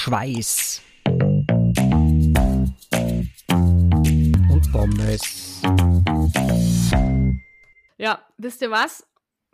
Schweiß 0.00 0.80
und 4.48 4.64
Pommes. 4.70 5.60
Ja, 7.98 8.22
wisst 8.38 8.62
ihr 8.62 8.70
was? 8.70 9.04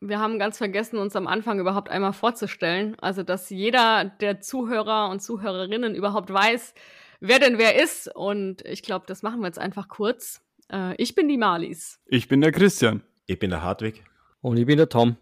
Wir 0.01 0.19
haben 0.19 0.39
ganz 0.39 0.59
vergessen, 0.59 0.99
uns 0.99 1.17
am 1.17 1.27
Anfang 1.27 1.59
überhaupt 1.61 1.89
einmal 1.89 2.13
vorzustellen. 2.13 2.95
Also, 3.01 3.23
dass 3.23 3.49
jeder 3.49 4.05
der 4.05 4.43
Zuhörer 4.43 5.09
und 5.09 5.23
Zuhörerinnen 5.23 5.95
überhaupt 5.95 6.31
weiß, 6.31 6.75
wer 7.21 7.39
denn 7.39 7.57
wer 7.57 7.83
ist. 7.83 8.15
Und 8.15 8.61
ich 8.67 8.83
glaube, 8.83 9.07
das 9.09 9.23
machen 9.23 9.41
wir 9.41 9.47
jetzt 9.47 9.59
einfach 9.59 9.89
kurz. 9.89 10.43
Äh, 10.71 10.95
ich 11.03 11.15
bin 11.15 11.27
die 11.27 11.39
Marlies. 11.39 12.03
Ich 12.05 12.29
bin 12.29 12.43
der 12.43 12.53
Christian. 12.53 13.03
Ich 13.25 13.39
bin 13.39 13.49
der 13.49 13.63
Hartwig. 13.63 14.05
Und 14.43 14.59
ich 14.59 14.67
bin 14.67 14.77
der 14.77 14.91
Tom. 14.91 15.17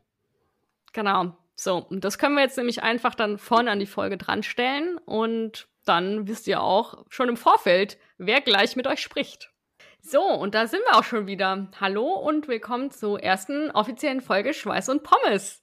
Genau. 0.92 1.36
So, 1.54 1.76
und 1.76 2.04
das 2.04 2.18
können 2.18 2.34
wir 2.34 2.42
jetzt 2.42 2.56
nämlich 2.56 2.82
einfach 2.82 3.14
dann 3.14 3.38
vorne 3.38 3.70
an 3.70 3.78
die 3.78 3.86
Folge 3.86 4.16
dranstellen. 4.16 4.98
Und 4.98 5.68
dann 5.84 6.28
wisst 6.28 6.46
ihr 6.46 6.62
auch 6.62 7.04
schon 7.08 7.28
im 7.28 7.36
Vorfeld, 7.36 7.98
wer 8.18 8.40
gleich 8.40 8.76
mit 8.76 8.86
euch 8.86 9.00
spricht. 9.00 9.52
So, 10.00 10.22
und 10.22 10.54
da 10.54 10.66
sind 10.66 10.82
wir 10.90 10.98
auch 10.98 11.04
schon 11.04 11.26
wieder. 11.26 11.68
Hallo 11.80 12.14
und 12.14 12.48
willkommen 12.48 12.90
zur 12.90 13.22
ersten 13.22 13.70
offiziellen 13.70 14.20
Folge 14.20 14.52
Schweiß 14.52 14.88
und 14.88 15.04
Pommes. 15.04 15.62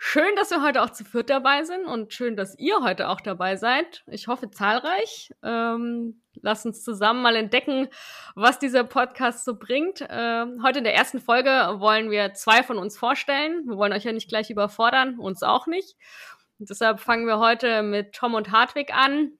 Schön, 0.00 0.36
dass 0.36 0.50
wir 0.50 0.62
heute 0.62 0.82
auch 0.82 0.90
zu 0.90 1.04
viert 1.04 1.28
dabei 1.28 1.64
sind 1.64 1.84
und 1.84 2.14
schön, 2.14 2.36
dass 2.36 2.56
ihr 2.56 2.82
heute 2.82 3.08
auch 3.08 3.20
dabei 3.20 3.56
seid. 3.56 4.04
Ich 4.06 4.28
hoffe 4.28 4.48
zahlreich. 4.48 5.34
Ähm, 5.42 6.22
lasst 6.40 6.64
uns 6.66 6.84
zusammen 6.84 7.20
mal 7.20 7.34
entdecken, 7.34 7.88
was 8.36 8.60
dieser 8.60 8.84
Podcast 8.84 9.44
so 9.44 9.56
bringt. 9.56 10.06
Ähm, 10.08 10.62
heute 10.62 10.78
in 10.78 10.84
der 10.84 10.94
ersten 10.94 11.18
Folge 11.18 11.50
wollen 11.80 12.12
wir 12.12 12.32
zwei 12.34 12.62
von 12.62 12.78
uns 12.78 12.96
vorstellen. 12.96 13.64
Wir 13.66 13.76
wollen 13.76 13.92
euch 13.92 14.04
ja 14.04 14.12
nicht 14.12 14.28
gleich 14.28 14.50
überfordern, 14.50 15.18
uns 15.18 15.42
auch 15.42 15.66
nicht. 15.66 15.96
Und 16.60 16.70
deshalb 16.70 17.00
fangen 17.00 17.26
wir 17.26 17.40
heute 17.40 17.82
mit 17.82 18.12
Tom 18.12 18.34
und 18.34 18.52
Hartwig 18.52 18.94
an 18.94 19.32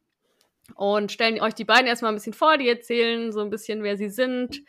und 0.74 1.12
stellen 1.12 1.40
euch 1.40 1.54
die 1.54 1.64
beiden 1.64 1.86
erstmal 1.86 2.10
ein 2.10 2.16
bisschen 2.16 2.34
vor. 2.34 2.58
Die 2.58 2.68
erzählen 2.68 3.30
so 3.30 3.42
ein 3.42 3.50
bisschen, 3.50 3.84
wer 3.84 3.96
sie 3.96 4.10
sind, 4.10 4.60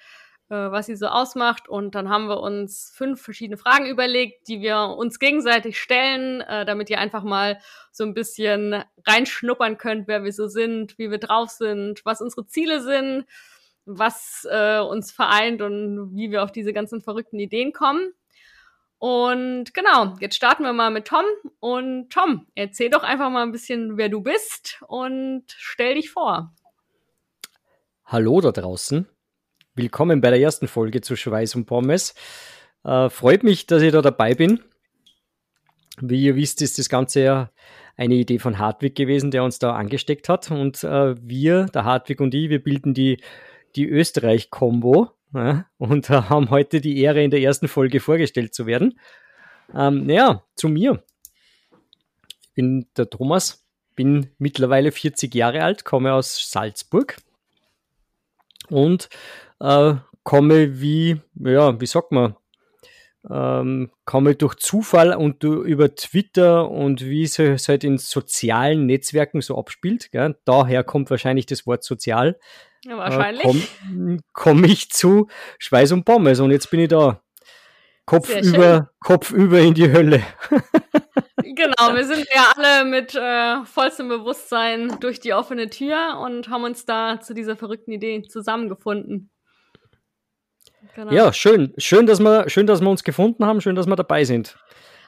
äh, 0.49 0.71
was 0.71 0.87
sie 0.87 0.95
so 0.95 1.07
ausmacht. 1.07 1.69
Und 1.69 1.95
dann 1.95 2.09
haben 2.09 2.27
wir 2.27 2.41
uns 2.41 2.91
fünf 2.95 3.21
verschiedene 3.21 3.57
Fragen 3.57 3.85
überlegt, 3.85 4.47
die 4.47 4.61
wir 4.61 4.95
uns 4.97 5.19
gegenseitig 5.19 5.79
stellen, 5.79 6.41
äh, 6.41 6.65
damit 6.65 6.89
ihr 6.89 6.99
einfach 6.99 7.23
mal 7.23 7.59
so 7.91 8.03
ein 8.03 8.13
bisschen 8.13 8.83
reinschnuppern 9.05 9.77
könnt, 9.77 10.07
wer 10.07 10.23
wir 10.23 10.33
so 10.33 10.47
sind, 10.47 10.97
wie 10.97 11.11
wir 11.11 11.19
drauf 11.19 11.49
sind, 11.49 12.03
was 12.03 12.21
unsere 12.21 12.47
Ziele 12.47 12.81
sind, 12.81 13.25
was 13.85 14.47
äh, 14.49 14.79
uns 14.79 15.11
vereint 15.11 15.61
und 15.61 16.15
wie 16.15 16.31
wir 16.31 16.43
auf 16.43 16.51
diese 16.51 16.73
ganzen 16.73 17.01
verrückten 17.01 17.39
Ideen 17.39 17.73
kommen. 17.73 18.13
Und 18.97 19.73
genau, 19.73 20.15
jetzt 20.19 20.35
starten 20.35 20.63
wir 20.63 20.73
mal 20.73 20.91
mit 20.91 21.07
Tom. 21.07 21.23
Und 21.59 22.09
Tom, 22.09 22.47
erzähl 22.55 22.89
doch 22.89 23.03
einfach 23.03 23.29
mal 23.29 23.43
ein 23.43 23.53
bisschen, 23.53 23.97
wer 23.97 24.09
du 24.09 24.21
bist 24.21 24.81
und 24.87 25.43
stell 25.47 25.95
dich 25.95 26.11
vor. 26.11 26.53
Hallo 28.03 28.41
da 28.41 28.51
draußen. 28.51 29.07
Willkommen 29.79 30.19
bei 30.19 30.29
der 30.29 30.41
ersten 30.41 30.67
Folge 30.67 30.99
zu 30.99 31.15
Schweiß 31.15 31.55
und 31.55 31.63
Pommes. 31.63 32.13
Äh, 32.83 33.09
freut 33.09 33.43
mich, 33.43 33.65
dass 33.65 33.81
ich 33.81 33.93
da 33.93 34.01
dabei 34.01 34.33
bin. 34.33 34.59
Wie 36.01 36.21
ihr 36.21 36.35
wisst, 36.35 36.61
ist 36.61 36.77
das 36.77 36.89
Ganze 36.89 37.21
ja 37.21 37.51
eine 37.95 38.15
Idee 38.15 38.39
von 38.39 38.59
Hartwig 38.59 38.93
gewesen, 38.93 39.31
der 39.31 39.41
uns 39.41 39.57
da 39.57 39.71
angesteckt 39.71 40.27
hat. 40.27 40.51
Und 40.51 40.83
äh, 40.83 41.15
wir, 41.21 41.67
der 41.67 41.85
Hartwig 41.85 42.19
und 42.19 42.33
ich, 42.33 42.49
wir 42.49 42.61
bilden 42.61 42.93
die, 42.93 43.23
die 43.77 43.87
Österreich-Kombo 43.87 45.11
ja, 45.33 45.65
und 45.77 46.09
äh, 46.09 46.23
haben 46.23 46.49
heute 46.49 46.81
die 46.81 46.99
Ehre, 46.99 47.23
in 47.23 47.31
der 47.31 47.39
ersten 47.39 47.69
Folge 47.69 48.01
vorgestellt 48.01 48.53
zu 48.53 48.65
werden. 48.65 48.99
Ähm, 49.73 50.05
naja, 50.05 50.43
zu 50.57 50.67
mir. 50.67 51.05
Ich 52.41 52.53
bin 52.53 52.85
der 52.97 53.09
Thomas, 53.09 53.65
bin 53.95 54.29
mittlerweile 54.39 54.91
40 54.91 55.33
Jahre 55.33 55.63
alt, 55.63 55.85
komme 55.85 56.11
aus 56.11 56.51
Salzburg 56.51 57.15
und 58.69 59.09
äh, 59.59 59.95
komme 60.23 60.81
wie, 60.81 61.21
ja, 61.35 61.79
wie 61.79 61.85
sagt 61.85 62.11
man, 62.11 62.35
ähm, 63.29 63.91
komme 64.05 64.35
durch 64.35 64.55
Zufall 64.55 65.13
und 65.13 65.43
über 65.43 65.95
Twitter 65.95 66.69
und 66.69 67.03
wie 67.03 67.23
es 67.23 67.37
halt 67.37 67.83
in 67.83 67.97
sozialen 67.97 68.85
Netzwerken 68.85 69.41
so 69.41 69.57
abspielt. 69.57 70.11
Gell? 70.11 70.37
Daher 70.45 70.83
kommt 70.83 71.09
wahrscheinlich 71.09 71.45
das 71.45 71.65
Wort 71.65 71.83
sozial. 71.83 72.39
Ja, 72.85 72.97
wahrscheinlich. 72.97 73.43
Äh, 73.43 73.47
Komme 73.47 74.19
komm 74.31 74.63
ich 74.63 74.89
zu 74.89 75.27
Schweiß 75.57 75.91
und 75.91 76.05
Pommes 76.05 76.39
und 76.39 76.51
jetzt 76.51 76.71
bin 76.71 76.79
ich 76.79 76.89
da. 76.89 77.21
Kopf 78.05 78.35
über, 78.35 78.89
Kopf 79.01 79.31
über 79.31 79.59
in 79.59 79.75
die 79.75 79.91
Hölle. 79.91 80.23
genau, 81.43 81.93
wir 81.93 82.05
sind 82.05 82.25
ja 82.33 82.53
alle 82.55 82.85
mit 82.89 83.13
äh, 83.13 83.63
vollstem 83.65 84.07
Bewusstsein 84.07 84.97
durch 84.99 85.19
die 85.19 85.33
offene 85.33 85.69
Tür 85.69 86.19
und 86.19 86.49
haben 86.49 86.63
uns 86.63 86.85
da 86.85 87.19
zu 87.21 87.35
dieser 87.35 87.55
verrückten 87.55 87.91
Idee 87.91 88.23
zusammengefunden. 88.23 89.29
Genau. 90.95 91.11
Ja, 91.11 91.33
schön. 91.33 91.73
Schön 91.77 92.05
dass, 92.05 92.19
wir, 92.19 92.49
schön, 92.49 92.67
dass 92.67 92.81
wir 92.81 92.89
uns 92.89 93.03
gefunden 93.03 93.45
haben. 93.45 93.61
Schön, 93.61 93.75
dass 93.75 93.87
wir 93.87 93.95
dabei 93.95 94.23
sind. 94.23 94.57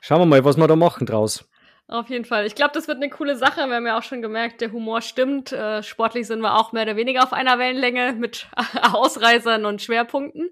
Schauen 0.02 0.20
wir 0.20 0.26
mal, 0.26 0.44
was 0.46 0.58
wir 0.58 0.68
da 0.68 0.76
machen 0.76 1.06
draus. 1.06 1.48
Auf 1.88 2.10
jeden 2.10 2.24
Fall. 2.24 2.46
Ich 2.46 2.56
glaube, 2.56 2.72
das 2.74 2.88
wird 2.88 2.98
eine 2.98 3.10
coole 3.10 3.36
Sache. 3.36 3.68
Wir 3.68 3.76
haben 3.76 3.86
ja 3.86 3.98
auch 3.98 4.04
schon 4.04 4.22
gemerkt, 4.22 4.62
der 4.62 4.72
Humor 4.72 5.02
stimmt. 5.02 5.52
Äh, 5.52 5.84
sportlich 5.84 6.26
sind 6.26 6.40
wir 6.40 6.58
auch 6.58 6.72
mehr 6.72 6.84
oder 6.84 6.96
weniger 6.96 7.22
auf 7.22 7.34
einer 7.34 7.60
Wellenlänge 7.60 8.14
mit 8.14 8.48
Ausreißern 8.94 9.66
und 9.66 9.82
Schwerpunkten. 9.82 10.50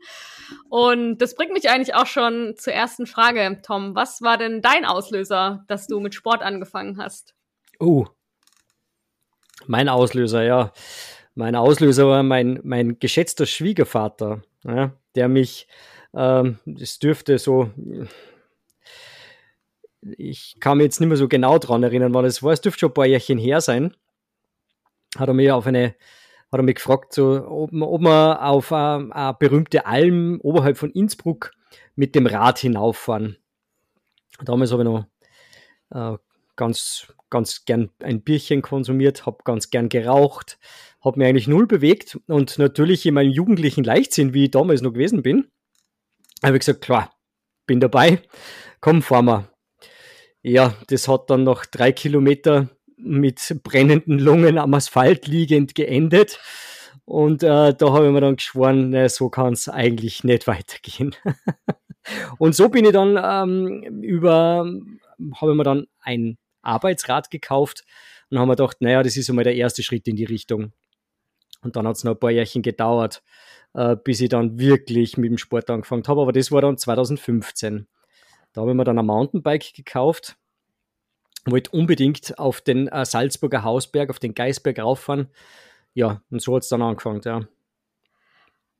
Und 0.69 1.19
das 1.19 1.35
bringt 1.35 1.53
mich 1.53 1.69
eigentlich 1.69 1.95
auch 1.95 2.07
schon 2.07 2.55
zur 2.57 2.73
ersten 2.73 3.05
Frage, 3.05 3.61
Tom. 3.65 3.95
Was 3.95 4.21
war 4.21 4.37
denn 4.37 4.61
dein 4.61 4.83
Auslöser, 4.83 5.63
dass 5.67 5.87
du 5.87 6.01
mit 6.01 6.13
Sport 6.13 6.41
angefangen 6.41 6.97
hast? 6.97 7.33
Oh, 7.79 8.05
mein 9.65 9.87
Auslöser, 9.87 10.43
ja. 10.43 10.73
Mein 11.35 11.55
Auslöser 11.55 12.07
war 12.07 12.23
mein, 12.23 12.59
mein 12.63 12.99
geschätzter 12.99 13.45
Schwiegervater, 13.45 14.41
ja, 14.63 14.93
der 15.15 15.27
mich, 15.27 15.67
ähm, 16.13 16.59
dürfte 16.65 17.37
so, 17.37 17.71
ich 20.01 20.57
kann 20.59 20.77
mich 20.77 20.85
jetzt 20.85 20.99
nicht 20.99 21.09
mehr 21.09 21.17
so 21.17 21.27
genau 21.27 21.57
dran 21.57 21.83
erinnern, 21.83 22.13
weil 22.13 22.25
es 22.25 22.41
war, 22.41 22.53
es 22.53 22.61
dürfte 22.61 22.79
schon 22.79 22.91
ein 22.91 22.93
paar 22.93 23.05
Jährchen 23.05 23.37
her 23.37 23.61
sein, 23.61 23.95
hat 25.17 25.27
er 25.27 25.33
mich 25.33 25.51
auf 25.51 25.67
eine, 25.67 25.95
hat 26.51 26.59
er 26.59 26.63
mich 26.63 26.75
gefragt, 26.75 27.13
so, 27.13 27.45
ob, 27.47 27.73
ob 27.73 28.01
wir 28.01 28.41
auf 28.41 28.71
eine, 28.71 29.13
eine 29.13 29.33
berühmte 29.33 29.85
Alm 29.85 30.39
oberhalb 30.41 30.77
von 30.77 30.91
Innsbruck 30.91 31.51
mit 31.95 32.15
dem 32.15 32.27
Rad 32.27 32.59
hinauffahren. 32.59 33.37
Damals 34.43 34.71
habe 34.71 34.83
ich 34.83 34.89
noch 34.89 35.05
äh, 35.91 36.17
ganz, 36.55 37.13
ganz 37.29 37.65
gern 37.65 37.89
ein 38.01 38.21
Bierchen 38.21 38.61
konsumiert, 38.61 39.25
habe 39.25 39.37
ganz 39.43 39.69
gern 39.69 39.89
geraucht, 39.89 40.57
habe 41.01 41.19
mir 41.19 41.27
eigentlich 41.27 41.47
null 41.47 41.67
bewegt 41.67 42.19
und 42.27 42.57
natürlich 42.57 43.05
in 43.05 43.13
meinem 43.13 43.31
jugendlichen 43.31 43.83
Leichtsinn, 43.83 44.33
wie 44.33 44.45
ich 44.45 44.51
damals 44.51 44.81
noch 44.81 44.93
gewesen 44.93 45.23
bin, 45.23 45.47
habe 46.43 46.55
ich 46.55 46.61
gesagt, 46.61 46.81
klar, 46.81 47.11
bin 47.65 47.79
dabei, 47.79 48.21
komm, 48.81 49.01
fahren 49.01 49.25
wir. 49.25 49.47
Ja, 50.41 50.73
das 50.87 51.07
hat 51.07 51.29
dann 51.29 51.43
noch 51.43 51.65
drei 51.65 51.91
Kilometer 51.91 52.69
mit 52.97 53.59
brennenden 53.63 54.19
Lungen 54.19 54.57
am 54.57 54.73
Asphalt 54.73 55.27
liegend 55.27 55.75
geendet. 55.75 56.39
Und 57.05 57.43
äh, 57.43 57.73
da 57.73 57.91
habe 57.91 58.05
ich 58.05 58.11
mir 58.11 58.21
dann 58.21 58.35
geschworen, 58.35 58.91
na, 58.91 59.09
so 59.09 59.29
kann 59.29 59.53
es 59.53 59.67
eigentlich 59.67 60.23
nicht 60.23 60.47
weitergehen. 60.47 61.15
und 62.37 62.55
so 62.55 62.69
bin 62.69 62.85
ich 62.85 62.91
dann 62.91 63.19
ähm, 63.21 64.01
über, 64.01 64.65
habe 65.35 65.51
ich 65.51 65.57
mir 65.57 65.63
dann 65.63 65.87
ein 66.01 66.37
Arbeitsrad 66.69 67.31
gekauft 67.31 67.83
und 68.29 68.39
haben 68.39 68.47
wir 68.47 68.55
gedacht, 68.55 68.77
naja, 68.79 69.03
das 69.03 69.17
ist 69.17 69.29
einmal 69.29 69.43
der 69.43 69.55
erste 69.55 69.83
Schritt 69.83 70.07
in 70.07 70.15
die 70.15 70.25
Richtung. 70.25 70.73
Und 71.61 71.75
dann 71.75 71.87
hat 71.87 71.97
es 71.97 72.03
noch 72.03 72.13
ein 72.13 72.19
paar 72.19 72.31
Jährchen 72.31 72.61
gedauert, 72.61 73.21
äh, 73.73 73.95
bis 73.95 74.21
ich 74.21 74.29
dann 74.29 74.59
wirklich 74.59 75.17
mit 75.17 75.29
dem 75.29 75.37
Sport 75.37 75.69
angefangen 75.69 76.03
habe. 76.07 76.21
Aber 76.21 76.31
das 76.31 76.51
war 76.51 76.61
dann 76.61 76.77
2015. 76.77 77.87
Da 78.53 78.61
habe 78.61 78.71
ich 78.71 78.77
mir 78.77 78.83
dann 78.83 78.97
ein 78.97 79.05
Mountainbike 79.05 79.73
gekauft, 79.73 80.37
wollte 81.45 81.71
unbedingt 81.71 82.37
auf 82.39 82.61
den 82.61 82.87
äh, 82.87 83.05
Salzburger 83.05 83.63
Hausberg, 83.63 84.09
auf 84.09 84.19
den 84.19 84.33
Geisberg 84.33 84.79
rauffahren. 84.79 85.29
Ja, 85.93 86.21
und 86.29 86.41
so 86.41 86.55
hat 86.55 86.63
es 86.63 86.69
dann 86.69 86.81
angefangen, 86.81 87.21
ja. 87.25 87.47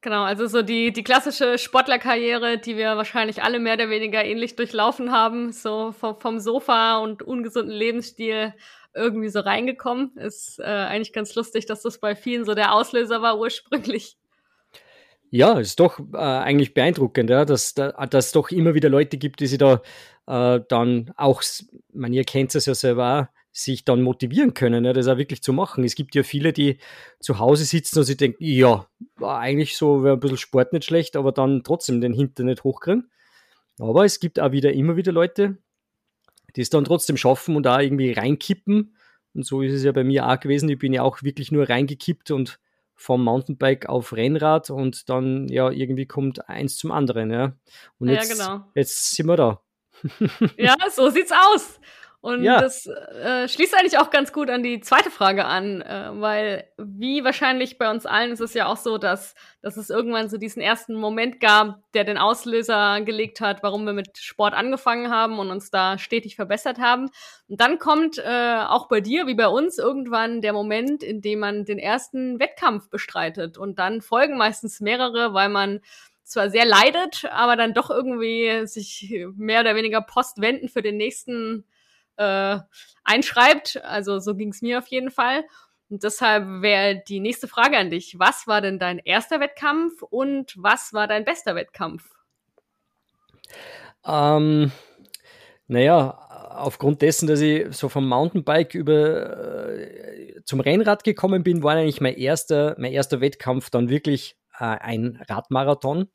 Genau, 0.02 0.24
also 0.24 0.48
so 0.48 0.62
die, 0.62 0.94
die 0.94 1.04
klassische 1.04 1.58
Sportlerkarriere, 1.58 2.58
die 2.58 2.78
wir 2.78 2.96
wahrscheinlich 2.96 3.44
alle 3.44 3.60
mehr 3.60 3.74
oder 3.74 3.90
weniger 3.90 4.24
ähnlich 4.24 4.56
durchlaufen 4.56 5.12
haben, 5.12 5.52
so 5.52 5.92
vom, 5.92 6.18
vom 6.18 6.40
Sofa 6.40 7.00
und 7.00 7.22
ungesunden 7.22 7.74
Lebensstil 7.74 8.54
irgendwie 8.96 9.28
so 9.28 9.42
reingekommen. 9.42 10.16
Ist 10.16 10.60
äh, 10.60 10.64
eigentlich 10.64 11.12
ganz 11.12 11.36
lustig, 11.36 11.66
dass 11.66 11.82
das 11.82 12.00
bei 12.00 12.16
vielen 12.16 12.46
so 12.46 12.56
der 12.56 12.74
Auslöser 12.74 13.22
war 13.22 13.38
ursprünglich. 13.40 14.18
Ja, 15.32 15.60
ist 15.60 15.80
doch 15.80 16.00
äh, 16.14 16.18
eigentlich 16.18 16.74
beeindruckend, 16.74 17.30
ja, 17.30 17.44
dass 17.44 17.76
es 17.76 18.32
doch 18.32 18.50
immer 18.52 18.74
wieder 18.74 18.90
Leute 18.90 19.18
gibt, 19.18 19.42
die 19.42 19.48
sich 19.48 19.60
da 19.60 19.82
äh, 20.28 20.62
dann 20.70 21.12
auch, 21.18 21.44
man, 21.94 22.14
ihr 22.14 22.24
kennt 22.24 22.56
es 22.56 22.66
ja 22.66 22.74
selber, 22.74 23.30
sich 23.52 23.84
dann 23.84 24.02
motivieren 24.02 24.54
können, 24.54 24.86
ja, 24.86 24.94
das 24.94 25.08
auch 25.08 25.18
wirklich 25.18 25.42
zu 25.42 25.54
machen. 25.54 25.84
Es 25.84 25.96
gibt 25.96 26.16
ja 26.16 26.24
viele, 26.24 26.54
die 26.54 26.78
zu 27.20 27.40
Hause 27.40 27.66
sitzen 27.66 28.00
und 28.00 28.06
sich 28.06 28.18
denken, 28.18 28.44
ja, 28.44 28.88
eigentlich 29.22 29.76
so 29.76 30.04
wäre 30.04 30.16
ein 30.16 30.20
bisschen 30.20 30.38
Sport 30.38 30.74
nicht 30.74 30.86
schlecht, 30.86 31.16
aber 31.16 31.32
dann 31.32 31.64
trotzdem 31.64 32.02
den 32.02 32.14
Hintern 32.14 32.46
nicht 32.46 32.64
hochkriegen. 32.64 33.10
Aber 33.80 34.06
es 34.06 34.20
gibt 34.20 34.40
auch 34.40 34.52
wieder 34.52 34.74
immer 34.74 34.98
wieder 34.98 35.12
Leute, 35.12 35.58
die 36.56 36.62
es 36.62 36.70
dann 36.70 36.84
trotzdem 36.84 37.18
schaffen 37.18 37.56
und 37.56 37.64
da 37.64 37.80
irgendwie 37.80 38.12
reinkippen 38.12 38.96
Und 39.34 39.46
so 39.46 39.62
ist 39.62 39.74
es 39.74 39.84
ja 39.84 39.92
bei 39.92 40.04
mir 40.04 40.28
auch 40.28 40.40
gewesen. 40.40 40.70
Ich 40.70 40.80
bin 40.80 40.94
ja 40.94 41.04
auch 41.04 41.24
wirklich 41.24 41.52
nur 41.52 41.70
reingekippt 41.70 42.32
und 42.32 42.60
vom 42.96 43.24
Mountainbike 43.24 43.88
auf 43.88 44.12
Rennrad 44.12 44.70
und 44.70 45.08
dann 45.10 45.48
ja 45.48 45.72
irgendwie 45.72 46.06
kommt 46.06 46.50
eins 46.50 46.76
zum 46.76 46.92
anderen, 46.92 47.32
ja. 47.32 47.54
Und 47.98 48.10
jetzt, 48.10 48.38
ja, 48.38 48.54
genau. 48.58 48.66
jetzt 48.76 49.16
sind 49.16 49.28
wir 49.28 49.38
da. 49.38 49.62
ja, 50.58 50.76
so 50.92 51.10
sieht's 51.10 51.32
aus. 51.32 51.80
Und 52.22 52.44
ja. 52.44 52.60
das 52.60 52.86
äh, 52.86 53.48
schließt 53.48 53.74
eigentlich 53.76 53.98
auch 53.98 54.10
ganz 54.10 54.34
gut 54.34 54.50
an 54.50 54.62
die 54.62 54.82
zweite 54.82 55.10
Frage 55.10 55.46
an, 55.46 55.82
äh, 55.82 56.10
weil 56.12 56.66
wie 56.78 57.24
wahrscheinlich 57.24 57.78
bei 57.78 57.90
uns 57.90 58.06
allen 58.06 58.34
ist 58.34 58.42
es 58.42 58.54
ja 58.54 58.66
auch 58.66 58.76
so, 58.76 58.98
dass, 58.98 59.36
dass 59.62 59.78
es 59.78 59.90
irgendwann 59.90 60.28
so 60.28 60.38
diesen 60.38 60.62
ersten 60.62 60.96
Moment 60.96 61.40
gab, 61.40 61.82
der 61.94 62.04
den 62.04 62.18
Auslöser 62.18 63.00
gelegt 63.02 63.40
hat, 63.40 63.64
warum 63.64 63.86
wir 63.86 63.94
mit 63.94 64.18
Sport 64.18 64.54
angefangen 64.54 65.10
haben 65.10 65.40
und 65.40 65.50
uns 65.50 65.72
da 65.72 65.98
stetig 65.98 66.36
verbessert 66.36 66.78
haben. 66.78 67.10
Und 67.48 67.62
dann 67.62 67.80
kommt 67.80 68.18
äh, 68.18 68.64
auch 68.68 68.90
bei 68.90 69.00
dir, 69.00 69.26
wie 69.26 69.36
bei 69.36 69.48
uns, 69.48 69.78
irgendwann 69.78 70.42
der 70.42 70.52
Moment, 70.52 71.04
in 71.04 71.22
dem 71.22 71.40
man 71.40 71.64
den 71.64 71.80
ersten 71.80 72.38
Wettkampf 72.38 72.90
bestreitet. 72.90 73.58
Und 73.58 73.80
dann 73.80 74.02
folgen 74.02 74.38
meistens 74.38 74.82
mehrere, 74.82 75.34
weil 75.34 75.48
man 75.48 75.80
zwar 76.26 76.50
sehr 76.50 76.66
leidet, 76.66 77.24
aber 77.32 77.56
dann 77.56 77.74
doch 77.74 77.90
irgendwie 77.90 78.68
sich 78.68 79.26
mehr 79.38 79.62
oder 79.62 79.76
weniger 79.76 80.02
postwenden 80.02 80.68
für 80.68 80.82
den 80.82 80.98
nächsten 80.98 81.64
äh, 82.20 82.60
einschreibt. 83.04 83.82
Also 83.84 84.20
so 84.20 84.36
ging 84.36 84.50
es 84.50 84.62
mir 84.62 84.78
auf 84.78 84.88
jeden 84.88 85.10
Fall. 85.10 85.44
Und 85.90 86.04
deshalb 86.04 86.62
wäre 86.62 87.02
die 87.08 87.20
nächste 87.20 87.48
Frage 87.48 87.78
an 87.78 87.90
dich. 87.90 88.20
Was 88.20 88.46
war 88.46 88.62
denn 88.62 88.78
dein 88.78 89.00
erster 89.00 89.40
Wettkampf 89.40 90.04
und 90.04 90.54
was 90.58 90.94
war 90.94 91.08
dein 91.08 91.26
bester 91.26 91.56
Wettkampf? 91.56 92.04
Ähm, 94.06 94.72
naja, 95.68 96.10
aufgrund 96.50 97.02
dessen, 97.02 97.28
dass 97.28 97.42
ich 97.42 97.76
so 97.76 97.90
vom 97.90 98.08
Mountainbike 98.08 98.76
über 98.76 99.78
äh, 99.78 100.44
zum 100.44 100.60
Rennrad 100.60 101.04
gekommen 101.04 101.42
bin, 101.42 101.64
war 101.64 101.76
eigentlich 101.76 102.02
mein 102.02 102.16
erster, 102.16 102.76
mein 102.78 102.92
erster 102.92 103.22
Wettkampf 103.22 103.72
dann 103.72 103.90
wirklich 103.90 104.38
äh, 104.60 104.66
ein 104.66 105.24
Radmarathon 105.28 106.10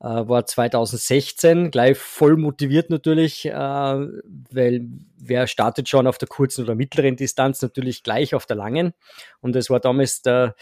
äh, 0.00 0.06
war 0.06 0.46
2016, 0.46 1.70
gleich 1.70 1.96
voll 1.96 2.36
motiviert 2.36 2.90
natürlich, 2.90 3.46
äh, 3.46 3.52
weil 3.52 4.86
wer 5.16 5.46
startet 5.46 5.88
schon 5.88 6.06
auf 6.06 6.18
der 6.18 6.28
kurzen 6.28 6.64
oder 6.64 6.74
mittleren 6.74 7.16
Distanz, 7.16 7.62
natürlich 7.62 8.02
gleich 8.02 8.34
auf 8.34 8.46
der 8.46 8.56
langen. 8.56 8.92
Und 9.40 9.56
es 9.56 9.70
war 9.70 9.80
damals 9.80 10.22
der, 10.22 10.54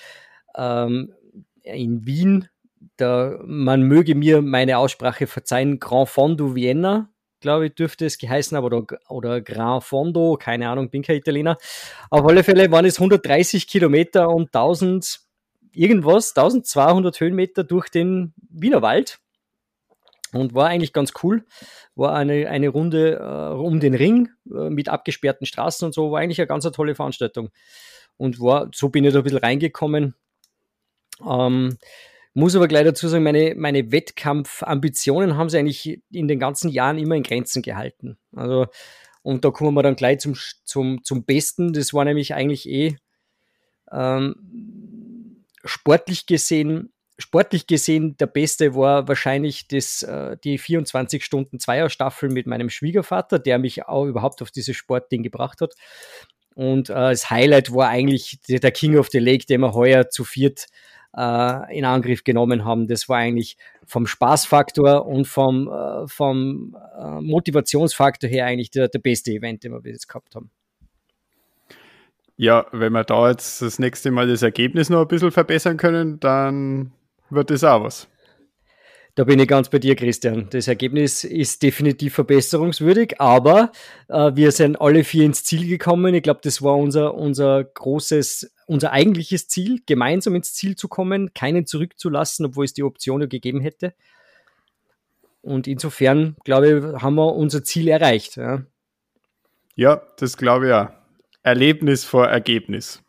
ähm, 0.57 1.13
in 1.63 2.07
Wien, 2.07 2.49
der, 2.99 3.41
man 3.45 3.83
möge 3.83 4.15
mir 4.15 4.43
meine 4.43 4.79
Aussprache 4.79 5.27
verzeihen, 5.27 5.79
Grand 5.81 6.09
Fondo 6.09 6.55
Vienna, 6.55 7.09
glaube 7.41 7.67
ich, 7.67 7.75
dürfte 7.75 8.07
es 8.07 8.19
geheißen 8.19 8.57
haben, 8.57 8.65
oder, 8.65 8.85
oder 9.09 9.41
Grand 9.41 9.85
Fondo, 9.85 10.37
keine 10.37 10.69
Ahnung, 10.69 10.91
bin 10.91 11.03
kein 11.03 11.17
Italiener. 11.17 11.59
Auf 12.11 12.25
alle 12.27 12.45
Fälle 12.45 12.71
waren 12.71 12.85
es 12.85 12.99
130 12.99 13.67
Kilometer 13.67 14.29
und 14.29 14.55
1000 14.55 15.21
irgendwas, 15.73 16.37
1200 16.37 17.19
Höhenmeter 17.21 17.65
durch 17.65 17.89
den 17.89 18.35
Wienerwald 18.51 19.19
und 20.33 20.55
war 20.55 20.69
eigentlich 20.69 20.93
ganz 20.93 21.13
cool. 21.23 21.45
War 21.95 22.15
eine, 22.15 22.49
eine 22.49 22.69
Runde 22.69 23.19
äh, 23.19 23.55
um 23.55 23.81
den 23.81 23.95
Ring 23.95 24.31
äh, 24.51 24.71
mit 24.71 24.89
abgesperrten 24.89 25.47
Straßen 25.47 25.87
und 25.87 25.93
so, 25.93 26.11
war 26.11 26.21
eigentlich 26.21 26.41
eine 26.41 26.47
ganz 26.47 26.65
eine 26.65 26.73
tolle 26.73 26.95
Veranstaltung. 26.95 27.51
Und 28.17 28.41
war, 28.41 28.71
so 28.75 28.89
bin 28.89 29.05
ich 29.05 29.13
da 29.13 29.19
ein 29.19 29.25
bisschen 29.25 29.39
reingekommen. 29.39 30.15
Ähm, 31.27 31.79
muss 32.35 32.57
aber 32.57 32.69
gleich 32.69 32.85
dazu 32.85 33.09
sagen, 33.09 33.25
meine, 33.25 33.55
meine 33.57 33.93
Wettkampfambitionen 33.93 35.37
haben 35.37 35.51
sie 35.51 35.59
eigentlich 35.59 36.01
in 36.11 36.29
den 36.29 36.39
ganzen 36.39 36.71
Jahren 36.71 36.99
immer 36.99 37.15
in 37.15 37.23
Grenzen 37.23 37.63
gehalten. 37.63 38.17
Also, 38.35 38.67
und 39.23 39.45
da 39.45 39.51
kommen 39.51 39.75
wir 39.75 39.83
dann 39.83 39.97
gleich 39.97 40.21
zum, 40.21 40.35
zum, 40.65 41.05
zum 41.05 41.25
Besten. 41.25 41.75
Das 41.75 41.93
war 41.93 42.05
nämlich 42.05 42.35
eigentlich 42.35 42.69
eh 42.69 42.97
ähm, 43.91 44.35
sportlich 45.65 46.27
gesehen 46.27 46.93
sportlich 47.19 47.67
gesehen 47.67 48.17
der 48.17 48.27
beste 48.27 48.75
war 48.75 49.09
wahrscheinlich 49.09 49.69
das, 49.69 50.03
äh, 50.03 50.37
die 50.45 50.59
24 50.59 51.25
Stunden 51.25 51.59
Zweierstaffel 51.59 52.29
mit 52.29 52.47
meinem 52.47 52.71
Schwiegervater, 52.71 53.39
der 53.39 53.59
mich 53.59 53.87
auch 53.87 54.07
überhaupt 54.07 54.43
auf 54.43 54.51
dieses 54.51 54.77
Sportding 54.77 55.23
gebracht 55.23 55.61
hat. 55.61 55.75
Und 56.55 56.91
äh, 56.91 56.95
das 56.95 57.31
Highlight 57.31 57.73
war 57.73 57.89
eigentlich 57.89 58.41
der 58.49 58.73
King 58.73 58.97
of 58.99 59.09
the 59.11 59.19
Lake, 59.19 59.47
den 59.47 59.61
wir 59.61 59.73
heuer 59.73 60.11
zu 60.11 60.25
viert 60.25 60.67
äh, 61.17 61.79
in 61.79 61.85
Angriff 61.85 62.25
genommen 62.25 62.65
haben. 62.65 62.89
Das 62.89 63.09
war 63.09 63.19
eigentlich 63.19 63.57
vom 63.87 64.07
Spaßfaktor 64.07 65.07
und 65.07 65.27
vom, 65.27 65.71
vom 66.07 66.77
Motivationsfaktor 67.21 68.29
her 68.29 68.47
eigentlich 68.47 68.71
der, 68.71 68.89
der 68.89 69.01
beste 69.01 69.33
Event, 69.33 69.65
den 69.65 69.73
wir 69.73 69.81
bis 69.81 69.93
jetzt 69.93 70.09
gehabt 70.09 70.35
haben. 70.35 70.51
Ja, 72.43 72.67
wenn 72.73 72.93
wir 72.93 73.05
da 73.05 73.31
jetzt 73.31 73.63
das 73.63 73.79
nächste 73.79 74.11
Mal 74.11 74.27
das 74.27 74.43
Ergebnis 74.43 74.91
noch 74.91 75.03
ein 75.03 75.07
bisschen 75.07 75.31
verbessern 75.31 75.77
können, 75.77 76.19
dann 76.19 76.91
wird 77.31 77.51
das 77.51 77.63
auch 77.63 77.85
was. 77.85 78.09
Da 79.15 79.23
bin 79.23 79.39
ich 79.39 79.47
ganz 79.47 79.69
bei 79.69 79.79
dir, 79.79 79.95
Christian. 79.95 80.49
Das 80.51 80.67
Ergebnis 80.67 81.23
ist 81.23 81.63
definitiv 81.63 82.15
verbesserungswürdig, 82.15 83.21
aber 83.21 83.71
äh, 84.09 84.33
wir 84.35 84.51
sind 84.51 84.81
alle 84.81 85.05
vier 85.05 85.25
ins 85.25 85.45
Ziel 85.45 85.69
gekommen. 85.69 86.15
Ich 86.15 86.25
glaube, 86.25 86.41
das 86.43 86.61
war 86.63 86.77
unser, 86.77 87.15
unser 87.15 87.63
großes, 87.63 88.53
unser 88.67 88.91
eigentliches 88.91 89.47
Ziel, 89.47 89.81
gemeinsam 89.87 90.35
ins 90.35 90.53
Ziel 90.53 90.75
zu 90.75 90.89
kommen, 90.89 91.35
keinen 91.35 91.65
zurückzulassen, 91.65 92.47
obwohl 92.47 92.65
es 92.65 92.75
die 92.75 92.83
Option 92.83 93.21
gegeben 93.29 93.61
hätte. 93.61 93.95
Und 95.43 95.69
insofern, 95.69 96.35
glaube 96.43 96.95
ich, 96.97 97.03
haben 97.05 97.15
wir 97.15 97.37
unser 97.37 97.63
Ziel 97.63 97.87
erreicht. 97.87 98.35
Ja, 98.35 98.65
ja 99.77 100.03
das 100.17 100.37
glaube 100.37 100.67
ich 100.67 100.73
auch. 100.73 101.02
Erlebnis 101.43 102.05
vor 102.05 102.27
Ergebnis 102.27 103.03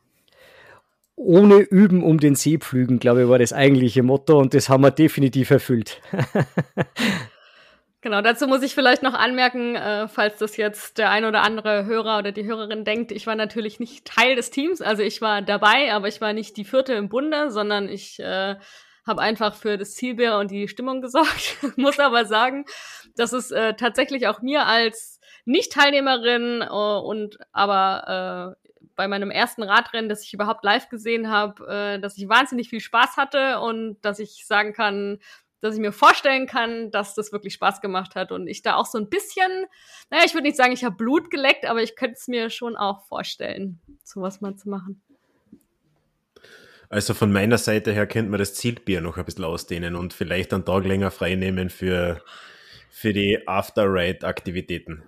ohne 1.15 1.57
Üben 1.57 2.03
um 2.03 2.19
den 2.19 2.35
See 2.35 2.57
pflügen, 2.57 2.99
glaube 2.99 3.23
ich, 3.23 3.29
war 3.29 3.39
das 3.39 3.53
eigentliche 3.53 4.03
Motto 4.03 4.39
und 4.39 4.53
das 4.53 4.69
haben 4.69 4.83
wir 4.83 4.91
definitiv 4.91 5.51
erfüllt. 5.51 6.01
Genau, 8.03 8.19
dazu 8.19 8.47
muss 8.47 8.63
ich 8.63 8.75
vielleicht 8.75 9.01
noch 9.01 9.13
anmerken, 9.13 9.77
äh, 9.77 10.09
falls 10.09 10.37
das 10.37 10.57
jetzt 10.57 10.97
der 10.97 11.09
ein 11.09 11.23
oder 11.23 11.41
andere 11.41 11.85
Hörer 11.85 12.17
oder 12.17 12.33
die 12.33 12.43
Hörerin 12.43 12.83
denkt, 12.83 13.13
ich 13.13 13.27
war 13.27 13.35
natürlich 13.35 13.79
nicht 13.79 14.03
Teil 14.03 14.35
des 14.35 14.51
Teams, 14.51 14.81
also 14.81 15.01
ich 15.01 15.21
war 15.21 15.41
dabei, 15.41 15.93
aber 15.93 16.09
ich 16.09 16.19
war 16.19 16.33
nicht 16.33 16.57
die 16.57 16.65
vierte 16.65 16.91
im 16.95 17.07
Bunde, 17.07 17.49
sondern 17.49 17.87
ich 17.87 18.19
äh, 18.19 18.57
habe 19.07 19.21
einfach 19.21 19.55
für 19.55 19.77
das 19.77 19.93
Zielbier 19.93 20.35
und 20.37 20.51
die 20.51 20.67
Stimmung 20.67 21.01
gesorgt. 21.01 21.55
muss 21.77 21.97
aber 21.97 22.25
sagen, 22.25 22.65
dass 23.15 23.31
es 23.31 23.51
äh, 23.51 23.73
tatsächlich 23.75 24.27
auch 24.27 24.41
mir 24.41 24.65
als 24.65 25.21
Nicht-Teilnehmerin 25.45 26.61
äh, 26.61 26.65
und 26.67 27.37
aber 27.51 28.55
äh, 28.57 28.69
bei 28.95 29.07
meinem 29.07 29.31
ersten 29.31 29.63
Radrennen, 29.63 30.09
das 30.09 30.23
ich 30.23 30.33
überhaupt 30.33 30.63
live 30.63 30.89
gesehen 30.89 31.29
habe, 31.29 31.67
äh, 31.67 31.99
dass 31.99 32.17
ich 32.17 32.29
wahnsinnig 32.29 32.69
viel 32.69 32.79
Spaß 32.79 33.17
hatte 33.17 33.59
und 33.59 33.97
dass 34.01 34.19
ich 34.19 34.45
sagen 34.45 34.73
kann, 34.73 35.19
dass 35.61 35.75
ich 35.75 35.81
mir 35.81 35.93
vorstellen 35.93 36.45
kann, 36.45 36.91
dass 36.91 37.15
das 37.15 37.31
wirklich 37.31 37.53
Spaß 37.53 37.79
gemacht 37.79 38.15
hat 38.15 38.31
und 38.31 38.47
ich 38.47 38.61
da 38.61 38.75
auch 38.75 38.85
so 38.85 38.97
ein 38.97 39.09
bisschen, 39.09 39.65
naja, 40.11 40.23
ich 40.25 40.33
würde 40.33 40.47
nicht 40.47 40.57
sagen, 40.57 40.73
ich 40.73 40.83
habe 40.83 40.95
Blut 40.95 41.31
geleckt, 41.31 41.65
aber 41.65 41.81
ich 41.81 41.95
könnte 41.95 42.17
es 42.19 42.27
mir 42.27 42.49
schon 42.49 42.75
auch 42.75 43.05
vorstellen, 43.07 43.79
sowas 44.03 44.41
mal 44.41 44.55
zu 44.55 44.69
machen. 44.69 45.01
Also 46.89 47.13
von 47.13 47.31
meiner 47.31 47.57
Seite 47.57 47.91
her 47.93 48.05
könnte 48.05 48.29
man 48.29 48.39
das 48.39 48.53
Zielbier 48.53 49.01
noch 49.01 49.17
ein 49.17 49.25
bisschen 49.25 49.45
ausdehnen 49.45 49.95
und 49.95 50.13
vielleicht 50.13 50.53
einen 50.53 50.65
Tag 50.65 50.85
länger 50.85 51.11
frei 51.11 51.35
nehmen 51.35 51.69
für, 51.69 52.21
für 52.89 53.13
die 53.13 53.47
After-Ride-Aktivitäten. 53.47 55.03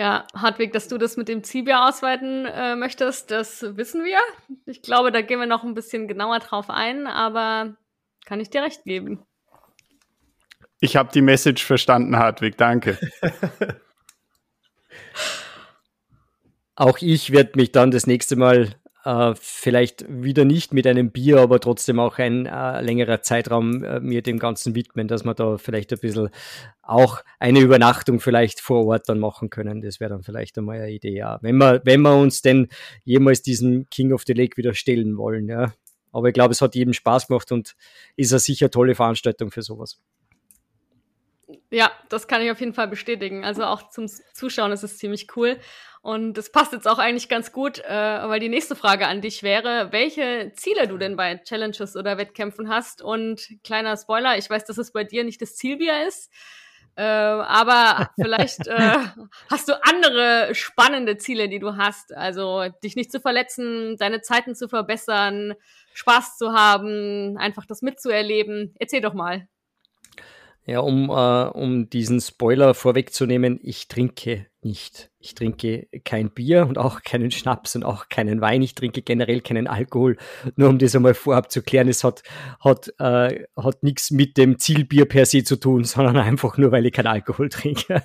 Ja, 0.00 0.26
Hartwig, 0.34 0.72
dass 0.72 0.88
du 0.88 0.96
das 0.96 1.18
mit 1.18 1.28
dem 1.28 1.44
Zielbier 1.44 1.84
ausweiten 1.84 2.46
äh, 2.46 2.74
möchtest, 2.74 3.30
das 3.30 3.76
wissen 3.76 4.02
wir. 4.02 4.16
Ich 4.64 4.80
glaube, 4.80 5.12
da 5.12 5.20
gehen 5.20 5.38
wir 5.38 5.46
noch 5.46 5.62
ein 5.62 5.74
bisschen 5.74 6.08
genauer 6.08 6.38
drauf 6.38 6.70
ein, 6.70 7.06
aber 7.06 7.76
kann 8.24 8.40
ich 8.40 8.48
dir 8.48 8.62
recht 8.62 8.84
geben. 8.84 9.22
Ich 10.80 10.96
habe 10.96 11.12
die 11.12 11.20
Message 11.20 11.66
verstanden, 11.66 12.16
Hartwig, 12.16 12.56
danke. 12.56 12.98
Auch 16.76 16.96
ich 17.02 17.30
werde 17.30 17.52
mich 17.56 17.70
dann 17.70 17.90
das 17.90 18.06
nächste 18.06 18.36
Mal 18.36 18.79
äh, 19.04 19.34
vielleicht 19.34 20.04
wieder 20.08 20.44
nicht 20.44 20.74
mit 20.74 20.86
einem 20.86 21.10
Bier, 21.10 21.40
aber 21.40 21.60
trotzdem 21.60 21.98
auch 21.98 22.18
ein 22.18 22.46
äh, 22.46 22.80
längerer 22.80 23.22
Zeitraum 23.22 23.82
äh, 23.82 24.00
mir 24.00 24.22
dem 24.22 24.38
Ganzen 24.38 24.74
widmen, 24.74 25.08
dass 25.08 25.24
wir 25.24 25.34
da 25.34 25.58
vielleicht 25.58 25.92
ein 25.92 25.98
bisschen 25.98 26.28
auch 26.82 27.22
eine 27.38 27.60
Übernachtung 27.60 28.20
vielleicht 28.20 28.60
vor 28.60 28.86
Ort 28.86 29.08
dann 29.08 29.18
machen 29.18 29.50
können. 29.50 29.80
Das 29.80 30.00
wäre 30.00 30.10
dann 30.10 30.22
vielleicht 30.22 30.58
einmal 30.58 30.78
eine 30.78 30.90
Idee, 30.90 31.16
ja. 31.16 31.38
Wenn 31.42 31.56
wir, 31.56 31.80
wenn 31.84 32.02
wir 32.02 32.16
uns 32.16 32.42
denn 32.42 32.68
jemals 33.04 33.42
diesem 33.42 33.88
King 33.90 34.12
of 34.12 34.24
the 34.26 34.34
Lake 34.34 34.56
wieder 34.56 34.74
stellen 34.74 35.16
wollen, 35.16 35.48
ja. 35.48 35.72
Aber 36.12 36.28
ich 36.28 36.34
glaube, 36.34 36.52
es 36.52 36.60
hat 36.60 36.74
jedem 36.74 36.92
Spaß 36.92 37.28
gemacht 37.28 37.52
und 37.52 37.76
ist 38.16 38.32
eine 38.32 38.40
sicher 38.40 38.70
tolle 38.70 38.94
Veranstaltung 38.94 39.50
für 39.50 39.62
sowas. 39.62 40.00
Ja, 41.70 41.92
das 42.08 42.26
kann 42.26 42.42
ich 42.42 42.50
auf 42.50 42.58
jeden 42.58 42.74
Fall 42.74 42.88
bestätigen. 42.88 43.44
Also 43.44 43.64
auch 43.64 43.90
zum 43.90 44.08
Zuschauen 44.08 44.72
ist 44.72 44.82
es 44.82 44.98
ziemlich 44.98 45.28
cool. 45.36 45.58
Und 46.02 46.34
das 46.34 46.50
passt 46.50 46.72
jetzt 46.72 46.88
auch 46.88 46.98
eigentlich 46.98 47.28
ganz 47.28 47.52
gut, 47.52 47.78
äh, 47.78 47.88
weil 47.88 48.40
die 48.40 48.48
nächste 48.48 48.74
Frage 48.74 49.06
an 49.06 49.20
dich 49.20 49.42
wäre, 49.42 49.92
welche 49.92 50.52
Ziele 50.56 50.88
du 50.88 50.96
denn 50.96 51.14
bei 51.14 51.36
Challenges 51.36 51.94
oder 51.94 52.18
Wettkämpfen 52.18 52.68
hast. 52.68 53.02
Und 53.02 53.48
kleiner 53.62 53.96
Spoiler, 53.96 54.36
ich 54.36 54.48
weiß, 54.48 54.64
dass 54.64 54.78
es 54.78 54.92
bei 54.92 55.04
dir 55.04 55.24
nicht 55.24 55.42
das 55.42 55.56
Zielbier 55.56 56.06
ist. 56.08 56.32
Äh, 56.96 57.02
aber 57.02 58.10
vielleicht 58.20 58.66
äh, 58.66 58.98
hast 59.50 59.68
du 59.68 59.74
andere 59.84 60.54
spannende 60.54 61.18
Ziele, 61.18 61.48
die 61.48 61.60
du 61.60 61.76
hast. 61.76 62.14
Also 62.16 62.66
dich 62.82 62.96
nicht 62.96 63.12
zu 63.12 63.20
verletzen, 63.20 63.96
deine 63.96 64.22
Zeiten 64.22 64.54
zu 64.56 64.68
verbessern, 64.68 65.54
Spaß 65.92 66.36
zu 66.38 66.52
haben, 66.52 67.36
einfach 67.36 67.66
das 67.66 67.82
mitzuerleben. 67.82 68.74
Erzähl 68.78 69.02
doch 69.02 69.14
mal. 69.14 69.49
Ja, 70.66 70.80
um, 70.80 71.08
äh, 71.08 71.48
um 71.48 71.88
diesen 71.88 72.20
Spoiler 72.20 72.74
vorwegzunehmen, 72.74 73.58
ich 73.62 73.88
trinke 73.88 74.46
nicht. 74.62 75.10
Ich 75.18 75.34
trinke 75.34 75.88
kein 76.04 76.30
Bier 76.30 76.66
und 76.66 76.78
auch 76.78 77.02
keinen 77.02 77.30
Schnaps 77.30 77.76
und 77.76 77.84
auch 77.84 78.08
keinen 78.08 78.40
Wein. 78.40 78.62
Ich 78.62 78.74
trinke 78.74 79.02
generell 79.02 79.40
keinen 79.40 79.66
Alkohol. 79.66 80.16
Nur 80.56 80.68
um 80.68 80.78
das 80.78 80.94
einmal 80.94 81.14
vorab 81.14 81.50
zu 81.50 81.62
klären, 81.62 81.88
es 81.88 82.04
hat, 82.04 82.22
hat, 82.60 82.92
äh, 82.98 83.46
hat 83.56 83.82
nichts 83.82 84.10
mit 84.10 84.36
dem 84.36 84.58
Zielbier 84.58 85.06
per 85.06 85.26
se 85.26 85.44
zu 85.44 85.56
tun, 85.56 85.84
sondern 85.84 86.18
einfach 86.18 86.58
nur, 86.58 86.72
weil 86.72 86.86
ich 86.86 86.92
keinen 86.92 87.08
Alkohol 87.08 87.48
trinke. 87.48 88.02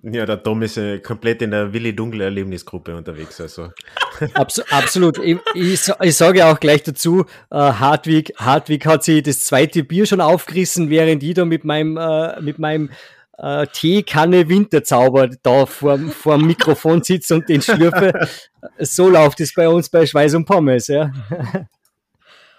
Ja, 0.00 0.26
der 0.26 0.42
Tom 0.42 0.62
ist 0.62 0.78
äh, 0.78 0.98
komplett 0.98 1.42
in 1.42 1.50
der 1.50 1.72
Willi 1.72 1.94
Dunkel 1.94 2.22
Erlebnisgruppe 2.22 2.96
unterwegs. 2.96 3.40
Also. 3.40 3.70
Abs 4.34 4.58
absolut. 4.70 5.18
Ich, 5.18 5.38
ich, 5.54 5.92
ich, 6.00 6.16
sage 6.16 6.46
auch 6.46 6.58
gleich 6.58 6.82
dazu, 6.82 7.24
äh, 7.50 7.56
Hartwig, 7.56 8.32
Hartwig 8.36 8.86
hat 8.86 9.04
sich 9.04 9.22
das 9.22 9.44
zweite 9.44 9.84
Bier 9.84 10.06
schon 10.06 10.20
aufgerissen, 10.20 10.90
während 10.90 11.22
ich 11.22 11.34
da 11.34 11.44
mit 11.44 11.64
meinem, 11.64 11.96
äh, 11.98 12.40
mit 12.40 12.58
meinem 12.58 12.90
äh, 13.38 13.66
Teekanne 13.66 14.48
Winterzauber 14.48 15.28
da 15.28 15.66
vor, 15.66 15.98
vor 15.98 16.38
dem 16.38 16.46
Mikrofon 16.46 17.02
sitze 17.02 17.34
und 17.34 17.48
den 17.48 17.62
schlürfe. 17.62 18.28
so 18.78 19.08
läuft 19.08 19.40
es 19.40 19.54
bei 19.54 19.68
uns 19.68 19.88
bei 19.88 20.06
Schweiß 20.06 20.34
und 20.34 20.46
Pommes. 20.46 20.88
Ja. 20.88 21.12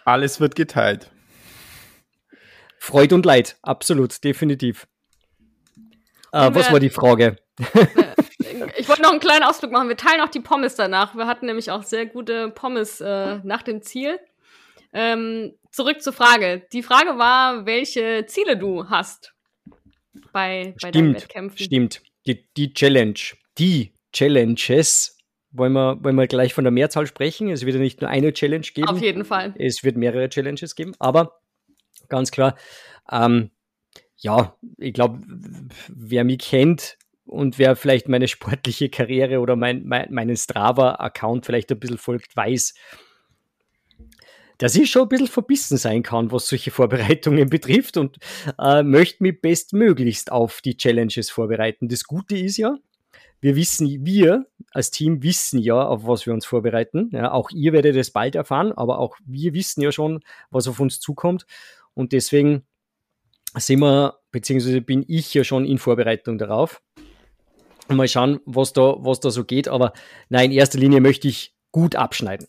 Alles 0.06 0.40
wird 0.40 0.56
geteilt. 0.56 1.10
Freud 2.78 3.16
und 3.16 3.25
Leid, 3.25 3.58
absolut, 3.62 4.24
definitiv. 4.24 4.88
Äh, 6.34 6.50
was 6.54 6.72
war 6.72 6.80
die 6.80 6.90
Frage? 6.90 7.38
ich 8.78 8.90
wollte 8.90 9.04
noch 9.04 9.12
einen 9.12 9.20
kleinen 9.20 9.44
Ausflug 9.44 9.72
machen. 9.72 9.88
Wir 9.88 9.98
teilen 9.98 10.20
auch 10.20 10.30
die 10.30 10.40
Pommes 10.40 10.75
danach. 10.75 11.16
Wir 11.16 11.28
hatten 11.28 11.46
nämlich 11.46 11.70
auch 11.70 11.84
sehr 11.84 12.08
gute 12.08 12.50
Pommes 12.50 13.00
äh, 13.02 13.40
nach 13.44 13.62
dem 13.62 13.84
Ziel. 13.84 14.20
Ähm, 14.94 15.54
zurück 15.72 16.02
zur 16.02 16.13
Frage. 16.13 16.63
Die 16.74 16.82
Frage 16.82 17.20
war, 17.20 17.68
welche 17.68 18.25
Ziele 18.25 18.58
du 18.58 18.90
hast 18.90 19.34
bei, 20.32 20.74
bei 20.82 20.90
stimmt, 20.90 20.96
deinen 20.96 21.16
Wettkämpfen. 21.16 21.66
Stimmt. 21.66 22.02
Die, 22.25 22.48
die 22.58 22.74
Challenge. 22.74 23.20
Die 23.60 23.94
Challenges. 24.12 25.20
Wollen 25.52 25.74
wir, 25.74 26.04
wollen 26.04 26.16
wir 26.16 26.25
gleich 26.25 26.56
von 26.56 26.63
der 26.63 26.72
Mehrzahl 26.72 27.06
sprechen? 27.06 27.50
Es 27.50 27.63
wird 27.63 27.75
ja 27.75 27.82
nicht 27.82 28.02
nur 28.02 28.10
eine 28.10 28.34
Challenge 28.34 28.66
geben. 28.74 28.88
Auf 28.88 29.02
jeden 29.02 29.24
Fall. 29.24 29.54
Es 29.60 29.84
wird 29.84 29.98
mehrere 29.98 30.30
Challenges 30.30 30.74
geben. 30.74 30.96
Aber 30.98 31.42
ganz 32.10 32.32
klar, 32.32 32.56
ähm, 33.12 33.52
ja, 34.24 34.56
ich 34.77 34.94
glaube, 34.94 35.20
wer 35.89 36.24
mich 36.24 36.39
kennt 36.39 36.98
und 37.25 37.60
wer 37.60 37.75
vielleicht 37.75 38.08
meine 38.08 38.30
sportliche 38.30 38.89
Karriere 38.89 39.39
oder 39.39 39.56
mein, 39.56 39.86
mein, 39.86 40.12
meinen 40.13 40.38
Strava-Account 40.38 41.46
vielleicht 41.46 41.72
ein 41.72 41.80
bisschen 41.80 41.98
folgt, 41.98 42.36
weiß, 42.36 42.74
dass 44.60 44.75
ich 44.75 44.89
schon 44.89 45.03
ein 45.03 45.10
bisschen 45.10 45.27
verbissen 45.27 45.77
sein 45.77 46.03
kann, 46.03 46.32
was 46.32 46.48
solche 46.48 46.72
Vorbereitungen 46.72 47.50
betrifft 47.50 47.98
und 47.98 48.18
äh, 48.58 48.82
möchte 48.82 49.24
mich 49.24 49.42
bestmöglichst 49.42 50.32
auf 50.32 50.62
die 50.62 50.77
Challenges 50.77 51.30
vorbereiten. 51.30 51.89
Das 51.89 52.06
Gute 52.06 52.38
ist 52.38 52.56
ja, 52.56 52.77
wir 53.42 53.58
wissen, 53.58 54.06
wir 54.06 54.46
als 54.72 54.89
Team 54.89 55.22
wissen 55.22 55.60
ja, 55.60 55.86
auf 55.86 56.08
was 56.08 56.25
wir 56.25 56.34
uns 56.34 56.46
vorbereiten. 56.46 57.10
Ja, 57.12 57.34
auch 57.34 57.50
ihr 57.50 57.74
werdet 57.74 57.98
es 57.98 58.12
bald 58.12 58.36
erfahren, 58.36 58.72
aber 58.72 59.00
auch 59.00 59.18
wir 59.25 59.53
wissen 59.53 59.82
ja 59.82 59.92
schon, 59.92 60.22
was 60.50 60.70
auf 60.70 60.80
uns 60.80 61.01
zukommt. 61.01 61.46
Und 61.94 62.13
deswegen 62.13 62.63
sind 63.60 63.79
wir, 63.79 64.19
beziehungsweise 64.31 64.81
bin 64.81 65.05
ich 65.07 65.33
ja 65.33 65.43
schon 65.43 65.65
in 65.65 65.77
Vorbereitung 65.77 66.38
darauf. 66.38 66.81
Mal 67.89 68.07
schauen, 68.07 68.39
was 68.45 68.74
da, 68.74 68.95
was 69.00 69.19
da 69.19 69.29
so 69.29 69.43
geht. 69.43 69.67
Aber 69.67 69.93
nein, 70.29 70.51
in 70.51 70.57
erster 70.57 70.79
Linie 70.79 71.01
möchte 71.01 71.27
ich 71.27 71.53
gut 71.72 71.95
abschneiden. 71.95 72.48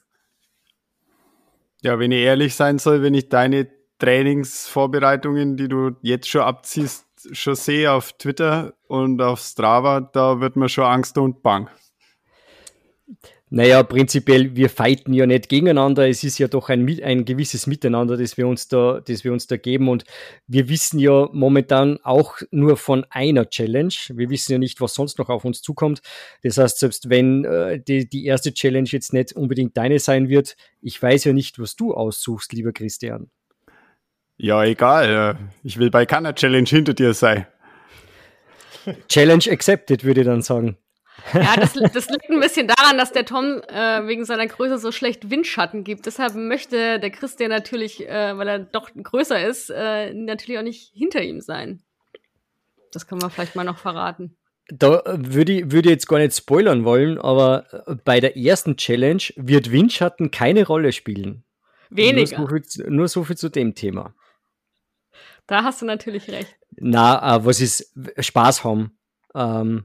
Ja, 1.82 1.98
wenn 1.98 2.12
ich 2.12 2.20
ehrlich 2.20 2.54
sein 2.54 2.78
soll, 2.78 3.02
wenn 3.02 3.14
ich 3.14 3.28
deine 3.28 3.68
Trainingsvorbereitungen, 3.98 5.56
die 5.56 5.68
du 5.68 5.96
jetzt 6.02 6.28
schon 6.28 6.42
abziehst, 6.42 7.06
schon 7.32 7.54
sehe 7.54 7.92
auf 7.92 8.12
Twitter 8.14 8.74
und 8.86 9.20
auf 9.20 9.40
Strava, 9.40 10.00
da 10.00 10.40
wird 10.40 10.56
mir 10.56 10.68
schon 10.68 10.84
Angst 10.84 11.18
und 11.18 11.42
Bang. 11.42 11.68
Naja, 13.54 13.84
prinzipiell, 13.84 14.56
wir 14.56 14.68
fighten 14.68 15.14
ja 15.14 15.26
nicht 15.26 15.48
gegeneinander. 15.48 16.08
Es 16.08 16.24
ist 16.24 16.38
ja 16.38 16.48
doch 16.48 16.70
ein, 16.70 17.00
ein 17.04 17.24
gewisses 17.24 17.68
Miteinander, 17.68 18.16
das 18.16 18.36
wir, 18.36 18.48
uns 18.48 18.66
da, 18.66 18.98
das 18.98 19.22
wir 19.22 19.32
uns 19.32 19.46
da 19.46 19.56
geben. 19.56 19.88
Und 19.88 20.02
wir 20.48 20.68
wissen 20.68 20.98
ja 20.98 21.28
momentan 21.32 22.00
auch 22.02 22.38
nur 22.50 22.76
von 22.76 23.06
einer 23.10 23.48
Challenge. 23.48 23.94
Wir 24.08 24.28
wissen 24.28 24.50
ja 24.50 24.58
nicht, 24.58 24.80
was 24.80 24.94
sonst 24.94 25.20
noch 25.20 25.28
auf 25.28 25.44
uns 25.44 25.62
zukommt. 25.62 26.02
Das 26.42 26.58
heißt, 26.58 26.80
selbst 26.80 27.10
wenn 27.10 27.44
äh, 27.44 27.78
die, 27.78 28.08
die 28.08 28.26
erste 28.26 28.52
Challenge 28.52 28.88
jetzt 28.90 29.12
nicht 29.12 29.34
unbedingt 29.34 29.76
deine 29.76 30.00
sein 30.00 30.28
wird, 30.28 30.56
ich 30.82 31.00
weiß 31.00 31.22
ja 31.22 31.32
nicht, 31.32 31.60
was 31.60 31.76
du 31.76 31.94
aussuchst, 31.94 32.52
lieber 32.54 32.72
Christian. 32.72 33.30
Ja, 34.36 34.64
egal. 34.64 35.38
Ich 35.62 35.78
will 35.78 35.90
bei 35.90 36.06
keiner 36.06 36.34
Challenge 36.34 36.68
hinter 36.68 36.92
dir 36.92 37.14
sein. 37.14 37.46
Challenge 39.08 39.44
accepted, 39.48 40.02
würde 40.02 40.22
ich 40.22 40.26
dann 40.26 40.42
sagen. 40.42 40.76
Ja, 41.32 41.56
das, 41.56 41.72
das 41.72 42.08
liegt 42.10 42.28
ein 42.28 42.40
bisschen 42.40 42.68
daran, 42.68 42.98
dass 42.98 43.12
der 43.12 43.24
Tom 43.24 43.62
äh, 43.68 44.06
wegen 44.06 44.24
seiner 44.24 44.46
Größe 44.46 44.78
so 44.78 44.92
schlecht 44.92 45.30
Windschatten 45.30 45.84
gibt. 45.84 46.06
Deshalb 46.06 46.34
möchte 46.34 47.00
der 47.00 47.10
Christian 47.10 47.50
natürlich, 47.50 48.06
äh, 48.06 48.36
weil 48.36 48.48
er 48.48 48.58
doch 48.58 48.90
größer 48.94 49.46
ist, 49.46 49.70
äh, 49.70 50.12
natürlich 50.12 50.58
auch 50.58 50.62
nicht 50.62 50.92
hinter 50.94 51.22
ihm 51.22 51.40
sein. 51.40 51.82
Das 52.92 53.06
können 53.06 53.22
wir 53.22 53.30
vielleicht 53.30 53.56
mal 53.56 53.64
noch 53.64 53.78
verraten. 53.78 54.36
Da 54.68 55.02
würde 55.06 55.52
ich, 55.52 55.72
würde 55.72 55.90
jetzt 55.90 56.08
gar 56.08 56.18
nicht 56.18 56.36
spoilern 56.36 56.84
wollen, 56.84 57.18
aber 57.18 57.66
äh, 57.86 57.96
bei 58.04 58.20
der 58.20 58.36
ersten 58.36 58.76
Challenge 58.76 59.22
wird 59.36 59.70
Windschatten 59.70 60.30
keine 60.30 60.66
Rolle 60.66 60.92
spielen. 60.92 61.44
Weniger. 61.90 62.38
Nur 62.38 62.48
so 62.48 62.54
viel, 62.54 62.90
nur 62.90 63.08
so 63.08 63.24
viel 63.24 63.36
zu 63.36 63.48
dem 63.50 63.74
Thema. 63.74 64.14
Da 65.46 65.64
hast 65.64 65.82
du 65.82 65.86
natürlich 65.86 66.30
recht. 66.30 66.56
Na, 66.76 67.36
äh, 67.36 67.44
was 67.44 67.60
ist 67.60 67.92
Spaß 68.18 68.64
haben? 68.64 68.98
Ähm, 69.34 69.84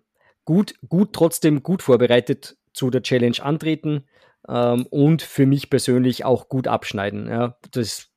gut, 0.49 0.73
gut 0.89 1.13
trotzdem 1.13 1.61
gut 1.61 1.83
vorbereitet 1.83 2.57
zu 2.73 2.89
der 2.89 3.03
Challenge 3.03 3.37
antreten 3.39 4.07
ähm, 4.47 4.87
und 4.89 5.21
für 5.21 5.45
mich 5.45 5.69
persönlich 5.69 6.25
auch 6.25 6.49
gut 6.49 6.67
abschneiden. 6.67 7.29
Ja, 7.29 7.55
das 7.69 8.09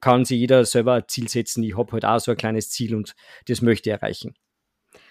kann 0.00 0.24
sich 0.24 0.38
jeder 0.38 0.64
selber 0.64 0.94
ein 0.94 1.08
Ziel 1.08 1.28
setzen. 1.28 1.62
Ich 1.62 1.76
habe 1.76 1.92
halt 1.92 2.06
auch 2.06 2.20
so 2.20 2.30
ein 2.30 2.38
kleines 2.38 2.70
Ziel 2.70 2.94
und 2.94 3.14
das 3.48 3.60
möchte 3.60 3.90
ich 3.90 3.92
erreichen. 3.92 4.34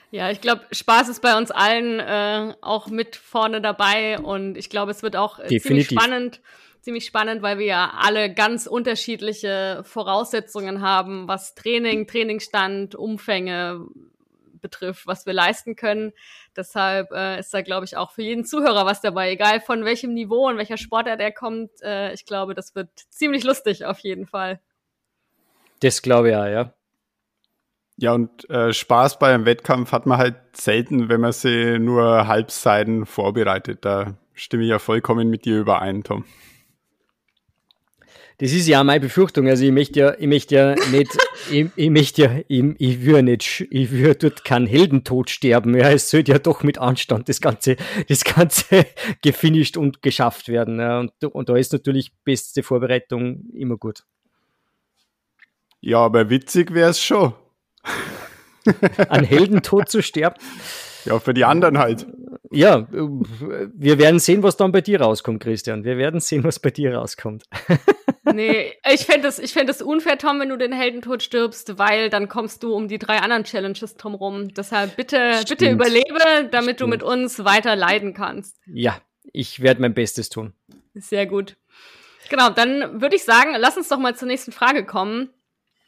Ja, 0.09 0.31
ich 0.31 0.41
glaube, 0.41 0.63
Spaß 0.71 1.09
ist 1.09 1.21
bei 1.21 1.37
uns 1.37 1.51
allen 1.51 1.99
äh, 1.99 2.55
auch 2.61 2.87
mit 2.87 3.17
vorne 3.17 3.61
dabei 3.61 4.17
und 4.17 4.57
ich 4.57 4.71
glaube, 4.71 4.89
es 4.89 5.03
wird 5.03 5.15
auch 5.15 5.37
äh, 5.37 5.59
ziemlich 5.59 5.89
spannend, 5.89 6.41
ziemlich 6.81 7.05
spannend, 7.05 7.43
weil 7.43 7.59
wir 7.59 7.67
ja 7.67 7.93
alle 7.99 8.33
ganz 8.33 8.65
unterschiedliche 8.65 9.83
Voraussetzungen 9.83 10.81
haben, 10.81 11.27
was 11.27 11.53
Training, 11.53 12.07
Trainingsstand, 12.07 12.95
Umfänge, 12.95 13.85
betrifft, 14.61 15.07
was 15.07 15.25
wir 15.25 15.33
leisten 15.33 15.75
können. 15.75 16.13
Deshalb 16.57 17.11
äh, 17.11 17.39
ist 17.39 17.53
da, 17.53 17.61
glaube 17.61 17.85
ich, 17.85 17.95
auch 17.95 18.11
für 18.11 18.23
jeden 18.23 18.43
Zuhörer 18.43 18.85
was 18.85 19.01
dabei, 19.01 19.31
egal 19.31 19.61
von 19.61 19.85
welchem 19.85 20.13
Niveau 20.13 20.47
und 20.47 20.57
welcher 20.57 20.77
Sportart 20.77 21.19
er 21.19 21.31
kommt. 21.31 21.69
Äh, 21.81 22.13
ich 22.13 22.25
glaube, 22.25 22.55
das 22.55 22.75
wird 22.75 22.89
ziemlich 23.09 23.43
lustig 23.43 23.85
auf 23.85 23.99
jeden 23.99 24.25
Fall. 24.25 24.59
Das 25.79 26.01
glaube 26.01 26.29
ich 26.29 26.31
ja, 26.33 26.47
ja. 26.47 26.73
Ja, 27.99 28.13
und 28.13 28.47
äh, 28.49 28.73
Spaß 28.73 29.17
bei 29.17 29.33
einem 29.33 29.45
Wettkampf 29.45 29.91
hat 29.91 30.05
man 30.05 30.19
halt 30.19 30.35
selten, 30.53 31.09
wenn 31.09 31.21
man 31.21 31.31
sie 31.31 31.79
nur 31.79 32.27
halbseiten 32.27 33.07
vorbereitet. 33.07 33.85
Da 33.85 34.13
stimme 34.33 34.63
ich 34.63 34.69
ja 34.69 34.77
vollkommen 34.77 35.29
mit 35.29 35.45
dir 35.45 35.59
überein, 35.59 36.03
Tom. 36.03 36.25
Das 38.39 38.51
ist 38.51 38.67
ja 38.67 38.83
meine 38.83 38.99
Befürchtung. 38.99 39.47
Also 39.47 39.65
ich 39.65 39.71
möchte 39.71 39.99
ja, 39.99 40.13
ich 40.17 40.27
möchte 40.27 40.55
ja 40.55 40.75
nicht, 40.91 41.17
ich, 41.51 41.69
ich 41.75 41.89
möchte 41.89 42.21
ja, 42.21 42.39
ich, 42.47 42.63
ich 42.77 43.01
würde 43.01 43.23
nicht, 43.23 43.67
ich 43.71 43.91
würde 43.91 44.29
dort 44.29 44.45
keinen 44.45 44.67
Heldentod 44.67 45.31
sterben. 45.31 45.75
Ja, 45.75 45.89
es 45.89 46.11
sollte 46.11 46.33
ja 46.33 46.39
doch 46.39 46.61
mit 46.61 46.77
Anstand 46.77 47.29
das 47.29 47.41
Ganze, 47.41 47.77
das 48.07 48.23
Ganze 48.23 48.85
gefinisht 49.23 49.75
und 49.75 50.03
geschafft 50.03 50.49
werden. 50.49 50.79
Ja, 50.79 50.99
und, 50.99 51.11
und 51.23 51.49
da 51.49 51.55
ist 51.55 51.73
natürlich 51.73 52.13
beste 52.23 52.61
Vorbereitung 52.61 53.45
immer 53.53 53.77
gut. 53.77 54.03
Ja, 55.81 55.99
aber 55.99 56.29
witzig 56.29 56.73
wäre 56.73 56.91
es 56.91 57.01
schon. 57.01 57.33
An 59.09 59.23
Heldentod 59.23 59.89
zu 59.89 60.03
sterben. 60.03 60.35
Ja, 61.05 61.19
für 61.19 61.33
die 61.33 61.45
anderen 61.45 61.77
halt. 61.77 62.05
Ja, 62.51 62.87
wir 62.91 63.97
werden 63.97 64.19
sehen, 64.19 64.43
was 64.43 64.57
dann 64.57 64.71
bei 64.71 64.81
dir 64.81 65.01
rauskommt, 65.01 65.41
Christian. 65.41 65.83
Wir 65.83 65.97
werden 65.97 66.19
sehen, 66.19 66.43
was 66.43 66.59
bei 66.59 66.69
dir 66.69 66.95
rauskommt. 66.95 67.43
Nee, 68.33 68.73
ich 68.91 69.05
fände 69.05 69.27
es 69.27 69.51
fänd 69.51 69.81
unfair, 69.81 70.17
Tom, 70.17 70.39
wenn 70.39 70.49
du 70.49 70.57
den 70.57 70.73
Heldentod 70.73 71.23
stirbst, 71.23 71.77
weil 71.77 72.09
dann 72.09 72.27
kommst 72.27 72.63
du 72.63 72.73
um 72.73 72.87
die 72.87 72.99
drei 72.99 73.19
anderen 73.19 73.43
Challenges 73.43 73.95
drum 73.95 74.15
rum. 74.15 74.53
Deshalb 74.53 74.95
bitte, 74.95 75.33
Stimmt. 75.41 75.49
bitte 75.59 75.71
überlebe, 75.71 76.49
damit 76.51 76.75
Stimmt. 76.75 76.79
du 76.81 76.87
mit 76.87 77.03
uns 77.03 77.43
weiter 77.43 77.75
leiden 77.75 78.13
kannst. 78.13 78.57
Ja, 78.65 78.99
ich 79.33 79.61
werde 79.61 79.81
mein 79.81 79.93
Bestes 79.93 80.29
tun. 80.29 80.53
Sehr 80.93 81.25
gut. 81.25 81.55
Genau, 82.29 82.49
dann 82.49 83.01
würde 83.01 83.15
ich 83.15 83.23
sagen, 83.23 83.55
lass 83.57 83.77
uns 83.77 83.87
doch 83.87 83.99
mal 83.99 84.15
zur 84.15 84.27
nächsten 84.27 84.51
Frage 84.51 84.85
kommen. 84.85 85.29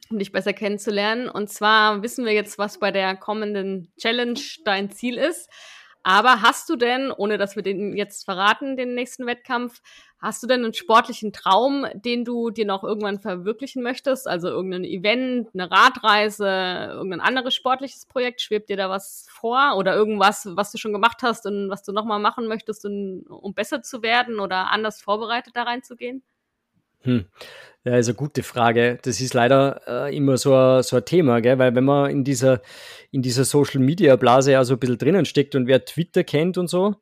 um 0.10 0.18
dich 0.18 0.32
besser 0.32 0.54
kennenzulernen. 0.54 1.30
Und 1.30 1.50
zwar 1.50 2.02
wissen 2.02 2.26
wir 2.26 2.34
jetzt, 2.34 2.58
was 2.58 2.80
bei 2.80 2.92
der 2.92 3.16
kommenden 3.16 3.92
Challenge 4.00 4.40
dein 4.66 4.90
Ziel 4.90 5.18
ist. 5.18 5.50
Aber 6.04 6.42
hast 6.42 6.70
du 6.70 6.76
denn, 6.78 7.12
ohne 7.12 7.38
dass 7.38 7.56
wir 7.56 7.64
den 7.64 7.96
jetzt 7.96 8.24
verraten, 8.26 8.78
den 8.78 8.96
nächsten 8.96 9.26
Wettkampf, 9.28 9.82
hast 10.20 10.42
du 10.42 10.48
denn 10.48 10.64
einen 10.64 10.74
sportlichen 10.74 11.34
Traum, 11.34 11.86
den 11.94 12.24
du 12.24 12.50
dir 12.52 12.66
noch 12.66 12.84
irgendwann 12.84 13.20
verwirklichen 13.20 13.84
möchtest? 13.84 14.28
Also 14.28 14.48
irgendein 14.48 14.86
Event, 14.86 15.50
eine 15.54 15.70
Radreise, 15.70 16.46
irgendein 16.92 17.22
anderes 17.22 17.54
sportliches 17.54 18.06
Projekt? 18.06 18.42
Schwebt 18.42 18.70
dir 18.70 18.78
da 18.78 18.90
was 18.90 19.28
vor? 19.30 19.76
Oder 19.78 19.94
irgendwas, 19.96 20.48
was 20.52 20.72
du 20.72 20.78
schon 20.78 20.94
gemacht 20.94 21.22
hast 21.22 21.46
und 21.46 21.70
was 21.70 21.84
du 21.84 21.92
nochmal 21.92 22.20
machen 22.20 22.48
möchtest, 22.48 22.86
um, 22.86 23.54
besser 23.54 23.82
zu 23.82 24.02
werden 24.02 24.40
oder 24.40 24.72
anders 24.72 25.02
vorbereitet 25.02 25.56
da 25.56 25.64
reinzugehen? 25.64 26.24
Hm. 27.02 27.26
Ja, 27.86 27.98
ist 27.98 28.08
eine 28.08 28.16
gute 28.16 28.44
Frage. 28.44 29.00
Das 29.04 29.22
ist 29.22 29.34
leider 29.34 29.82
äh, 29.88 30.16
immer 30.16 30.38
so 30.38 30.54
ein, 30.54 30.84
so 30.84 30.98
ein 30.98 31.06
Thema, 31.06 31.40
gell? 31.40 31.58
weil 31.60 31.76
wenn 31.76 31.86
man 31.86 32.12
in 32.12 32.24
dieser, 32.26 32.62
in 33.12 33.22
dieser 33.22 33.46
Social 33.46 33.80
Media 33.80 34.18
Blase 34.18 34.52
ja 34.52 34.64
so 34.66 34.74
ein 34.74 34.80
bisschen 34.80 34.98
drinnen 34.98 35.26
steckt 35.26 35.56
und 35.56 35.66
wer 35.66 35.86
Twitter 35.86 36.26
kennt 36.26 36.58
und 36.58 36.70
so, 36.70 36.96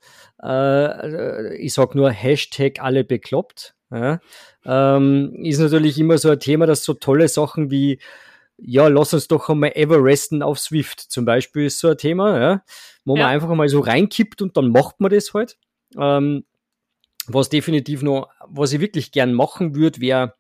äh, 0.43 1.57
ich 1.57 1.73
sag 1.73 1.95
nur 1.95 2.11
Hashtag 2.11 2.79
alle 2.79 3.03
bekloppt, 3.03 3.75
ja? 3.91 4.19
ähm, 4.65 5.33
ist 5.43 5.59
natürlich 5.59 5.99
immer 5.99 6.19
so 6.19 6.29
ein 6.29 6.39
Thema, 6.39 6.67
dass 6.67 6.83
so 6.83 6.93
tolle 6.93 7.27
Sachen 7.27 7.71
wie 7.71 7.99
ja, 8.59 8.87
lass 8.87 9.13
uns 9.13 9.27
doch 9.27 9.49
einmal 9.49 9.73
Everesten 9.75 10.41
auf 10.41 10.59
Swift 10.59 10.99
zum 10.99 11.25
Beispiel 11.25 11.65
ist 11.65 11.79
so 11.79 11.89
ein 11.89 11.97
Thema, 11.97 12.39
ja? 12.39 12.63
wo 13.05 13.15
ja. 13.15 13.23
man 13.23 13.31
einfach 13.31 13.49
mal 13.49 13.69
so 13.69 13.79
reinkippt 13.79 14.41
und 14.41 14.57
dann 14.57 14.69
macht 14.69 14.99
man 14.99 15.11
das 15.11 15.33
halt. 15.33 15.57
Ähm, 15.97 16.43
was 17.27 17.49
definitiv 17.49 18.01
noch, 18.01 18.29
was 18.47 18.73
ich 18.73 18.79
wirklich 18.79 19.11
gern 19.11 19.33
machen 19.33 19.75
würde, 19.75 20.01
wäre, 20.01 20.35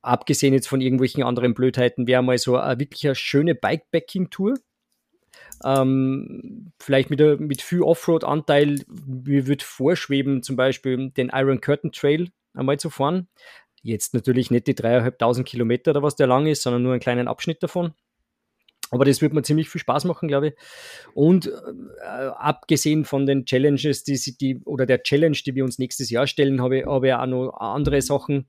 abgesehen 0.00 0.54
jetzt 0.54 0.68
von 0.68 0.80
irgendwelchen 0.80 1.22
anderen 1.22 1.54
Blödheiten, 1.54 2.06
wäre 2.06 2.22
mal 2.22 2.38
so 2.38 2.56
eine 2.56 2.80
wirklich 2.80 3.06
eine 3.06 3.14
schöne 3.14 3.54
Bikepacking-Tour. 3.54 4.54
Ähm, 5.64 6.72
vielleicht 6.78 7.10
mit, 7.10 7.20
mit 7.40 7.62
viel 7.62 7.82
Offroad-Anteil. 7.82 8.84
Mir 8.86 9.46
würde 9.46 9.64
vorschweben, 9.64 10.42
zum 10.42 10.56
Beispiel 10.56 11.10
den 11.10 11.30
Iron 11.32 11.60
Curtain 11.60 11.92
Trail 11.92 12.30
einmal 12.54 12.78
zu 12.78 12.90
fahren. 12.90 13.28
Jetzt 13.82 14.14
natürlich 14.14 14.50
nicht 14.50 14.66
die 14.66 14.74
dreieinhalbtausend 14.74 15.46
Kilometer 15.46 15.92
oder 15.92 16.02
was 16.02 16.16
der 16.16 16.26
lang 16.26 16.46
ist, 16.46 16.62
sondern 16.62 16.82
nur 16.82 16.92
einen 16.92 17.00
kleinen 17.00 17.28
Abschnitt 17.28 17.62
davon. 17.62 17.94
Aber 18.90 19.04
das 19.04 19.20
wird 19.20 19.32
mir 19.32 19.42
ziemlich 19.42 19.68
viel 19.68 19.80
Spaß 19.80 20.04
machen, 20.04 20.28
glaube 20.28 20.48
ich. 20.48 20.54
Und 21.14 21.46
äh, 21.46 22.06
abgesehen 22.06 23.04
von 23.04 23.26
den 23.26 23.44
Challenges, 23.44 24.04
die, 24.04 24.18
die 24.38 24.60
oder 24.64 24.86
der 24.86 25.02
Challenge, 25.02 25.36
die 25.36 25.54
wir 25.54 25.64
uns 25.64 25.78
nächstes 25.78 26.10
Jahr 26.10 26.26
stellen, 26.26 26.62
habe 26.62 26.78
ich, 26.78 26.86
habe 26.86 27.08
ich 27.08 27.14
auch 27.14 27.26
noch 27.26 27.52
andere 27.58 28.00
Sachen 28.02 28.48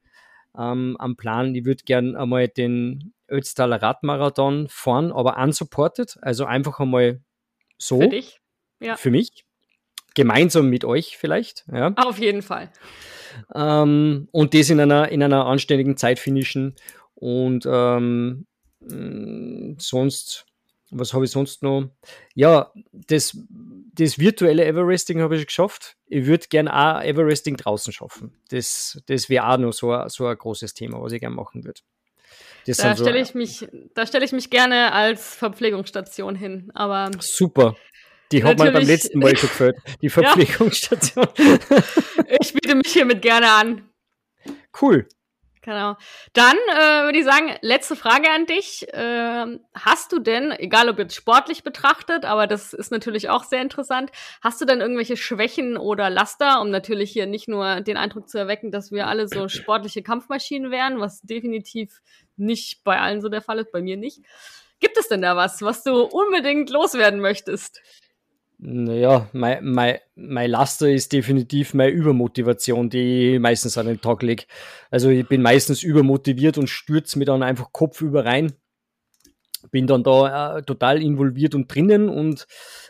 ähm, 0.57 0.95
am 0.99 1.15
Plan. 1.15 1.53
Ich 1.55 1.65
würde 1.65 1.83
gerne 1.83 2.17
einmal 2.17 2.47
den 2.47 3.13
Ötztaler 3.29 3.81
Radmarathon 3.81 4.67
fahren, 4.69 5.11
aber 5.11 5.37
unsupported. 5.37 6.17
Also 6.21 6.45
einfach 6.45 6.79
einmal 6.79 7.21
so. 7.77 7.99
Für 8.01 8.09
dich? 8.09 8.39
Ja. 8.79 8.95
Für 8.95 9.11
mich. 9.11 9.45
Gemeinsam 10.15 10.69
mit 10.69 10.85
euch 10.85 11.17
vielleicht. 11.17 11.65
Ja. 11.71 11.93
Auf 11.95 12.17
jeden 12.17 12.41
Fall. 12.41 12.71
Ähm, 13.53 14.27
und 14.31 14.53
das 14.53 14.69
in 14.69 14.79
einer, 14.79 15.09
in 15.09 15.21
einer 15.21 15.45
anständigen 15.45 15.97
Zeit 15.97 16.19
finishen. 16.19 16.75
Und 17.13 17.65
ähm, 17.65 17.71
hm, 17.71 18.47
sonst, 18.81 20.45
was 20.91 21.13
habe 21.13 21.25
ich 21.25 21.31
sonst 21.31 21.63
noch? 21.63 21.89
Ja, 22.33 22.71
das, 22.91 23.37
das 23.93 24.19
virtuelle 24.19 24.65
Everesting 24.65 25.21
habe 25.21 25.37
ich 25.37 25.45
geschafft. 25.45 25.97
Ich 26.07 26.25
würde 26.25 26.47
gerne 26.47 26.73
auch 26.73 27.01
Everesting 27.01 27.57
draußen 27.57 27.93
schaffen. 27.93 28.33
Das, 28.49 29.01
das 29.07 29.29
wäre 29.29 29.47
auch 29.47 29.57
noch 29.57 29.73
so, 29.73 29.91
ein, 29.91 30.09
so 30.09 30.25
ein 30.25 30.37
großes 30.37 30.73
Thema, 30.73 31.01
was 31.01 31.11
ich 31.11 31.19
gerne 31.19 31.35
machen 31.35 31.63
würde. 31.63 31.81
da 32.65 32.73
stelle 32.73 32.95
so, 32.95 33.09
ich 33.09 33.33
mich, 33.35 33.67
ich 33.67 34.31
mich 34.31 34.49
gerne 34.49 34.91
als 34.93 35.35
Verpflegungsstation 35.35 36.35
hin. 36.35 36.71
Aber 36.73 37.11
super. 37.19 37.75
Die 38.31 38.43
hat 38.43 38.59
mir 38.59 38.71
beim 38.71 38.85
letzten 38.85 39.19
Mal 39.19 39.35
schon 39.35 39.49
gefällt. 39.49 39.77
Die 40.01 40.09
Verpflegungsstation. 40.09 41.27
ich 42.39 42.53
biete 42.53 42.75
mich 42.75 42.93
hiermit 42.93 43.21
gerne 43.21 43.51
an. 43.51 43.89
Cool. 44.79 45.07
Genau. 45.69 45.97
Dann 46.33 46.57
äh, 46.71 47.03
würde 47.03 47.19
ich 47.19 47.25
sagen, 47.25 47.55
letzte 47.61 47.95
Frage 47.95 48.31
an 48.31 48.47
dich. 48.47 48.87
Ähm, 48.91 49.59
hast 49.75 50.11
du 50.11 50.17
denn, 50.17 50.51
egal 50.51 50.89
ob 50.89 50.97
jetzt 50.97 51.13
sportlich 51.13 51.61
betrachtet, 51.61 52.25
aber 52.25 52.47
das 52.47 52.73
ist 52.73 52.89
natürlich 52.91 53.29
auch 53.29 53.43
sehr 53.43 53.61
interessant, 53.61 54.09
hast 54.41 54.59
du 54.59 54.65
denn 54.65 54.81
irgendwelche 54.81 55.15
Schwächen 55.15 55.77
oder 55.77 56.09
Laster, 56.09 56.59
um 56.61 56.71
natürlich 56.71 57.11
hier 57.11 57.27
nicht 57.27 57.47
nur 57.47 57.81
den 57.81 57.97
Eindruck 57.97 58.29
zu 58.29 58.39
erwecken, 58.39 58.71
dass 58.71 58.91
wir 58.91 59.05
alle 59.05 59.27
so 59.27 59.47
sportliche 59.47 60.01
Kampfmaschinen 60.01 60.71
wären, 60.71 60.99
was 60.99 61.21
definitiv 61.21 62.01
nicht 62.35 62.83
bei 62.83 62.99
allen 62.99 63.21
so 63.21 63.29
der 63.29 63.43
Fall 63.43 63.59
ist, 63.59 63.71
bei 63.71 63.83
mir 63.83 63.95
nicht. 63.95 64.21
Gibt 64.79 64.97
es 64.97 65.07
denn 65.07 65.21
da 65.21 65.35
was, 65.35 65.61
was 65.61 65.83
du 65.83 66.01
unbedingt 66.01 66.71
loswerden 66.71 67.19
möchtest? 67.19 67.79
Naja, 68.61 69.29
mein, 69.31 69.63
mein, 69.63 69.99
mein 70.15 70.51
Laster 70.51 70.89
ist 70.89 71.13
definitiv 71.13 71.73
meine 71.73 71.91
Übermotivation, 71.91 72.89
die 72.89 73.35
ich 73.35 73.39
meistens 73.39 73.77
an 73.77 73.85
den 73.85 74.01
Tag 74.01 74.21
lege. 74.21 74.43
Also 74.91 75.09
ich 75.09 75.25
bin 75.25 75.41
meistens 75.41 75.81
übermotiviert 75.81 76.57
und 76.57 76.69
stürze 76.69 77.17
mir 77.19 77.25
dann 77.25 77.41
einfach 77.41 77.71
kopfüber 77.71 78.25
rein. 78.25 78.51
Bin 79.71 79.87
dann 79.87 80.03
da 80.03 80.57
äh, 80.57 80.63
total 80.63 81.01
involviert 81.01 81.55
und 81.55 81.73
drinnen 81.73 82.09
und 82.09 82.47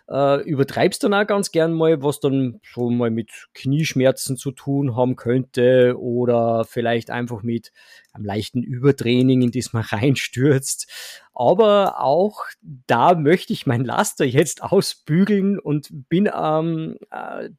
äh, 0.09 0.41
übertreibst 0.43 1.03
dann 1.03 1.13
auch 1.13 1.27
ganz 1.27 1.51
gern 1.51 1.73
mal, 1.73 2.01
was 2.01 2.19
dann 2.19 2.59
so 2.73 2.89
mal 2.89 3.11
mit 3.11 3.31
Knieschmerzen 3.53 4.37
zu 4.37 4.51
tun 4.51 4.95
haben 4.95 5.15
könnte 5.15 5.95
oder 5.99 6.65
vielleicht 6.65 7.09
einfach 7.09 7.43
mit 7.43 7.71
einem 8.13 8.25
leichten 8.25 8.63
Übertraining, 8.63 9.41
in 9.41 9.51
das 9.51 9.73
man 9.73 9.83
reinstürzt. 9.89 10.89
Aber 11.33 12.01
auch 12.01 12.45
da 12.61 13.15
möchte 13.15 13.53
ich 13.53 13.65
mein 13.65 13.85
Laster 13.85 14.25
jetzt 14.25 14.63
ausbügeln 14.63 15.59
und 15.59 15.89
bin 16.09 16.29
ähm, 16.33 16.97
äh, 17.11 17.49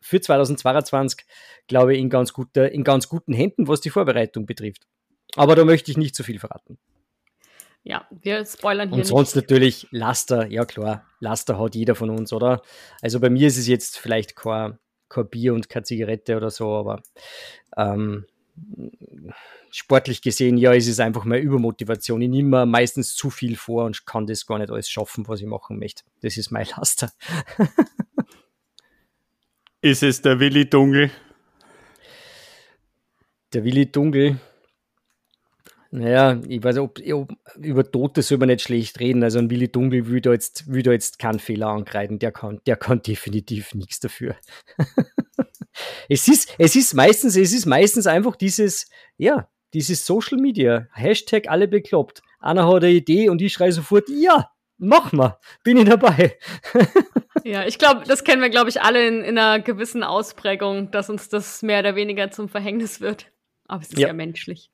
für 0.00 0.20
2022, 0.20 1.26
glaube 1.66 1.94
ich, 1.94 2.00
in 2.00 2.08
ganz, 2.08 2.32
guter, 2.32 2.72
in 2.72 2.84
ganz 2.84 3.08
guten 3.08 3.32
Händen, 3.32 3.68
was 3.68 3.80
die 3.80 3.90
Vorbereitung 3.90 4.46
betrifft. 4.46 4.86
Aber 5.36 5.54
da 5.54 5.64
möchte 5.64 5.90
ich 5.90 5.96
nicht 5.96 6.14
zu 6.14 6.24
viel 6.24 6.38
verraten. 6.38 6.78
Ja, 7.82 8.06
wir 8.10 8.44
spoilern 8.44 8.88
hier. 8.90 8.98
Und 8.98 9.04
sonst 9.04 9.34
nicht. 9.34 9.44
natürlich 9.48 9.88
Laster, 9.90 10.46
ja 10.50 10.64
klar, 10.64 11.06
Laster 11.18 11.58
hat 11.58 11.74
jeder 11.74 11.94
von 11.94 12.10
uns, 12.10 12.32
oder? 12.32 12.62
Also 13.00 13.20
bei 13.20 13.30
mir 13.30 13.48
ist 13.48 13.56
es 13.56 13.66
jetzt 13.66 13.98
vielleicht 13.98 14.36
kein, 14.36 14.78
kein 15.08 15.28
Bier 15.28 15.54
und 15.54 15.68
keine 15.68 15.84
Zigarette 15.84 16.36
oder 16.36 16.50
so, 16.50 16.74
aber 16.74 17.02
ähm, 17.76 18.26
sportlich 19.70 20.20
gesehen, 20.20 20.58
ja, 20.58 20.72
ist 20.72 20.88
es 20.88 21.00
einfach 21.00 21.24
mal 21.24 21.38
Übermotivation. 21.38 22.20
Ich 22.20 22.28
nehme 22.28 22.48
mir 22.50 22.66
meistens 22.66 23.14
zu 23.14 23.30
viel 23.30 23.56
vor 23.56 23.84
und 23.84 24.04
kann 24.06 24.26
das 24.26 24.46
gar 24.46 24.58
nicht 24.58 24.70
alles 24.70 24.88
schaffen, 24.88 25.26
was 25.28 25.40
ich 25.40 25.46
machen 25.46 25.78
möchte. 25.78 26.02
Das 26.20 26.36
ist 26.36 26.50
mein 26.50 26.66
Laster. 26.76 27.10
ist 29.80 30.02
es 30.02 30.20
der 30.20 30.38
Willi 30.38 30.68
Dunkel? 30.68 31.10
Der 33.52 33.64
Willi 33.64 33.90
Dunkel, 33.90 34.38
naja, 35.92 36.40
ich 36.46 36.62
weiß 36.62 36.78
ob, 36.78 37.00
ob 37.12 37.32
über 37.56 37.90
Tote 37.90 38.22
soll 38.22 38.38
man 38.38 38.48
nicht 38.48 38.62
schlecht 38.62 39.00
reden. 39.00 39.24
Also 39.24 39.38
ein 39.38 39.50
Willi 39.50 39.70
Dunkel 39.70 40.06
will 40.06 40.20
da 40.20 40.32
jetzt, 40.32 40.72
will 40.72 40.84
da 40.84 40.92
jetzt 40.92 41.18
keinen 41.18 41.40
Fehler 41.40 41.68
angreifen. 41.68 42.20
Der 42.20 42.30
kann, 42.30 42.60
der 42.66 42.76
kann 42.76 43.02
definitiv 43.06 43.74
nichts 43.74 43.98
dafür. 43.98 44.36
es 46.08 46.28
ist, 46.28 46.54
es 46.58 46.76
ist 46.76 46.94
meistens, 46.94 47.36
es 47.36 47.52
ist 47.52 47.66
meistens 47.66 48.06
einfach 48.06 48.36
dieses, 48.36 48.88
ja, 49.16 49.48
dieses 49.74 50.06
Social 50.06 50.38
Media. 50.38 50.86
Hashtag 50.92 51.48
alle 51.48 51.66
bekloppt. 51.66 52.22
Einer 52.38 52.68
hat 52.68 52.84
eine 52.84 52.92
Idee 52.92 53.28
und 53.28 53.42
ich 53.42 53.52
schreie 53.52 53.72
sofort, 53.72 54.08
ja, 54.08 54.50
mach 54.78 55.10
mal, 55.10 55.38
bin 55.64 55.76
ich 55.76 55.88
dabei. 55.88 56.38
ja, 57.44 57.66
ich 57.66 57.78
glaube, 57.78 58.04
das 58.06 58.22
kennen 58.22 58.42
wir, 58.42 58.50
glaube 58.50 58.70
ich, 58.70 58.80
alle 58.80 59.06
in, 59.06 59.22
in, 59.22 59.38
einer 59.38 59.60
gewissen 59.60 60.04
Ausprägung, 60.04 60.92
dass 60.92 61.10
uns 61.10 61.28
das 61.28 61.62
mehr 61.62 61.80
oder 61.80 61.96
weniger 61.96 62.30
zum 62.30 62.48
Verhängnis 62.48 63.00
wird. 63.00 63.26
Aber 63.66 63.82
es 63.82 63.88
ist 63.88 63.98
ja, 63.98 64.08
ja 64.08 64.12
menschlich. 64.12 64.70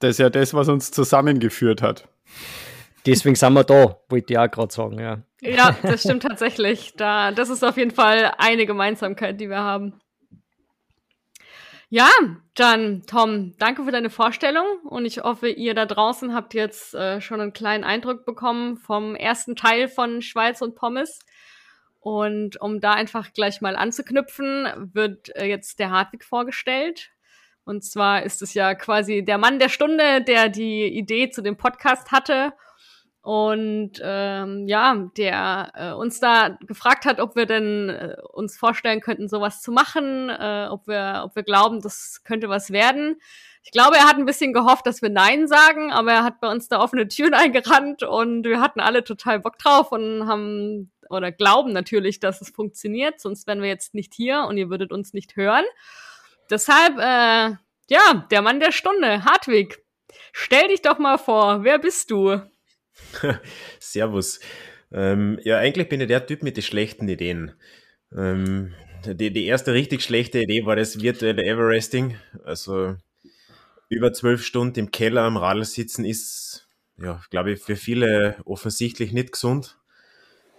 Das 0.00 0.10
ist 0.10 0.18
ja 0.18 0.30
das, 0.30 0.54
was 0.54 0.68
uns 0.68 0.90
zusammengeführt 0.90 1.82
hat. 1.82 2.08
Deswegen 3.06 3.36
sind 3.36 3.52
wir 3.52 3.64
da, 3.64 3.98
wollte 4.08 4.32
ich 4.32 4.38
auch 4.38 4.50
gerade 4.50 4.72
sagen, 4.72 4.98
ja. 4.98 5.22
Ja, 5.40 5.76
das 5.82 6.00
stimmt 6.00 6.24
tatsächlich. 6.24 6.94
Da, 6.96 7.30
das 7.30 7.50
ist 7.50 7.64
auf 7.64 7.76
jeden 7.76 7.92
Fall 7.92 8.32
eine 8.38 8.66
Gemeinsamkeit, 8.66 9.40
die 9.40 9.48
wir 9.48 9.60
haben. 9.60 9.94
Ja, 11.88 12.10
dann 12.54 13.02
Tom, 13.06 13.54
danke 13.58 13.84
für 13.84 13.92
deine 13.92 14.10
Vorstellung 14.10 14.66
und 14.82 15.04
ich 15.04 15.18
hoffe, 15.18 15.48
ihr 15.48 15.72
da 15.72 15.86
draußen 15.86 16.34
habt 16.34 16.52
jetzt 16.52 16.94
äh, 16.94 17.20
schon 17.20 17.40
einen 17.40 17.52
kleinen 17.52 17.84
Eindruck 17.84 18.26
bekommen 18.26 18.76
vom 18.76 19.14
ersten 19.14 19.54
Teil 19.54 19.86
von 19.86 20.20
Schweiz 20.20 20.60
und 20.62 20.74
Pommes. 20.74 21.20
Und 22.00 22.60
um 22.60 22.80
da 22.80 22.92
einfach 22.92 23.32
gleich 23.32 23.60
mal 23.60 23.76
anzuknüpfen, 23.76 24.90
wird 24.94 25.34
äh, 25.36 25.46
jetzt 25.46 25.78
der 25.78 25.90
Hartwig 25.90 26.24
vorgestellt. 26.24 27.10
Und 27.66 27.84
zwar 27.84 28.22
ist 28.22 28.42
es 28.42 28.54
ja 28.54 28.74
quasi 28.74 29.24
der 29.24 29.38
Mann 29.38 29.58
der 29.58 29.68
Stunde, 29.68 30.22
der 30.22 30.48
die 30.48 30.86
Idee 30.86 31.30
zu 31.30 31.42
dem 31.42 31.56
Podcast 31.56 32.12
hatte 32.12 32.52
und 33.22 34.00
ähm, 34.04 34.68
ja, 34.68 35.10
der 35.16 35.72
äh, 35.74 35.92
uns 35.94 36.20
da 36.20 36.56
gefragt 36.64 37.06
hat, 37.06 37.18
ob 37.18 37.34
wir 37.34 37.46
denn 37.46 37.88
äh, 37.88 38.14
uns 38.32 38.56
vorstellen 38.56 39.00
könnten, 39.00 39.28
sowas 39.28 39.62
zu 39.62 39.72
machen, 39.72 40.30
äh, 40.30 40.68
ob 40.70 40.86
wir, 40.86 41.22
ob 41.24 41.34
wir 41.34 41.42
glauben, 41.42 41.80
das 41.80 42.22
könnte 42.22 42.48
was 42.48 42.70
werden. 42.70 43.20
Ich 43.64 43.72
glaube, 43.72 43.96
er 43.96 44.04
hat 44.04 44.16
ein 44.16 44.26
bisschen 44.26 44.52
gehofft, 44.52 44.86
dass 44.86 45.02
wir 45.02 45.08
Nein 45.08 45.48
sagen, 45.48 45.90
aber 45.90 46.12
er 46.12 46.22
hat 46.22 46.40
bei 46.40 46.48
uns 46.48 46.68
da 46.68 46.78
offene 46.80 47.08
Türen 47.08 47.34
eingerannt 47.34 48.04
und 48.04 48.44
wir 48.44 48.60
hatten 48.60 48.78
alle 48.78 49.02
total 49.02 49.40
Bock 49.40 49.58
drauf 49.58 49.90
und 49.90 50.28
haben 50.28 50.92
oder 51.10 51.32
glauben 51.32 51.72
natürlich, 51.72 52.20
dass 52.20 52.40
es 52.40 52.50
funktioniert, 52.50 53.20
sonst 53.20 53.48
wären 53.48 53.60
wir 53.60 53.68
jetzt 53.68 53.92
nicht 53.92 54.14
hier 54.14 54.44
und 54.48 54.56
ihr 54.56 54.70
würdet 54.70 54.92
uns 54.92 55.14
nicht 55.14 55.34
hören. 55.34 55.64
Deshalb, 56.50 56.98
äh, 56.98 57.56
ja, 57.88 58.26
der 58.30 58.42
Mann 58.42 58.60
der 58.60 58.72
Stunde, 58.72 59.24
Hartwig. 59.24 59.78
Stell 60.32 60.68
dich 60.68 60.82
doch 60.82 60.98
mal 60.98 61.18
vor, 61.18 61.64
wer 61.64 61.78
bist 61.78 62.10
du? 62.10 62.40
Servus. 63.78 64.40
Ähm, 64.92 65.38
ja, 65.42 65.58
eigentlich 65.58 65.88
bin 65.88 66.00
ich 66.00 66.08
der 66.08 66.26
Typ 66.26 66.42
mit 66.42 66.56
den 66.56 66.62
schlechten 66.62 67.08
Ideen. 67.08 67.52
Ähm, 68.16 68.74
die, 69.04 69.32
die 69.32 69.46
erste 69.46 69.72
richtig 69.72 70.02
schlechte 70.02 70.40
Idee 70.40 70.64
war 70.64 70.76
das 70.76 71.00
virtuelle 71.00 71.44
Everesting. 71.44 72.18
Also 72.44 72.96
über 73.88 74.12
zwölf 74.12 74.44
Stunden 74.44 74.78
im 74.78 74.90
Keller 74.90 75.22
am 75.22 75.36
Radl 75.36 75.64
sitzen 75.64 76.04
ist, 76.04 76.68
ja, 76.98 77.20
glaube 77.30 77.52
ich, 77.52 77.60
für 77.60 77.76
viele 77.76 78.36
offensichtlich 78.44 79.12
nicht 79.12 79.32
gesund. 79.32 79.78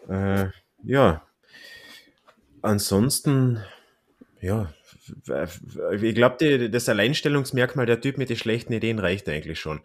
Äh, 0.07 0.47
ja. 0.83 1.25
Ansonsten, 2.61 3.63
ja, 4.41 4.73
ich 6.01 6.15
glaube, 6.15 6.69
das 6.69 6.89
Alleinstellungsmerkmal 6.89 7.85
der 7.85 8.01
Typ 8.01 8.17
mit 8.17 8.29
den 8.29 8.37
schlechten 8.37 8.73
Ideen 8.73 8.99
reicht 8.99 9.27
eigentlich 9.29 9.59
schon. 9.59 9.81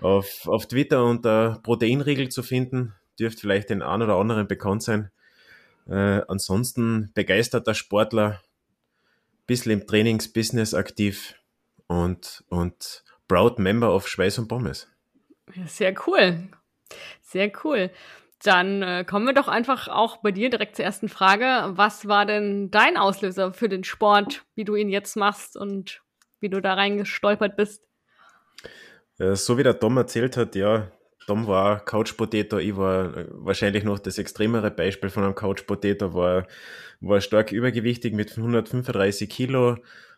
Auf, 0.00 0.46
auf 0.46 0.66
Twitter 0.66 1.04
unter 1.04 1.60
Proteinriegel 1.62 2.28
zu 2.28 2.42
finden, 2.42 2.94
dürfte 3.18 3.42
vielleicht 3.42 3.70
den 3.70 3.82
einen 3.82 4.02
oder 4.02 4.16
anderen 4.16 4.48
bekannt 4.48 4.82
sein. 4.82 5.10
Äh, 5.88 6.22
ansonsten 6.28 7.10
begeisterter 7.14 7.74
Sportler, 7.74 8.40
bisschen 9.46 9.72
im 9.72 9.86
Trainingsbusiness 9.86 10.74
aktiv 10.74 11.34
und, 11.86 12.44
und 12.48 13.04
proud 13.28 13.58
member 13.58 13.94
of 13.94 14.08
Schweiß 14.08 14.38
und 14.38 14.48
Pommes. 14.48 14.88
Sehr 15.66 15.94
cool. 16.06 16.48
Sehr 17.20 17.50
cool. 17.64 17.90
Dann 18.42 18.82
äh, 18.82 19.04
kommen 19.04 19.26
wir 19.26 19.34
doch 19.34 19.48
einfach 19.48 19.88
auch 19.88 20.18
bei 20.18 20.32
dir 20.32 20.50
direkt 20.50 20.76
zur 20.76 20.84
ersten 20.84 21.08
Frage. 21.08 21.70
Was 21.76 22.08
war 22.08 22.26
denn 22.26 22.70
dein 22.70 22.96
Auslöser 22.96 23.52
für 23.52 23.68
den 23.68 23.84
Sport, 23.84 24.44
wie 24.54 24.64
du 24.64 24.74
ihn 24.74 24.88
jetzt 24.88 25.16
machst 25.16 25.56
und 25.56 26.02
wie 26.40 26.50
du 26.50 26.60
da 26.60 26.74
reingestolpert 26.74 27.56
bist? 27.56 27.88
Äh, 29.18 29.36
so 29.36 29.58
wie 29.58 29.62
der 29.62 29.78
Tom 29.78 29.96
erzählt 29.96 30.36
hat, 30.36 30.56
ja, 30.56 30.90
Tom 31.26 31.46
war 31.46 31.84
Couch 31.84 32.16
Potato, 32.16 32.58
ich 32.58 32.76
war 32.76 33.16
äh, 33.16 33.26
wahrscheinlich 33.30 33.84
noch 33.84 34.00
das 34.00 34.18
extremere 34.18 34.70
Beispiel 34.72 35.10
von 35.10 35.22
einem 35.22 35.34
Couch 35.36 35.66
Potato, 35.66 36.14
war, 36.14 36.46
war 37.00 37.20
stark 37.20 37.52
übergewichtig 37.52 38.12
mit 38.12 38.36
135 38.36 39.28
Kilo 39.30 39.76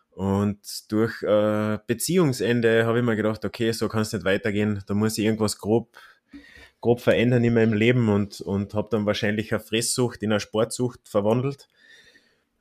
und 0.09 0.91
durch 0.91 1.21
äh, 1.21 1.77
Beziehungsende 1.85 2.85
habe 2.85 2.99
ich 2.99 3.05
mir 3.05 3.15
gedacht, 3.15 3.45
okay, 3.45 3.71
so 3.71 3.87
kann 3.87 4.01
es 4.01 4.13
nicht 4.13 4.25
weitergehen, 4.25 4.83
da 4.87 4.95
muss 4.95 5.17
ich 5.17 5.25
irgendwas 5.25 5.59
grob 5.59 5.95
grob 6.85 7.01
verändern 7.01 7.43
in 7.43 7.55
meinem 7.55 7.73
Leben 7.73 8.09
und, 8.09 8.41
und 8.41 8.75
habe 8.75 8.89
dann 8.91 9.07
wahrscheinlich 9.07 9.51
eine 9.51 9.59
Fresssucht 9.59 10.21
in 10.21 10.31
eine 10.31 10.39
Sportsucht 10.39 10.99
verwandelt. 11.09 11.67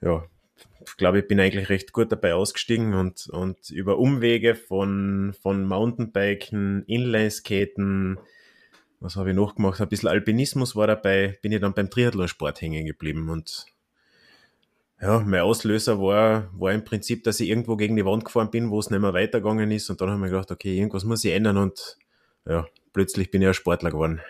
Ja, 0.00 0.24
ich 0.86 0.96
glaube, 0.96 1.18
ich 1.18 1.28
bin 1.28 1.38
eigentlich 1.40 1.68
recht 1.68 1.92
gut 1.92 2.10
dabei 2.10 2.32
ausgestiegen 2.32 2.94
und, 2.94 3.26
und 3.28 3.68
über 3.68 3.98
Umwege 3.98 4.54
von, 4.54 5.34
von 5.42 5.66
Mountainbiken, 5.66 6.84
Inlineskaten, 6.86 8.18
was 8.98 9.16
habe 9.16 9.28
ich 9.28 9.36
noch 9.36 9.56
gemacht? 9.56 9.82
Ein 9.82 9.88
bisschen 9.88 10.08
Alpinismus 10.08 10.74
war 10.74 10.86
dabei, 10.86 11.38
bin 11.42 11.52
ich 11.52 11.60
dann 11.60 11.74
beim 11.74 11.90
Triathlonsport 11.90 12.62
hängen 12.62 12.86
geblieben 12.86 13.28
und 13.28 13.66
ja, 15.02 15.20
mein 15.20 15.42
Auslöser 15.42 16.00
war, 16.00 16.48
war 16.58 16.72
im 16.72 16.82
Prinzip, 16.82 17.24
dass 17.24 17.40
ich 17.40 17.50
irgendwo 17.50 17.76
gegen 17.76 17.96
die 17.96 18.06
Wand 18.06 18.24
gefahren 18.24 18.50
bin, 18.50 18.70
wo 18.70 18.78
es 18.78 18.88
nicht 18.88 19.00
mehr 19.00 19.12
weitergegangen 19.12 19.70
ist 19.70 19.90
und 19.90 20.00
dann 20.00 20.08
habe 20.08 20.16
ich 20.16 20.22
mir 20.22 20.30
gedacht, 20.30 20.50
okay, 20.50 20.74
irgendwas 20.74 21.04
muss 21.04 21.22
ich 21.24 21.32
ändern 21.34 21.58
und 21.58 21.98
ja, 22.46 22.66
plötzlich 22.94 23.30
bin 23.30 23.42
ich 23.42 23.48
ein 23.48 23.54
Sportler 23.54 23.90
geworden. 23.90 24.22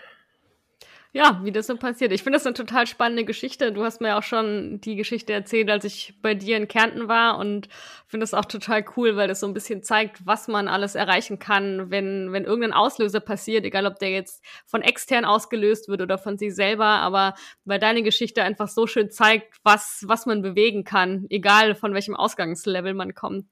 Ja, 1.17 1.41
wie 1.45 1.53
das 1.53 1.69
so 1.69 1.77
passiert. 1.77 2.11
Ich 2.11 2.25
finde 2.25 2.39
das 2.39 2.45
eine 2.45 2.55
total 2.55 2.89
spannende 2.89 3.25
Geschichte. 3.25 3.71
Du 3.71 3.85
hast 3.85 4.01
mir 4.01 4.19
auch 4.19 4.25
schon 4.25 4.81
die 4.81 4.97
Geschichte 4.97 5.33
erzählt, 5.33 5.71
als 5.71 5.85
ich 5.85 6.15
bei 6.23 6.35
dir 6.35 6.57
in 6.57 6.67
Kärnten 6.67 7.07
war 7.07 7.39
und 7.39 7.69
finde 8.09 8.25
das 8.25 8.35
auch 8.35 8.47
total 8.47 8.85
cool, 8.97 9.15
weil 9.15 9.29
das 9.29 9.39
so 9.39 9.47
ein 9.47 9.55
bisschen 9.55 9.85
zeigt, 9.85 10.27
was 10.27 10.49
man 10.49 10.67
alles 10.67 10.97
erreichen 10.97 11.39
kann, 11.39 11.89
wenn, 11.93 12.33
wenn 12.33 12.43
irgendein 12.43 12.73
Auslöser 12.73 13.21
passiert, 13.21 13.65
egal 13.65 13.87
ob 13.87 14.01
der 14.01 14.11
jetzt 14.11 14.45
von 14.67 14.83
extern 14.83 15.25
ausgelöst 15.25 15.87
wird 15.87 16.01
oder 16.01 16.19
von 16.19 16.37
sich 16.37 16.53
selber, 16.53 16.87
aber 16.87 17.35
weil 17.65 17.79
deine 17.79 18.03
Geschichte 18.03 18.43
einfach 18.43 18.67
so 18.67 18.89
schön 18.89 19.09
zeigt, 19.13 19.55
was, 19.63 20.03
was 20.09 20.27
man 20.27 20.43
bewegen 20.43 20.83
kann, 20.83 21.27
egal 21.31 21.77
von 21.77 21.95
welchem 21.95 22.17
Ausgangslevel 22.17 22.93
man 22.93 23.15
kommt. 23.15 23.47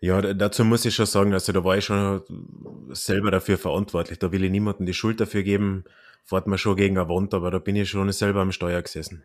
Ja, 0.00 0.20
dazu 0.34 0.64
muss 0.64 0.84
ich 0.84 0.94
schon 0.94 1.06
sagen, 1.06 1.32
also 1.32 1.52
da 1.52 1.64
war 1.64 1.76
ich 1.76 1.84
schon 1.84 2.22
selber 2.90 3.30
dafür 3.30 3.58
verantwortlich. 3.58 4.18
Da 4.18 4.30
will 4.30 4.44
ich 4.44 4.50
niemandem 4.50 4.86
die 4.86 4.94
Schuld 4.94 5.20
dafür 5.20 5.42
geben, 5.42 5.84
fährt 6.24 6.46
man 6.46 6.58
schon 6.58 6.76
gegen 6.76 6.96
eine 6.98 7.08
Wand, 7.08 7.34
aber 7.34 7.50
da 7.50 7.58
bin 7.58 7.74
ich 7.74 7.90
schon 7.90 8.10
selber 8.12 8.40
am 8.40 8.52
Steuer 8.52 8.80
gesessen. 8.80 9.24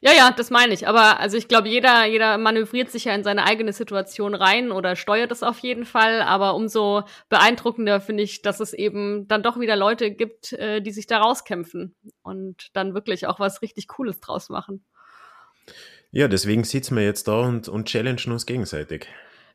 Ja, 0.00 0.12
ja, 0.12 0.32
das 0.36 0.50
meine 0.50 0.74
ich. 0.74 0.88
Aber 0.88 1.20
also 1.20 1.36
ich 1.36 1.46
glaube, 1.46 1.68
jeder, 1.68 2.06
jeder 2.06 2.36
manövriert 2.36 2.90
sich 2.90 3.04
ja 3.04 3.14
in 3.14 3.22
seine 3.22 3.44
eigene 3.44 3.72
Situation 3.72 4.34
rein 4.34 4.72
oder 4.72 4.96
steuert 4.96 5.30
es 5.30 5.44
auf 5.44 5.58
jeden 5.60 5.84
Fall. 5.84 6.22
Aber 6.22 6.56
umso 6.56 7.02
beeindruckender 7.28 8.00
finde 8.00 8.24
ich, 8.24 8.42
dass 8.42 8.58
es 8.58 8.72
eben 8.72 9.28
dann 9.28 9.44
doch 9.44 9.60
wieder 9.60 9.76
Leute 9.76 10.10
gibt, 10.10 10.52
äh, 10.54 10.80
die 10.80 10.90
sich 10.90 11.06
da 11.06 11.18
rauskämpfen 11.18 11.94
und 12.22 12.70
dann 12.72 12.94
wirklich 12.94 13.28
auch 13.28 13.38
was 13.38 13.62
richtig 13.62 13.86
Cooles 13.86 14.18
draus 14.18 14.48
machen. 14.48 14.84
Ja, 16.10 16.26
deswegen 16.26 16.64
sitzen 16.64 16.96
wir 16.96 17.04
jetzt 17.04 17.28
da 17.28 17.40
und, 17.40 17.68
und 17.68 17.88
challengen 17.88 18.32
uns 18.32 18.44
gegenseitig. 18.44 19.06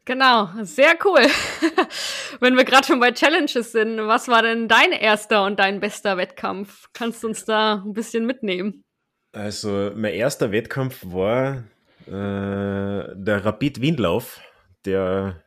Genau, 0.07 0.47
sehr 0.61 0.97
cool. 1.03 1.19
Wenn 2.39 2.55
wir 2.55 2.63
gerade 2.63 2.87
schon 2.87 3.01
bei 3.01 3.11
Challenges 3.11 3.73
sind, 3.73 3.97
was 4.07 4.29
war 4.29 4.41
denn 4.41 4.69
dein 4.69 4.93
erster 4.93 5.43
und 5.43 5.59
dein 5.59 5.81
bester 5.81 6.15
Wettkampf? 6.15 6.87
Kannst 6.93 7.23
du 7.23 7.27
uns 7.27 7.43
da 7.43 7.83
ein 7.85 7.91
bisschen 7.91 8.25
mitnehmen? 8.25 8.85
Also, 9.33 9.91
mein 9.93 10.13
erster 10.13 10.53
Wettkampf 10.53 11.01
war 11.03 11.65
äh, 12.05 13.15
der 13.15 13.41
Rapid 13.43 13.81
Windlauf, 13.81 14.39
der, 14.85 15.43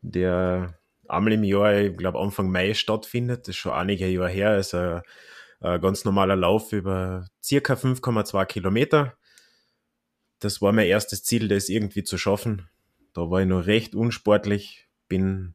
der 0.00 0.76
einmal 1.06 1.34
im 1.34 1.44
Jahr, 1.44 1.74
ich 1.74 1.96
glaube 1.96 2.18
Anfang 2.18 2.50
Mai 2.50 2.74
stattfindet. 2.74 3.42
Das 3.42 3.50
ist 3.50 3.58
schon 3.58 3.74
einige 3.74 4.08
Jahre 4.08 4.28
her. 4.28 4.58
ist 4.58 4.74
ein, 4.74 5.02
ein 5.60 5.80
ganz 5.80 6.04
normaler 6.04 6.34
Lauf 6.34 6.72
über 6.72 7.28
circa 7.40 7.74
5,2 7.74 8.44
Kilometer. 8.46 9.16
Das 10.40 10.60
war 10.60 10.72
mein 10.72 10.86
erstes 10.86 11.22
Ziel, 11.22 11.46
das 11.46 11.68
irgendwie 11.68 12.02
zu 12.02 12.18
schaffen 12.18 12.68
da 13.14 13.30
war 13.30 13.40
ich 13.40 13.48
noch 13.48 13.66
recht 13.66 13.94
unsportlich, 13.94 14.86
bin, 15.08 15.54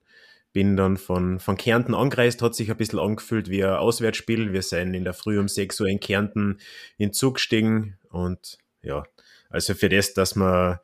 bin 0.53 0.75
dann 0.75 0.97
von, 0.97 1.39
von 1.39 1.57
Kärnten 1.57 1.93
angereist, 1.93 2.41
hat 2.41 2.55
sich 2.55 2.71
ein 2.71 2.77
bisschen 2.77 2.99
angefühlt 2.99 3.49
wie 3.49 3.63
ein 3.63 3.75
Auswärtsspiel. 3.75 4.53
Wir 4.53 4.61
sind 4.63 4.93
in 4.93 5.03
der 5.03 5.13
Früh 5.13 5.37
um 5.37 5.47
6 5.47 5.79
Uhr 5.81 5.87
in 5.87 5.99
Kärnten 5.99 6.59
in 6.97 7.13
Zug 7.13 7.35
gestiegen 7.35 7.97
und 8.09 8.57
ja, 8.81 9.03
also 9.49 9.73
für 9.73 9.89
das, 9.89 10.13
dass 10.13 10.35
wir, 10.35 10.81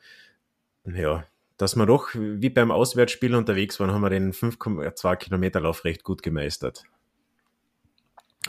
ja, 0.86 1.26
dass 1.58 1.76
wir 1.76 1.86
doch 1.86 2.10
wie 2.14 2.50
beim 2.50 2.72
Auswärtsspiel 2.72 3.34
unterwegs 3.34 3.80
waren, 3.80 3.92
haben 3.92 4.02
wir 4.02 4.10
den 4.10 4.34
5,2 4.34 5.16
Kilometer 5.16 5.62
Lauf 5.62 5.86
recht 5.86 6.04
gut 6.04 6.22
gemeistert. 6.22 6.84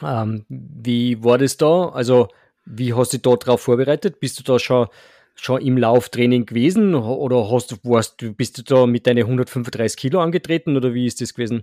Ähm, 0.03 0.45
wie 0.49 1.23
war 1.23 1.39
das 1.39 1.57
da? 1.57 1.91
Also, 1.91 2.29
wie 2.65 2.93
hast 2.93 3.13
du 3.13 3.19
dich 3.19 3.23
da 3.23 3.37
drauf 3.37 3.63
vorbereitet? 3.63 4.21
Bist 4.21 4.39
du 4.39 4.43
da 4.43 4.59
schon 4.59 4.89
schon 5.37 5.61
im 5.61 5.77
Lauftraining 5.77 6.47
gewesen 6.47 6.95
oder 6.95 7.51
hast 7.51 7.73
du, 7.73 7.77
warst, 7.83 8.17
bist 8.37 8.59
du 8.59 8.63
da 8.63 8.87
mit 8.87 9.07
deinen 9.07 9.25
135 9.25 9.97
Kilo 9.97 10.21
angetreten 10.21 10.77
oder 10.77 10.95
wie 10.95 11.07
ist 11.07 11.21
das 11.21 11.35
gewesen? 11.35 11.63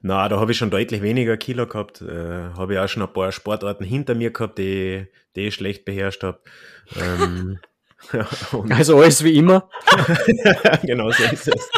Na, 0.00 0.28
da 0.28 0.40
habe 0.40 0.50
ich 0.50 0.58
schon 0.58 0.70
deutlich 0.70 1.00
weniger 1.00 1.36
Kilo 1.36 1.66
gehabt. 1.66 2.02
Äh, 2.02 2.50
habe 2.56 2.74
ich 2.74 2.78
auch 2.80 2.88
schon 2.88 3.02
ein 3.04 3.12
paar 3.12 3.30
Sportarten 3.30 3.84
hinter 3.84 4.16
mir 4.16 4.32
gehabt, 4.32 4.58
die, 4.58 5.06
die 5.36 5.46
ich 5.46 5.54
schlecht 5.54 5.84
beherrscht 5.84 6.24
habe. 6.24 6.40
Ähm, 6.96 7.60
ja, 8.12 8.26
also 8.76 8.98
alles 8.98 9.22
wie 9.22 9.36
immer. 9.36 9.68
genau 10.82 11.10
so 11.12 11.22
ist 11.22 11.48
es. 11.48 11.70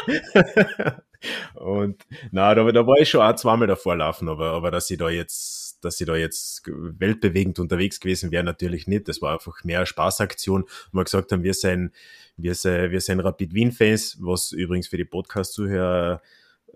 und 1.55 2.03
na, 2.31 2.55
da, 2.55 2.65
da 2.73 2.87
war 2.87 2.97
ich 2.99 3.11
schon 3.11 3.21
auch 3.21 3.35
zweimal 3.35 3.69
davor 3.69 3.97
laufen, 3.97 4.29
aber, 4.31 4.53
aber 4.53 4.71
dass 4.71 4.91
ich 4.91 4.97
da 4.97 5.11
jetzt 5.11 5.54
dass 5.85 5.97
sie 5.97 6.05
da 6.05 6.17
jetzt 6.17 6.63
weltbewegend 6.67 7.59
unterwegs 7.59 8.01
gewesen 8.01 8.31
wäre, 8.31 8.45
natürlich 8.45 8.87
nicht. 8.87 9.09
Das 9.09 9.21
war 9.23 9.33
einfach 9.33 9.65
mehr 9.65 9.87
Spaßaktion. 9.87 10.63
Und 10.63 10.93
wir 10.93 11.05
gesagt 11.05 11.33
haben, 11.33 11.43
wir 11.43 11.55
sind, 11.55 11.93
wir 12.37 12.55
sind, 12.55 12.91
wir 12.91 13.01
sind 13.01 13.21
Rapid 13.21 13.55
Wien-Fans, 13.55 14.19
was 14.21 14.53
übrigens 14.53 14.89
für 14.89 14.97
die 14.97 15.05
Podcast-Zuhörer 15.05 16.23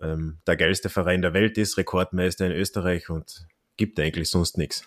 ähm, 0.01 0.37
der 0.47 0.55
geilste 0.55 0.89
Verein 0.89 1.21
der 1.21 1.33
Welt 1.33 1.57
ist, 1.57 1.77
Rekordmeister 1.77 2.45
in 2.45 2.53
Österreich 2.53 3.09
und 3.09 3.45
gibt 3.77 3.99
eigentlich 3.99 4.29
sonst 4.29 4.57
nichts. 4.57 4.83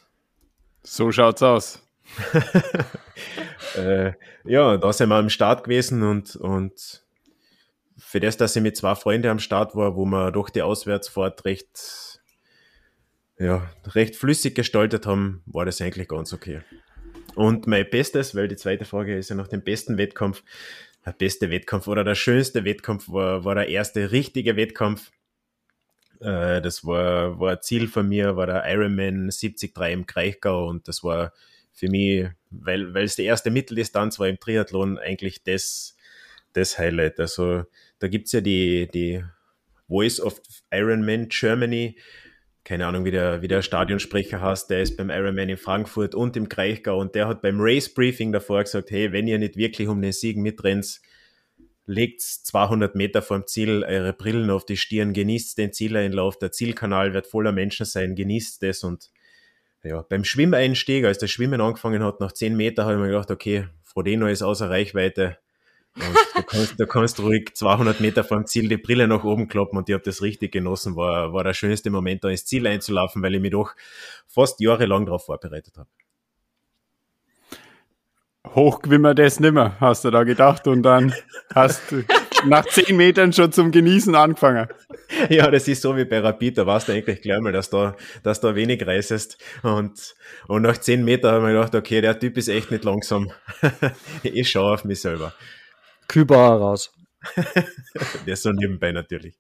So 0.83 1.13
schaut's 1.13 1.43
aus. 1.43 1.83
äh, 3.77 4.13
ja, 4.45 4.77
da 4.77 4.93
sind 4.93 5.09
wir 5.09 5.17
am 5.17 5.31
Start 5.31 5.65
gewesen 5.65 6.03
und, 6.03 6.37
und 6.37 7.03
für 7.97 8.21
das, 8.21 8.37
dass 8.37 8.57
ich 8.57 8.63
mit 8.63 8.77
zwei 8.77 8.95
Freunden 8.95 9.29
am 9.29 9.39
Start 9.39 9.75
war, 9.75 9.97
wo 9.97 10.05
man 10.05 10.33
doch 10.33 10.51
die 10.51 10.63
Auswärtsfahrt 10.63 11.45
recht 11.45 12.12
ja, 13.39 13.71
recht 13.87 14.17
flüssig 14.17 14.55
gestaltet 14.55 15.07
haben, 15.07 15.43
war 15.47 15.65
das 15.65 15.81
eigentlich 15.81 16.09
ganz 16.09 16.33
okay. 16.33 16.61
Und 17.35 17.67
mein 17.67 17.89
Bestes, 17.89 18.35
weil 18.35 18.49
die 18.49 18.57
zweite 18.57 18.85
Frage 18.85 19.17
ist 19.17 19.31
ja 19.31 19.37
nach 19.37 19.49
dem 19.49 19.63
besten 19.63 19.99
Wettkampf, 19.99 20.43
der 21.05 21.13
beste 21.13 21.51
Wettkampf 21.51 21.89
oder 21.89 22.05
der 22.05 22.15
schönste 22.15 22.65
Wettkampf 22.65 23.09
war, 23.09 23.45
war 23.45 23.55
der 23.55 23.69
erste 23.69 24.13
richtige 24.13 24.57
Wettkampf. 24.57 25.11
Äh, 26.21 26.61
das 26.61 26.85
war, 26.85 27.41
war 27.41 27.53
ein 27.53 27.63
Ziel 27.63 27.89
von 27.89 28.09
mir, 28.09 28.37
war 28.37 28.47
der 28.47 28.65
Ironman 28.71 29.29
73 29.29 29.73
im 29.91 30.07
Kraichgau 30.07 30.69
und 30.69 30.87
das 30.87 31.03
war 31.03 31.33
für 31.73 31.89
mich, 31.89 32.29
weil, 32.51 32.95
weil 32.95 33.05
es 33.05 33.17
die 33.17 33.25
erste 33.25 33.51
Mitteldistanz 33.51 34.19
war 34.19 34.29
im 34.29 34.39
Triathlon, 34.39 34.99
eigentlich 34.99 35.43
das, 35.43 35.97
das 36.53 36.79
Highlight. 36.79 37.19
Also 37.19 37.65
da 37.99 38.09
gibt's 38.09 38.33
ja 38.33 38.41
die, 38.41 38.89
die 38.93 39.25
Voice 39.89 40.21
of 40.21 40.41
Ironman 40.71 41.29
Germany, 41.29 41.97
keine 42.65 42.87
Ahnung, 42.87 43.05
wie 43.05 43.11
der, 43.11 43.43
wie 43.43 43.49
der 43.49 43.63
Stadionsprecher 43.63 44.41
heißt, 44.41 44.71
der 44.71 44.83
ist 44.83 44.97
beim 44.97 45.11
Ironman 45.11 45.49
in 45.49 45.57
Frankfurt 45.57 46.15
und 46.15 46.37
im 46.37 46.49
Kraichgau 46.49 46.99
und 46.99 47.15
der 47.15 47.27
hat 47.27 47.43
beim 47.43 47.57
Race 47.59 47.93
Briefing 47.93 48.33
davor 48.33 48.63
gesagt, 48.63 48.91
hey, 48.91 49.13
wenn 49.13 49.27
ihr 49.27 49.39
nicht 49.39 49.57
wirklich 49.57 49.89
um 49.89 50.01
den 50.01 50.13
Sieg 50.13 50.37
mitrennt, 50.37 51.01
legt 51.87 52.21
200 52.21 52.95
Meter 52.95 53.21
vom 53.21 53.47
Ziel 53.47 53.85
eure 53.85 54.13
Brillen 54.13 54.51
auf 54.51 54.65
die 54.65 54.77
Stirn, 54.77 55.13
genießt 55.13 55.59
den 55.59 55.73
Zieleinlauf, 55.73 56.39
der 56.39 56.53
Zielkanal 56.53 57.15
wird 57.15 57.27
voller 57.27 57.53
Menschen 57.53 57.85
sein, 57.85 58.15
genießt 58.15 58.63
das 58.63 58.85
und 58.85 59.11
ja, 59.83 60.03
beim 60.03 60.23
Schwimmeinstieg, 60.23 61.05
als 61.05 61.19
das 61.19 61.33
Schwimmen 61.33 61.61
angefangen 61.61 62.05
hat, 62.05 62.21
nach 62.21 62.31
10 62.31 62.57
Meter 62.57 62.85
habe 62.85 62.95
ich 62.95 63.01
mir 63.01 63.09
gedacht, 63.09 63.33
okay, 63.33 63.67
Frodeno 63.83 64.29
ist 64.29 64.43
außer 64.43 64.71
Reichweite, 64.71 65.39
du, 65.95 66.43
kannst, 66.43 66.81
du 66.81 66.87
kannst 66.87 67.21
ruhig 67.21 67.55
200 67.55 68.01
Meter 68.01 68.25
vom 68.25 68.47
Ziel 68.47 68.69
die 68.69 68.77
Brille 68.77 69.07
nach 69.07 69.25
oben 69.25 69.49
kloppen 69.49 69.79
und 69.79 69.89
ich 69.89 69.95
habe 69.95 70.05
das 70.05 70.23
richtig 70.23 70.53
genossen. 70.53 70.97
War, 70.97 71.33
war 71.33 71.45
der 71.45 71.55
schönste 71.55 71.91
Moment, 71.91 72.25
da 72.25 72.29
ins 72.29 72.45
Ziel 72.45 72.67
einzulaufen, 72.67 73.23
weil 73.23 73.35
ich 73.35 73.41
mich 73.41 73.53
doch 73.53 73.75
fast 74.27 74.61
jahrelang 74.61 75.07
darauf 75.07 75.27
vorbereitet 75.27 75.77
habe. 75.77 75.89
Hochgewimmer 78.55 79.15
das 79.15 79.41
nimmer, 79.41 79.77
hast 79.81 80.05
du 80.05 80.11
da 80.11 80.25
gedacht 80.25 80.67
und 80.67 80.83
dann 80.83 81.15
hast 81.55 81.91
du 81.91 82.03
nach 82.45 82.67
10 82.67 82.97
Metern 82.97 83.33
schon 83.33 83.53
zum 83.53 83.71
Genießen 83.71 84.15
angefangen. 84.15 84.69
Ja, 85.29 85.51
das 85.51 85.69
ist 85.69 85.83
so 85.83 85.97
wie 85.97 86.05
bei 86.05 86.19
Rapid, 86.19 86.59
da 86.59 86.67
warst 86.67 86.89
du 86.89 86.93
eigentlich 86.93 87.23
gleich 87.23 87.41
mal, 87.41 87.53
dass 87.53 87.71
da, 87.71 87.97
dass 88.23 88.41
da 88.41 88.55
wenig 88.55 88.85
reißest 88.87 89.39
und, 89.63 90.15
und 90.49 90.63
nach 90.63 90.77
10 90.77 91.05
Metern 91.05 91.35
habe 91.35 91.45
ich 91.45 91.53
mir 91.53 91.61
gedacht, 91.61 91.75
okay, 91.75 92.01
der 92.01 92.19
Typ 92.19 92.37
ist 92.37 92.49
echt 92.49 92.71
nicht 92.71 92.85
langsam. 92.85 93.31
ich 94.23 94.51
schaue 94.51 94.75
auf 94.75 94.85
mich 94.85 95.01
selber. 95.01 95.33
Kühlbar 96.09 96.59
raus. 96.59 96.93
Der 98.27 98.33
ist 98.33 98.43
so 98.43 98.53
nebenbei 98.53 98.93
natürlich. 98.93 99.39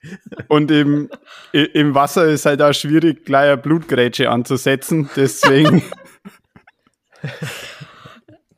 Und 0.48 0.70
im, 0.70 1.10
im 1.52 1.94
Wasser 1.94 2.26
ist 2.26 2.46
halt 2.46 2.62
auch 2.62 2.72
schwierig, 2.72 3.24
gleich 3.24 3.48
eine 3.52 3.56
Blutgrätsche 3.56 4.30
anzusetzen. 4.30 5.10
Deswegen. 5.16 5.82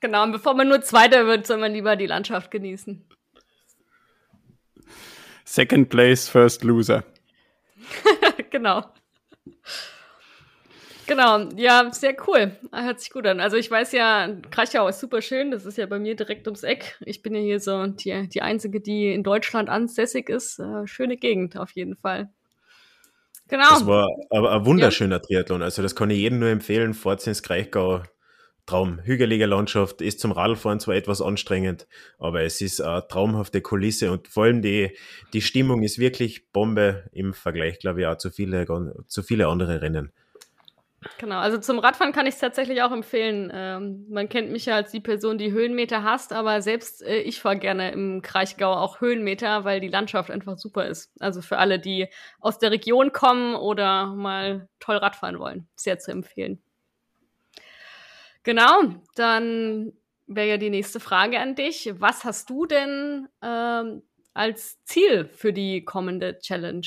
Genau, 0.04 0.22
und 0.22 0.32
bevor 0.32 0.52
man 0.52 0.68
nur 0.68 0.82
Zweiter 0.82 1.26
wird, 1.26 1.46
soll 1.46 1.56
man 1.56 1.72
lieber 1.72 1.96
die 1.96 2.04
Landschaft 2.04 2.50
genießen. 2.50 3.08
Second 5.46 5.88
place, 5.88 6.28
first 6.28 6.62
loser. 6.62 7.04
genau. 8.50 8.84
Genau, 11.06 11.48
ja, 11.56 11.92
sehr 11.92 12.16
cool. 12.26 12.52
Hört 12.72 13.00
sich 13.00 13.10
gut 13.10 13.26
an. 13.26 13.40
Also 13.40 13.56
ich 13.56 13.70
weiß 13.70 13.92
ja, 13.92 14.28
Krachau 14.50 14.88
ist 14.88 15.00
super 15.00 15.20
schön. 15.22 15.50
Das 15.50 15.66
ist 15.66 15.78
ja 15.78 15.86
bei 15.86 15.98
mir 15.98 16.16
direkt 16.16 16.46
ums 16.46 16.62
Eck. 16.62 16.96
Ich 17.04 17.22
bin 17.22 17.34
ja 17.34 17.40
hier 17.40 17.60
so 17.60 17.86
die, 17.86 18.28
die 18.28 18.42
Einzige, 18.42 18.80
die 18.80 19.12
in 19.12 19.22
Deutschland 19.22 19.68
ansässig 19.68 20.28
ist. 20.28 20.58
Äh, 20.58 20.86
schöne 20.86 21.16
Gegend 21.16 21.56
auf 21.58 21.72
jeden 21.72 21.96
Fall. 21.96 22.30
Genau. 23.48 23.68
Das 23.68 23.86
war 23.86 24.08
aber 24.30 24.52
ein 24.52 24.64
wunderschöner 24.64 25.16
ja. 25.16 25.20
Triathlon. 25.20 25.62
Also 25.62 25.82
das 25.82 25.94
kann 25.94 26.10
ich 26.10 26.18
jedem 26.18 26.38
nur 26.38 26.48
empfehlen. 26.48 26.94
Fahrt 26.94 27.26
ins 27.26 27.42
Kraichgau. 27.42 28.02
Traum. 28.66 28.98
Hügelige 29.02 29.44
Landschaft 29.44 30.00
ist 30.00 30.20
zum 30.20 30.32
Radfahren 30.32 30.80
zwar 30.80 30.94
etwas 30.94 31.20
anstrengend, 31.20 31.86
aber 32.18 32.44
es 32.44 32.62
ist 32.62 32.80
eine 32.80 33.06
traumhafte 33.06 33.60
Kulisse 33.60 34.10
und 34.10 34.26
vor 34.28 34.44
allem 34.44 34.62
die, 34.62 34.96
die 35.34 35.42
Stimmung 35.42 35.82
ist 35.82 35.98
wirklich 35.98 36.50
Bombe 36.50 37.04
im 37.12 37.34
Vergleich, 37.34 37.78
glaube 37.78 38.00
ich, 38.00 38.06
auch 38.06 38.16
zu 38.16 38.30
viele, 38.30 38.64
zu 39.06 39.22
viele 39.22 39.48
andere 39.48 39.82
Rennen. 39.82 40.12
Genau, 41.18 41.38
also 41.38 41.58
zum 41.58 41.78
Radfahren 41.78 42.12
kann 42.12 42.26
ich 42.26 42.34
es 42.34 42.40
tatsächlich 42.40 42.82
auch 42.82 42.92
empfehlen. 42.92 43.50
Ähm, 43.52 44.06
man 44.08 44.28
kennt 44.28 44.50
mich 44.50 44.66
ja 44.66 44.76
als 44.76 44.90
die 44.90 45.00
Person, 45.00 45.38
die 45.38 45.52
Höhenmeter 45.52 46.02
hasst, 46.02 46.32
aber 46.32 46.62
selbst 46.62 47.02
äh, 47.02 47.18
ich 47.20 47.40
fahre 47.40 47.58
gerne 47.58 47.92
im 47.92 48.22
Kraichgau 48.22 48.72
auch 48.72 49.00
Höhenmeter, 49.00 49.64
weil 49.64 49.80
die 49.80 49.88
Landschaft 49.88 50.30
einfach 50.30 50.56
super 50.56 50.86
ist. 50.86 51.12
Also 51.20 51.42
für 51.42 51.58
alle, 51.58 51.78
die 51.78 52.08
aus 52.40 52.58
der 52.58 52.70
Region 52.70 53.12
kommen 53.12 53.54
oder 53.54 54.06
mal 54.06 54.68
toll 54.80 54.96
Radfahren 54.96 55.38
wollen, 55.38 55.68
sehr 55.76 55.98
zu 55.98 56.10
empfehlen. 56.10 56.62
Genau, 58.42 58.82
dann 59.14 59.92
wäre 60.26 60.48
ja 60.48 60.56
die 60.58 60.70
nächste 60.70 61.00
Frage 61.00 61.40
an 61.40 61.54
dich. 61.54 61.92
Was 61.98 62.24
hast 62.24 62.50
du 62.50 62.66
denn 62.66 63.28
ähm, 63.42 64.02
als 64.34 64.82
Ziel 64.84 65.26
für 65.26 65.52
die 65.52 65.84
kommende 65.84 66.38
Challenge? 66.38 66.86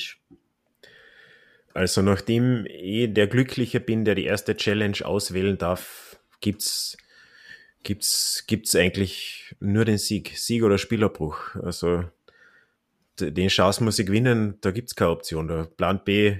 Also 1.74 2.02
nachdem 2.02 2.66
ich 2.66 3.12
der 3.12 3.26
Glückliche 3.26 3.80
bin, 3.80 4.04
der 4.04 4.14
die 4.14 4.24
erste 4.24 4.56
Challenge 4.56 4.98
auswählen 5.04 5.58
darf, 5.58 6.18
gibt's 6.40 6.96
gibt's 7.82 8.44
gibt's 8.46 8.74
eigentlich 8.74 9.54
nur 9.60 9.84
den 9.84 9.98
Sieg, 9.98 10.32
Sieg 10.36 10.62
oder 10.62 10.78
Spielerbruch. 10.78 11.54
Also 11.56 12.04
den 13.20 13.48
Chance 13.48 13.82
muss 13.82 13.98
ich 13.98 14.06
gewinnen, 14.06 14.58
da 14.60 14.70
gibt's 14.70 14.94
keine 14.94 15.10
Option. 15.10 15.48
Der 15.48 15.64
Plan 15.64 16.00
B 16.04 16.38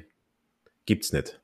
gibt's 0.86 1.12
nicht. 1.12 1.40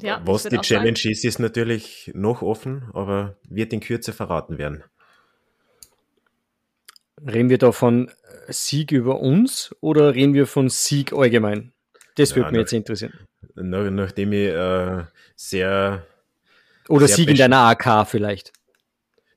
Ja, 0.00 0.20
Was 0.26 0.44
die 0.44 0.58
Challenge 0.58 0.98
sein. 0.98 1.12
ist, 1.12 1.24
ist 1.24 1.38
natürlich 1.38 2.10
noch 2.14 2.42
offen, 2.42 2.90
aber 2.92 3.36
wird 3.48 3.72
in 3.72 3.80
Kürze 3.80 4.12
verraten 4.12 4.58
werden. 4.58 4.84
Reden 7.26 7.48
wir 7.48 7.58
da 7.58 7.72
von 7.72 8.10
Sieg 8.48 8.92
über 8.92 9.20
uns 9.20 9.74
oder 9.80 10.14
reden 10.14 10.34
wir 10.34 10.46
von 10.46 10.68
Sieg 10.68 11.12
allgemein? 11.12 11.72
Das 12.18 12.34
würde 12.34 12.48
ja, 12.48 12.52
mich 12.52 12.60
jetzt 12.60 12.72
interessieren. 12.72 13.12
Nach, 13.54 13.90
nachdem 13.90 14.32
ich 14.32 14.48
äh, 14.48 15.04
sehr. 15.36 16.04
Oder 16.88 17.06
sehr 17.06 17.16
Sieg 17.16 17.30
in 17.30 17.36
deiner 17.36 17.68
AK 17.68 18.08
vielleicht. 18.08 18.52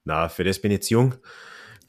Na, 0.04 0.30
für 0.30 0.44
das 0.44 0.60
bin 0.60 0.72
ich 0.72 0.78
jetzt 0.78 0.90
jung. 0.90 1.16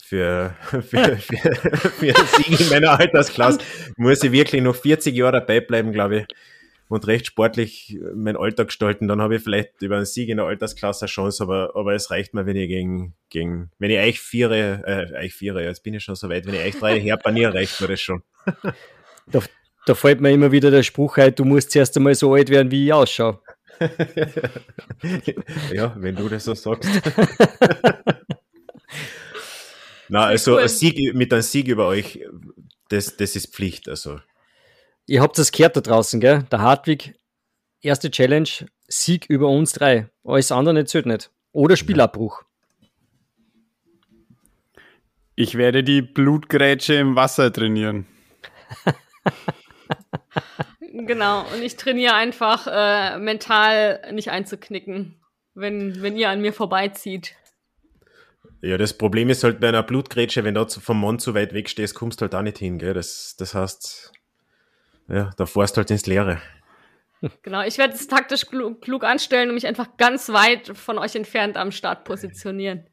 Für, 0.02 0.54
für, 0.70 0.80
für, 0.80 1.16
für 1.16 2.14
Sieg 2.36 2.60
in 2.60 2.68
meiner 2.68 2.98
Altersklasse 3.00 3.58
muss 3.96 4.22
ich 4.22 4.32
wirklich 4.32 4.62
noch 4.62 4.76
40 4.76 5.16
Jahre 5.16 5.40
dabei 5.40 5.60
bleiben, 5.60 5.92
glaube 5.92 6.18
ich. 6.20 6.26
Und 6.88 7.06
recht 7.06 7.26
sportlich 7.26 7.98
meinen 8.14 8.36
Alltag 8.36 8.66
gestalten, 8.66 9.08
dann 9.08 9.22
habe 9.22 9.36
ich 9.36 9.42
vielleicht 9.42 9.80
über 9.80 9.96
einen 9.96 10.04
Sieg 10.04 10.28
in 10.28 10.36
der 10.36 10.44
Altersklasse 10.44 11.06
eine 11.06 11.10
Chance, 11.10 11.42
aber, 11.42 11.74
aber 11.74 11.94
es 11.94 12.10
reicht 12.10 12.34
mir, 12.34 12.44
wenn 12.44 12.56
ich 12.56 12.68
gegen, 12.68 13.14
gegen 13.30 13.70
wenn 13.78 13.90
ich 13.90 13.98
euch 13.98 14.20
viere, 14.20 14.82
äh, 14.84 15.24
euch 15.24 15.32
viere, 15.32 15.64
jetzt 15.64 15.82
bin 15.82 15.94
ich 15.94 16.04
schon 16.04 16.16
so 16.16 16.28
weit, 16.28 16.44
wenn 16.44 16.52
ich 16.52 16.60
euch 16.60 16.78
drei 16.78 17.00
herpaniere, 17.00 17.54
reicht 17.54 17.80
mir 17.80 17.88
das 17.88 18.00
schon. 18.02 18.22
Da 19.86 19.94
fällt 19.94 20.20
mir 20.20 20.30
immer 20.30 20.52
wieder 20.52 20.70
der 20.70 20.82
Spruch 20.82 21.16
ein, 21.18 21.34
du 21.34 21.44
musst 21.44 21.72
zuerst 21.72 21.96
einmal 21.96 22.14
so 22.14 22.34
alt 22.34 22.50
werden, 22.50 22.70
wie 22.70 22.86
ich 22.86 22.92
ausschaue. 22.92 23.40
ja, 25.72 25.94
wenn 25.96 26.14
du 26.14 26.28
das 26.28 26.44
so 26.44 26.54
sagst. 26.54 26.88
Na, 30.08 30.26
also 30.26 30.56
ein 30.56 30.68
Sieg, 30.68 31.14
mit 31.14 31.32
einem 31.32 31.42
Sieg 31.42 31.68
über 31.68 31.86
euch, 31.88 32.20
das, 32.90 33.16
das 33.16 33.34
ist 33.34 33.54
Pflicht. 33.54 33.88
Also. 33.88 34.20
Ihr 35.06 35.22
habt 35.22 35.38
das 35.38 35.50
gehört 35.50 35.76
da 35.76 35.80
draußen, 35.80 36.20
gell? 36.20 36.44
Der 36.52 36.60
Hartwig, 36.60 37.14
erste 37.80 38.10
Challenge, 38.10 38.48
Sieg 38.88 39.26
über 39.28 39.48
uns 39.48 39.72
drei. 39.72 40.10
Alles 40.22 40.52
andere 40.52 40.74
nicht 40.74 40.88
zählt 40.88 41.06
nicht. 41.06 41.30
Oder 41.52 41.76
Spielabbruch. 41.76 42.42
Ich 45.34 45.56
werde 45.56 45.82
die 45.82 46.02
Blutgrätsche 46.02 46.94
im 46.94 47.16
Wasser 47.16 47.52
trainieren. 47.52 48.06
genau, 50.80 51.44
und 51.52 51.62
ich 51.62 51.76
trainiere 51.76 52.14
einfach 52.14 52.66
äh, 52.66 53.18
mental 53.18 54.00
nicht 54.12 54.30
einzuknicken, 54.30 55.20
wenn, 55.54 56.02
wenn 56.02 56.16
ihr 56.16 56.30
an 56.30 56.40
mir 56.40 56.52
vorbeizieht. 56.52 57.34
Ja, 58.60 58.78
das 58.78 58.96
Problem 58.96 59.28
ist 59.28 59.42
halt 59.42 59.60
bei 59.60 59.68
einer 59.68 59.82
Blutgrätsche, 59.82 60.44
wenn 60.44 60.54
du 60.54 60.64
vom 60.66 60.98
Mond 60.98 61.20
zu 61.20 61.34
weit 61.34 61.52
weg 61.52 61.68
stehst, 61.68 61.94
kommst 61.94 62.20
du 62.20 62.22
halt 62.22 62.34
auch 62.34 62.42
nicht 62.42 62.58
hin, 62.58 62.78
gell? 62.78 62.94
Das, 62.94 63.34
das 63.36 63.54
heißt, 63.54 64.12
ja, 65.08 65.30
da 65.36 65.46
fährst 65.46 65.76
du 65.76 65.78
halt 65.78 65.90
ins 65.90 66.06
Leere. 66.06 66.40
Genau, 67.42 67.62
ich 67.62 67.78
werde 67.78 67.94
es 67.94 68.08
taktisch 68.08 68.46
klug, 68.46 68.82
klug 68.82 69.04
anstellen 69.04 69.48
und 69.48 69.54
mich 69.54 69.66
einfach 69.66 69.96
ganz 69.96 70.28
weit 70.30 70.76
von 70.76 70.98
euch 70.98 71.14
entfernt 71.14 71.56
am 71.56 71.70
Start 71.70 72.04
positionieren. 72.04 72.84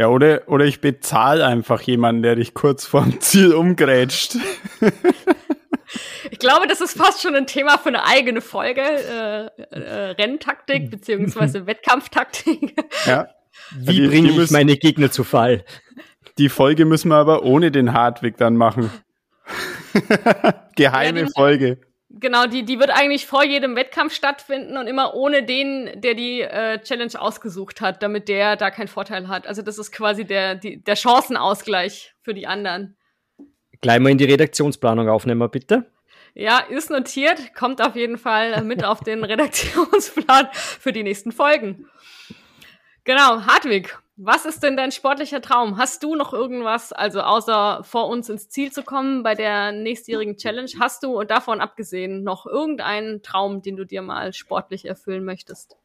Ja, 0.00 0.08
oder, 0.08 0.44
oder 0.46 0.64
ich 0.64 0.80
bezahle 0.80 1.44
einfach 1.44 1.82
jemanden, 1.82 2.22
der 2.22 2.34
dich 2.34 2.54
kurz 2.54 2.86
vorm 2.86 3.20
Ziel 3.20 3.52
umgrätscht. 3.52 4.34
Ich 6.30 6.38
glaube, 6.38 6.66
das 6.66 6.80
ist 6.80 6.96
fast 6.96 7.20
schon 7.20 7.36
ein 7.36 7.46
Thema 7.46 7.76
für 7.76 7.90
eine 7.90 8.06
eigene 8.06 8.40
Folge. 8.40 8.80
Äh, 8.80 9.50
äh, 9.78 10.10
Renntaktik 10.12 10.90
beziehungsweise 10.90 11.66
Wettkampftaktik. 11.66 12.82
Ja. 13.04 13.28
Wie 13.76 14.08
bringe 14.08 14.30
ich 14.30 14.50
meine 14.50 14.78
Gegner 14.78 15.10
zu 15.10 15.22
Fall? 15.22 15.66
Die 16.38 16.48
Folge 16.48 16.86
müssen 16.86 17.10
wir 17.10 17.16
aber 17.16 17.42
ohne 17.42 17.70
den 17.70 17.92
Hartwig 17.92 18.38
dann 18.38 18.56
machen. 18.56 18.90
Geheime 20.76 21.20
ja, 21.20 21.28
Folge. 21.36 21.78
Genau, 22.12 22.46
die, 22.46 22.64
die 22.64 22.80
wird 22.80 22.90
eigentlich 22.90 23.26
vor 23.26 23.44
jedem 23.44 23.76
Wettkampf 23.76 24.12
stattfinden 24.12 24.76
und 24.76 24.88
immer 24.88 25.14
ohne 25.14 25.44
den, 25.44 26.00
der 26.00 26.14
die 26.14 26.40
äh, 26.40 26.80
Challenge 26.80 27.12
ausgesucht 27.16 27.80
hat, 27.80 28.02
damit 28.02 28.28
der 28.28 28.56
da 28.56 28.72
keinen 28.72 28.88
Vorteil 28.88 29.28
hat. 29.28 29.46
Also 29.46 29.62
das 29.62 29.78
ist 29.78 29.92
quasi 29.92 30.24
der, 30.24 30.56
die, 30.56 30.82
der 30.82 30.96
Chancenausgleich 30.96 32.14
für 32.20 32.34
die 32.34 32.48
anderen. 32.48 32.96
Gleich 33.80 34.00
mal 34.00 34.10
in 34.10 34.18
die 34.18 34.24
Redaktionsplanung 34.24 35.08
aufnehmen, 35.08 35.48
bitte. 35.50 35.86
Ja, 36.34 36.58
ist 36.58 36.90
notiert, 36.90 37.54
kommt 37.54 37.80
auf 37.80 37.94
jeden 37.94 38.18
Fall 38.18 38.62
mit 38.64 38.84
auf 38.84 39.00
den 39.00 39.22
Redaktionsplan 39.24 40.48
für 40.52 40.92
die 40.92 41.04
nächsten 41.04 41.30
Folgen. 41.30 41.88
Genau, 43.04 43.42
Hartwig, 43.46 43.96
was 44.22 44.44
ist 44.44 44.62
denn 44.62 44.76
dein 44.76 44.92
sportlicher 44.92 45.40
Traum? 45.40 45.78
Hast 45.78 46.02
du 46.02 46.14
noch 46.14 46.34
irgendwas, 46.34 46.92
also 46.92 47.22
außer 47.22 47.82
vor 47.84 48.08
uns 48.08 48.28
ins 48.28 48.50
Ziel 48.50 48.70
zu 48.70 48.82
kommen 48.82 49.22
bei 49.22 49.34
der 49.34 49.72
nächstjährigen 49.72 50.36
Challenge, 50.36 50.70
hast 50.78 51.02
du 51.02 51.18
und 51.18 51.30
davon 51.30 51.60
abgesehen 51.62 52.22
noch 52.22 52.44
irgendeinen 52.44 53.22
Traum, 53.22 53.62
den 53.62 53.76
du 53.76 53.84
dir 53.84 54.02
mal 54.02 54.34
sportlich 54.34 54.84
erfüllen 54.84 55.24
möchtest? 55.24 55.78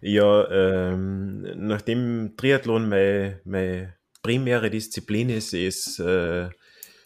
Ja, 0.00 0.48
ähm, 0.50 1.42
nachdem 1.56 2.38
Triathlon 2.38 2.88
meine, 2.88 3.40
meine 3.44 3.96
primäre 4.22 4.70
Disziplin 4.70 5.28
ist, 5.28 5.52
ist, 5.52 5.98
äh, 5.98 6.48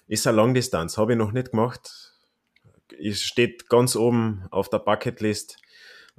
ist 0.07 0.29
eine 0.29 0.37
Langdistanz. 0.37 0.96
Habe 0.96 1.14
ich 1.14 1.18
noch 1.18 1.33
nicht 1.33 1.50
gemacht. 1.50 2.12
Es 3.03 3.20
steht 3.20 3.68
ganz 3.68 3.96
oben 3.96 4.44
auf 4.53 4.68
der 4.68 4.79
Bucketlist. 4.79 5.59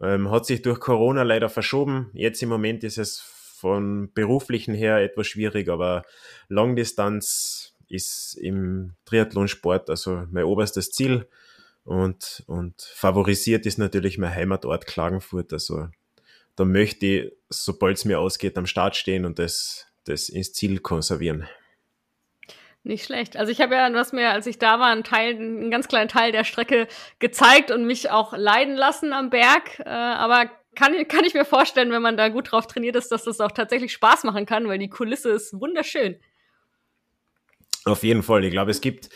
Ähm, 0.01 0.29
hat 0.29 0.45
sich 0.45 0.61
durch 0.61 0.81
Corona 0.81 1.23
leider 1.23 1.47
verschoben. 1.47 2.09
Jetzt 2.11 2.43
im 2.43 2.49
Moment 2.49 2.83
ist 2.83 2.97
es 2.97 3.34
von 3.57 4.11
beruflichen 4.13 4.73
her 4.73 4.97
etwas 4.97 5.27
schwierig, 5.27 5.69
aber 5.69 6.03
Langdistanz 6.49 7.73
ist 7.87 8.35
im 8.35 8.95
Triathlonsport 9.05 9.89
also 9.89 10.23
mein 10.31 10.43
oberstes 10.43 10.91
Ziel 10.91 11.27
und, 11.83 12.43
und 12.47 12.81
favorisiert 12.81 13.65
ist 13.65 13.77
natürlich 13.77 14.17
mein 14.17 14.33
Heimatort 14.33 14.87
Klagenfurt. 14.87 15.53
Also 15.53 15.87
da 16.55 16.65
möchte 16.65 17.05
ich, 17.05 17.31
sobald 17.49 17.97
es 17.97 18.05
mir 18.05 18.19
ausgeht, 18.19 18.57
am 18.57 18.65
Start 18.65 18.95
stehen 18.95 19.23
und 19.23 19.39
das, 19.39 19.85
das 20.05 20.29
ins 20.29 20.53
Ziel 20.53 20.79
konservieren. 20.79 21.47
Nicht 22.83 23.05
schlecht. 23.05 23.35
Also 23.35 23.51
ich 23.51 23.61
habe 23.61 23.73
ja, 23.75 23.91
hast 23.93 24.13
mir, 24.13 24.29
als 24.29 24.45
ich 24.45 24.59
da 24.59 24.79
war, 24.79 24.91
einen 24.91 25.03
Teil, 25.03 25.35
einen 25.35 25.71
ganz 25.71 25.87
kleinen 25.87 26.07
Teil 26.07 26.31
der 26.31 26.43
Strecke 26.43 26.87
gezeigt 27.17 27.71
und 27.71 27.85
mich 27.85 28.11
auch 28.11 28.37
leiden 28.37 28.75
lassen 28.75 29.11
am 29.11 29.31
Berg. 29.31 29.79
Äh, 29.79 29.89
aber 29.89 30.51
kann, 30.75 31.07
kann 31.07 31.25
ich 31.25 31.33
mir 31.33 31.45
vorstellen, 31.45 31.91
wenn 31.91 32.01
man 32.01 32.17
da 32.17 32.29
gut 32.29 32.51
drauf 32.51 32.67
trainiert 32.67 32.95
ist, 32.95 33.11
dass 33.11 33.23
das 33.23 33.39
auch 33.39 33.51
tatsächlich 33.51 33.93
Spaß 33.93 34.23
machen 34.23 34.45
kann, 34.45 34.67
weil 34.67 34.79
die 34.79 34.89
Kulisse 34.89 35.31
ist 35.31 35.59
wunderschön. 35.59 36.17
Auf 37.87 38.01
jeden 38.01 38.23
Fall. 38.23 38.43
Ich 38.43 38.51
glaube, 38.51 38.71
es 38.71 38.81
gibt, 38.81 39.09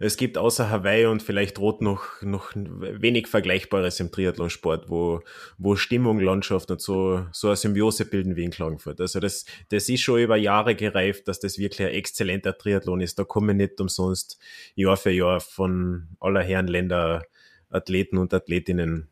es 0.00 0.16
gibt 0.16 0.38
außer 0.38 0.70
Hawaii 0.70 1.04
und 1.04 1.22
vielleicht 1.22 1.58
Rot 1.58 1.82
noch, 1.82 2.22
noch 2.22 2.52
wenig 2.54 3.26
Vergleichbares 3.26 4.00
im 4.00 4.10
Triathlonsport, 4.10 4.88
wo, 4.88 5.20
wo 5.58 5.76
Stimmung, 5.76 6.20
Landschaft 6.20 6.70
und 6.70 6.80
so, 6.80 7.26
so 7.32 7.48
eine 7.48 7.56
Symbiose 7.56 8.06
bilden 8.06 8.34
wie 8.34 8.44
in 8.44 8.50
Klagenfurt. 8.50 8.98
Also 8.98 9.20
das, 9.20 9.44
das 9.68 9.90
ist 9.90 10.00
schon 10.00 10.20
über 10.20 10.36
Jahre 10.36 10.74
gereift, 10.74 11.28
dass 11.28 11.38
das 11.38 11.58
wirklich 11.58 11.86
ein 11.86 11.92
exzellenter 11.92 12.56
Triathlon 12.56 13.02
ist. 13.02 13.18
Da 13.18 13.24
kommen 13.24 13.58
nicht 13.58 13.78
umsonst 13.78 14.38
Jahr 14.74 14.96
für 14.96 15.10
Jahr 15.10 15.40
von 15.40 16.08
aller 16.18 16.42
Herren 16.42 16.68
Länder 16.68 17.26
Athleten 17.68 18.16
und 18.16 18.32
Athletinnen 18.32 19.10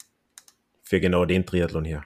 für 0.82 1.00
genau 1.00 1.24
den 1.24 1.46
Triathlon 1.46 1.84
hier. 1.84 2.02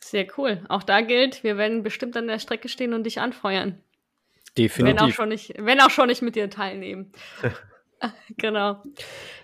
Sehr 0.00 0.26
cool. 0.38 0.62
Auch 0.68 0.82
da 0.82 1.02
gilt, 1.02 1.44
wir 1.44 1.58
werden 1.58 1.82
bestimmt 1.82 2.16
an 2.16 2.28
der 2.28 2.38
Strecke 2.38 2.68
stehen 2.68 2.94
und 2.94 3.04
dich 3.04 3.20
anfeuern. 3.20 3.78
Definitiv. 4.56 5.00
Wenn 5.00 5.08
auch 5.08 5.14
schon 5.14 5.28
nicht, 5.28 5.54
wenn 5.58 5.80
auch 5.80 5.90
schon 5.90 6.08
nicht 6.08 6.22
mit 6.22 6.34
dir 6.34 6.50
teilnehmen. 6.50 7.12
genau. 8.36 8.82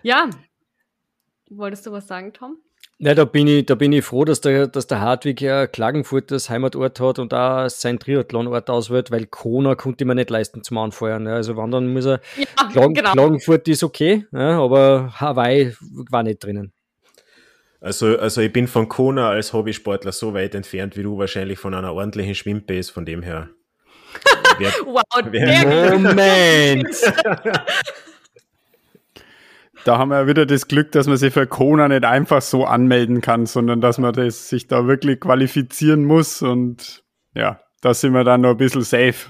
Ja. 0.03 0.31
Wolltest 1.51 1.87
du 1.87 1.93
was 1.93 2.07
sagen, 2.07 2.33
Tom? 2.33 2.59
Ja, 2.99 3.15
da 3.15 3.25
bin 3.25 3.47
ich, 3.47 3.67
da 3.67 3.75
bin 3.75 3.93
ich 3.93 4.05
froh, 4.05 4.25
dass 4.25 4.41
der, 4.41 4.69
dass 4.69 4.87
der 4.87 5.01
Hartwig 5.01 5.41
ja 5.41 5.67
Klagenfurt 5.67 6.31
als 6.33 6.49
Heimatort 6.49 7.01
hat 7.01 7.19
und 7.19 7.33
da 7.33 7.69
sein 7.69 7.99
Triathlonort 7.99 8.71
auswählt, 8.71 9.11
weil 9.11 9.27
Kona 9.27 9.75
konnte 9.75 10.05
man 10.05 10.17
nicht 10.17 10.31
leisten 10.31 10.63
zum 10.63 10.79
Anfeuern. 10.79 11.27
Ja, 11.27 11.35
also 11.35 11.57
wandern 11.57 11.93
muss 11.93 12.07
er. 12.07 12.21
Ja, 12.37 12.69
Klagen, 12.71 12.95
genau. 12.95 13.13
Klagenfurt 13.13 13.67
ist 13.69 13.83
okay, 13.83 14.27
ja, 14.33 14.61
aber 14.61 15.13
Hawaii 15.21 15.75
war 16.11 16.23
nicht 16.23 16.45
drinnen. 16.45 16.73
Also, 17.85 18.19
also 18.19 18.41
ich 18.41 18.51
bin 18.51 18.67
von 18.67 18.89
Kona 18.89 19.29
als 19.29 19.53
Hobbysportler 19.53 20.11
so 20.11 20.33
weit 20.33 20.55
entfernt 20.55 20.97
wie 20.97 21.03
du 21.03 21.19
wahrscheinlich 21.19 21.59
von 21.59 21.75
einer 21.75 21.93
ordentlichen 21.93 22.35
Schwimmbase, 22.35 22.91
von 22.91 23.05
dem 23.05 23.23
her. 23.23 23.51
Wer, 24.59 24.71
wow, 24.87 25.03
wer 25.25 25.99
Moment! 25.99 26.89
da 29.85 29.99
haben 29.99 30.09
wir 30.09 30.27
wieder 30.27 30.47
das 30.47 30.67
Glück, 30.67 30.93
dass 30.93 31.09
man 31.09 31.19
sich 31.19 31.35
für 31.35 31.47
Kona 31.47 31.89
nicht 31.89 32.05
einfach 32.05 32.41
so 32.41 32.65
anmelden 32.65 33.21
kann, 33.21 33.45
sondern 33.45 33.83
dass 33.83 33.99
man 33.99 34.15
das, 34.15 34.49
sich 34.49 34.67
da 34.67 34.87
wirklich 34.87 35.21
qualifizieren 35.21 36.05
muss 36.05 36.41
und 36.41 37.05
ja, 37.35 37.61
da 37.83 37.93
sind 37.93 38.15
wir 38.15 38.25
dann 38.25 38.43
noch 38.43 38.53
ein 38.53 38.57
bisschen 38.57 38.83
safe. 38.83 39.27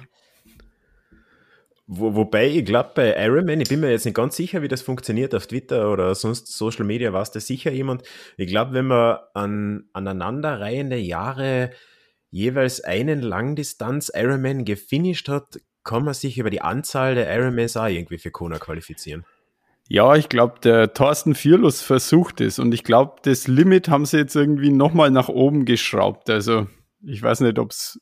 Wo, 1.87 2.15
wobei, 2.15 2.49
ich 2.49 2.65
glaube, 2.65 2.93
bei 2.95 3.15
Ironman, 3.25 3.61
ich 3.61 3.69
bin 3.69 3.81
mir 3.81 3.91
jetzt 3.91 4.07
nicht 4.07 4.17
ganz 4.17 4.37
sicher, 4.37 4.63
wie 4.63 4.69
das 4.69 4.81
funktioniert 4.81 5.35
auf 5.35 5.47
Twitter 5.47 5.93
oder 5.93 6.15
sonst 6.15 6.47
Social 6.49 6.85
Media, 6.85 7.13
weiß 7.13 7.31
das 7.33 7.47
sicher 7.47 7.71
jemand. 7.71 8.03
Ich 8.39 8.49
glaube, 8.49 8.73
wenn 8.73 8.87
man 8.87 9.19
an 9.35 9.85
aneinanderreihende 9.93 10.97
Jahre 10.97 11.71
jeweils 12.31 12.83
einen 12.83 13.21
Langdistanz 13.21 14.11
Ironman 14.15 14.65
gefinisht 14.65 15.29
hat, 15.29 15.61
kann 15.85 16.05
man 16.05 16.15
sich 16.15 16.39
über 16.39 16.49
die 16.49 16.63
Anzahl 16.63 17.15
der 17.15 17.33
Ironmans 17.35 17.77
auch 17.77 17.87
irgendwie 17.87 18.19
für 18.19 18.31
Kona 18.31 18.59
qualifizieren. 18.59 19.27
Ja, 19.87 20.17
ich 20.17 20.31
glaube, 20.31 20.61
der 20.61 20.95
Thorsten 20.95 21.35
Vierlos 21.35 21.83
versucht 21.83 22.41
es 22.41 22.59
und 22.59 22.73
ich 22.73 22.85
glaube, 22.85 23.17
das 23.23 23.47
Limit 23.47 23.91
haben 23.91 24.07
sie 24.07 24.17
jetzt 24.17 24.35
irgendwie 24.35 24.71
nochmal 24.71 25.11
nach 25.11 25.29
oben 25.29 25.67
geschraubt. 25.67 26.31
Also 26.31 26.67
ich 27.07 27.23
weiß 27.23 27.41
nicht, 27.41 27.59
ob 27.59 27.71
es 27.71 28.01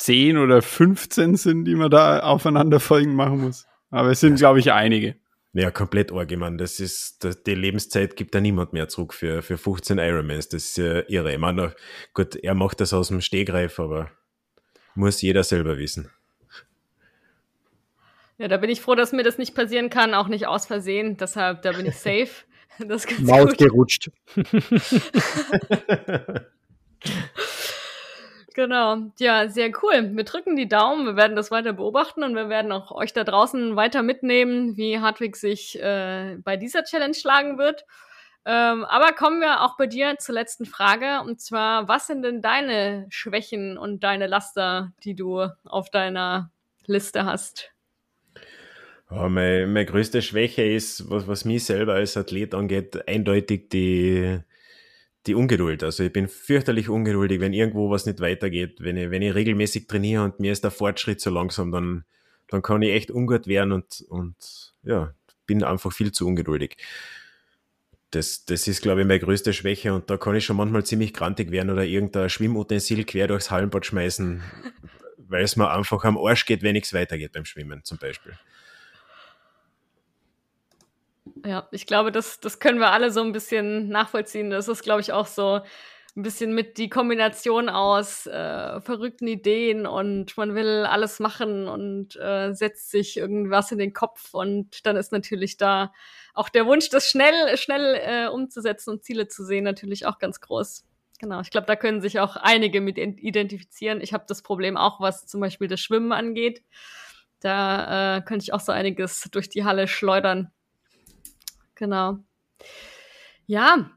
10 0.00 0.38
oder 0.38 0.62
15 0.62 1.36
sind, 1.36 1.66
die 1.66 1.74
man 1.74 1.90
da 1.90 2.20
aufeinander 2.20 2.80
folgen 2.80 3.14
machen 3.14 3.42
muss. 3.42 3.66
Aber 3.90 4.10
es 4.10 4.20
sind, 4.20 4.36
glaube 4.36 4.58
ich, 4.58 4.72
einige. 4.72 5.16
Ja, 5.52 5.70
komplett 5.70 6.10
arg, 6.10 6.34
man. 6.38 6.56
Das 6.56 6.80
ist, 6.80 7.22
das, 7.22 7.42
die 7.42 7.54
Lebenszeit 7.54 8.16
gibt 8.16 8.34
da 8.34 8.40
niemand 8.40 8.72
mehr 8.72 8.88
zurück 8.88 9.12
für, 9.12 9.42
für 9.42 9.58
15 9.58 9.98
Ironmans. 9.98 10.48
Das 10.48 10.64
ist 10.64 10.78
ja 10.78 11.02
irre. 11.06 11.34
Ich 11.34 11.38
meine, 11.38 11.74
gut, 12.14 12.34
er 12.34 12.54
macht 12.54 12.80
das 12.80 12.94
aus 12.94 13.08
dem 13.08 13.20
Stegreif, 13.20 13.78
aber 13.78 14.10
muss 14.94 15.20
jeder 15.20 15.44
selber 15.44 15.76
wissen. 15.76 16.08
Ja, 18.38 18.48
da 18.48 18.56
bin 18.56 18.70
ich 18.70 18.80
froh, 18.80 18.94
dass 18.94 19.12
mir 19.12 19.22
das 19.22 19.36
nicht 19.36 19.54
passieren 19.54 19.90
kann, 19.90 20.14
auch 20.14 20.28
nicht 20.28 20.46
aus 20.46 20.64
Versehen. 20.64 21.18
Deshalb, 21.18 21.60
da 21.60 21.72
bin 21.72 21.84
ich 21.86 21.96
safe. 21.96 22.30
Das 22.88 23.06
Maus 23.20 23.54
gerutscht. 23.58 24.10
Genau. 28.60 29.10
Ja, 29.18 29.48
sehr 29.48 29.70
cool. 29.82 30.14
Wir 30.14 30.24
drücken 30.24 30.54
die 30.54 30.68
Daumen. 30.68 31.06
Wir 31.06 31.16
werden 31.16 31.34
das 31.34 31.50
weiter 31.50 31.72
beobachten 31.72 32.22
und 32.22 32.34
wir 32.34 32.50
werden 32.50 32.72
auch 32.72 32.90
euch 32.92 33.14
da 33.14 33.24
draußen 33.24 33.74
weiter 33.74 34.02
mitnehmen, 34.02 34.76
wie 34.76 34.98
Hartwig 34.98 35.36
sich 35.36 35.80
äh, 35.80 36.36
bei 36.44 36.58
dieser 36.58 36.84
Challenge 36.84 37.14
schlagen 37.14 37.56
wird. 37.56 37.86
Ähm, 38.44 38.84
aber 38.84 39.12
kommen 39.12 39.40
wir 39.40 39.62
auch 39.62 39.78
bei 39.78 39.86
dir 39.86 40.18
zur 40.18 40.34
letzten 40.34 40.66
Frage. 40.66 41.22
Und 41.22 41.40
zwar, 41.40 41.88
was 41.88 42.06
sind 42.06 42.20
denn 42.20 42.42
deine 42.42 43.06
Schwächen 43.08 43.78
und 43.78 44.04
deine 44.04 44.26
Laster, 44.26 44.92
die 45.04 45.14
du 45.14 45.46
auf 45.64 45.88
deiner 45.88 46.50
Liste 46.84 47.24
hast? 47.24 47.72
Ja, 49.10 49.26
meine, 49.30 49.66
meine 49.68 49.86
größte 49.86 50.20
Schwäche 50.20 50.64
ist, 50.64 51.08
was, 51.08 51.26
was 51.26 51.46
mich 51.46 51.64
selber 51.64 51.94
als 51.94 52.14
Athlet 52.14 52.54
angeht, 52.54 53.08
eindeutig 53.08 53.70
die, 53.70 54.40
die 55.26 55.34
Ungeduld. 55.34 55.82
Also 55.82 56.02
ich 56.04 56.12
bin 56.12 56.28
fürchterlich 56.28 56.88
ungeduldig, 56.88 57.40
wenn 57.40 57.52
irgendwo 57.52 57.90
was 57.90 58.06
nicht 58.06 58.20
weitergeht. 58.20 58.76
Wenn 58.80 58.96
ich, 58.96 59.10
wenn 59.10 59.22
ich 59.22 59.34
regelmäßig 59.34 59.86
trainiere 59.86 60.24
und 60.24 60.40
mir 60.40 60.52
ist 60.52 60.64
der 60.64 60.70
Fortschritt 60.70 61.20
so 61.20 61.30
langsam, 61.30 61.70
dann, 61.70 62.04
dann 62.48 62.62
kann 62.62 62.82
ich 62.82 62.92
echt 62.92 63.10
ungut 63.10 63.46
werden 63.46 63.72
und, 63.72 64.04
und 64.08 64.74
ja, 64.82 65.14
bin 65.46 65.62
einfach 65.62 65.92
viel 65.92 66.12
zu 66.12 66.26
ungeduldig. 66.26 66.76
Das, 68.12 68.44
das 68.44 68.66
ist, 68.66 68.82
glaube 68.82 69.02
ich, 69.02 69.06
meine 69.06 69.20
größte 69.20 69.52
Schwäche 69.52 69.94
und 69.94 70.10
da 70.10 70.16
kann 70.16 70.34
ich 70.34 70.44
schon 70.44 70.56
manchmal 70.56 70.84
ziemlich 70.84 71.12
grantig 71.12 71.52
werden 71.52 71.70
oder 71.70 71.84
irgendein 71.84 72.28
Schwimmutensil 72.28 73.04
quer 73.04 73.28
durchs 73.28 73.50
Hallenbad 73.50 73.86
schmeißen, 73.86 74.42
weil 75.18 75.44
es 75.44 75.56
mir 75.56 75.70
einfach 75.70 76.02
am 76.04 76.18
Arsch 76.18 76.44
geht, 76.46 76.62
wenn 76.62 76.72
nichts 76.72 76.92
weitergeht 76.92 77.32
beim 77.32 77.44
Schwimmen 77.44 77.84
zum 77.84 77.98
Beispiel. 77.98 78.32
Ja, 81.44 81.68
ich 81.70 81.86
glaube, 81.86 82.12
das, 82.12 82.40
das 82.40 82.58
können 82.58 82.80
wir 82.80 82.90
alle 82.90 83.10
so 83.10 83.22
ein 83.22 83.32
bisschen 83.32 83.88
nachvollziehen. 83.88 84.50
Das 84.50 84.68
ist, 84.68 84.82
glaube 84.82 85.00
ich, 85.00 85.12
auch 85.12 85.26
so 85.26 85.60
ein 86.16 86.22
bisschen 86.22 86.54
mit 86.54 86.76
die 86.76 86.88
Kombination 86.88 87.68
aus 87.68 88.26
äh, 88.26 88.80
verrückten 88.80 89.28
Ideen 89.28 89.86
und 89.86 90.36
man 90.36 90.54
will 90.54 90.84
alles 90.84 91.20
machen 91.20 91.68
und 91.68 92.16
äh, 92.16 92.52
setzt 92.52 92.90
sich 92.90 93.16
irgendwas 93.16 93.70
in 93.70 93.78
den 93.78 93.92
Kopf 93.92 94.34
und 94.34 94.84
dann 94.86 94.96
ist 94.96 95.12
natürlich 95.12 95.56
da 95.56 95.92
auch 96.34 96.48
der 96.48 96.66
Wunsch, 96.66 96.88
das 96.90 97.06
schnell, 97.08 97.56
schnell 97.56 98.00
äh, 98.04 98.28
umzusetzen 98.28 98.90
und 98.90 99.04
Ziele 99.04 99.28
zu 99.28 99.44
sehen, 99.44 99.64
natürlich 99.64 100.04
auch 100.06 100.18
ganz 100.18 100.40
groß. 100.40 100.84
Genau, 101.20 101.40
ich 101.42 101.50
glaube, 101.50 101.66
da 101.66 101.76
können 101.76 102.00
sich 102.00 102.18
auch 102.18 102.36
einige 102.36 102.80
mit 102.80 102.98
identifizieren. 102.98 104.00
Ich 104.00 104.12
habe 104.12 104.24
das 104.26 104.42
Problem 104.42 104.76
auch, 104.76 105.00
was 105.00 105.26
zum 105.26 105.40
Beispiel 105.40 105.68
das 105.68 105.80
Schwimmen 105.80 106.12
angeht. 106.12 106.64
Da 107.40 108.16
äh, 108.16 108.22
könnte 108.22 108.42
ich 108.42 108.52
auch 108.52 108.60
so 108.60 108.72
einiges 108.72 109.28
durch 109.30 109.48
die 109.48 109.64
Halle 109.64 109.86
schleudern. 109.86 110.50
Genau. 111.80 112.18
Ja, 113.46 113.90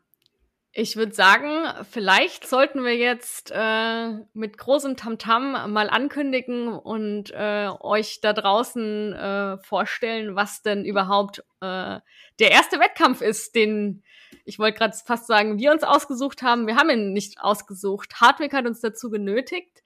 ich 0.72 0.96
würde 0.96 1.14
sagen, 1.14 1.68
vielleicht 1.92 2.48
sollten 2.48 2.84
wir 2.84 2.96
jetzt 2.96 3.52
äh, 3.54 4.14
mit 4.34 4.58
großem 4.58 4.96
Tamtam 4.96 5.72
mal 5.72 5.90
ankündigen 5.90 6.70
und 6.70 7.32
äh, 7.32 7.68
euch 7.82 8.22
da 8.22 8.32
draußen 8.32 9.14
äh, 9.14 9.58
vorstellen, 9.60 10.36
was 10.36 10.62
denn 10.62 10.86
überhaupt 10.86 11.40
äh, 11.60 12.00
der 12.40 12.52
erste 12.52 12.80
Wettkampf 12.80 13.22
ist, 13.22 13.54
den 13.54 14.02
ich 14.46 14.60
wollte 14.60 14.80
gerade 14.80 14.98
fast 15.06 15.28
sagen, 15.28 15.60
wir 15.60 15.72
uns 15.72 15.84
ausgesucht 15.84 16.42
haben. 16.42 16.66
Wir 16.68 16.78
haben 16.78 16.90
ihn 16.90 17.14
nicht 17.14 17.40
ausgesucht. 17.40 18.16
Hartwig 18.20 18.54
hat 18.54 18.66
uns 18.66 18.80
dazu 18.80 19.10
genötigt. 19.10 19.84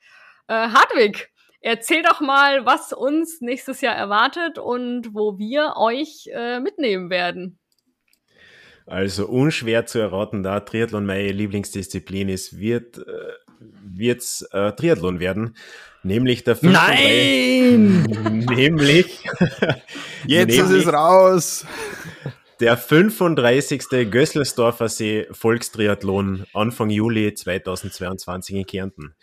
Äh, 0.48 0.70
Hartwig, 0.70 1.30
erzähl 1.62 2.04
doch 2.04 2.22
mal, 2.22 2.66
was 2.66 2.94
uns 2.94 3.42
nächstes 3.42 3.82
Jahr 3.82 3.96
erwartet 3.96 4.58
und 4.60 5.14
wo 5.14 5.38
wir 5.38 5.74
euch 5.76 6.30
äh, 6.32 6.60
mitnehmen 6.60 7.10
werden. 7.10 7.60
Also 8.88 9.28
unschwer 9.28 9.86
zu 9.86 10.00
erraten, 10.00 10.44
da 10.44 10.62
Triathlon 10.62 11.06
meine 11.06 11.32
Lieblingsdisziplin 11.34 12.30
ist, 12.30 12.58
wird 12.58 12.98
äh, 13.00 13.02
wird's 13.84 14.44
äh, 14.52 14.72
Triathlon 14.72 15.20
werden, 15.20 15.58
nämlich 16.04 16.46
der 16.46 16.56
5 16.56 16.72
Nein! 16.72 18.04
nämlich 18.50 19.26
jetzt 20.26 20.58
nämlich, 20.58 20.60
ist 20.60 20.72
es 20.72 20.88
raus. 20.88 21.66
Der 22.62 22.78
35. 22.78 24.10
Gösselsdorfer 24.10 24.88
See 24.88 25.28
Volkstriathlon 25.32 26.46
Anfang 26.54 26.90
Juli 26.90 27.34
2022 27.34 28.56
in 28.56 28.66
Kärnten. 28.66 29.16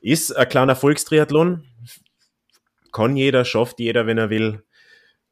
Ist 0.00 0.34
ein 0.34 0.48
kleiner 0.48 0.74
Volkstriathlon, 0.74 1.64
kann 2.92 3.16
jeder, 3.16 3.44
schafft 3.44 3.78
jeder, 3.78 4.06
wenn 4.06 4.18
er 4.18 4.30
will. 4.30 4.62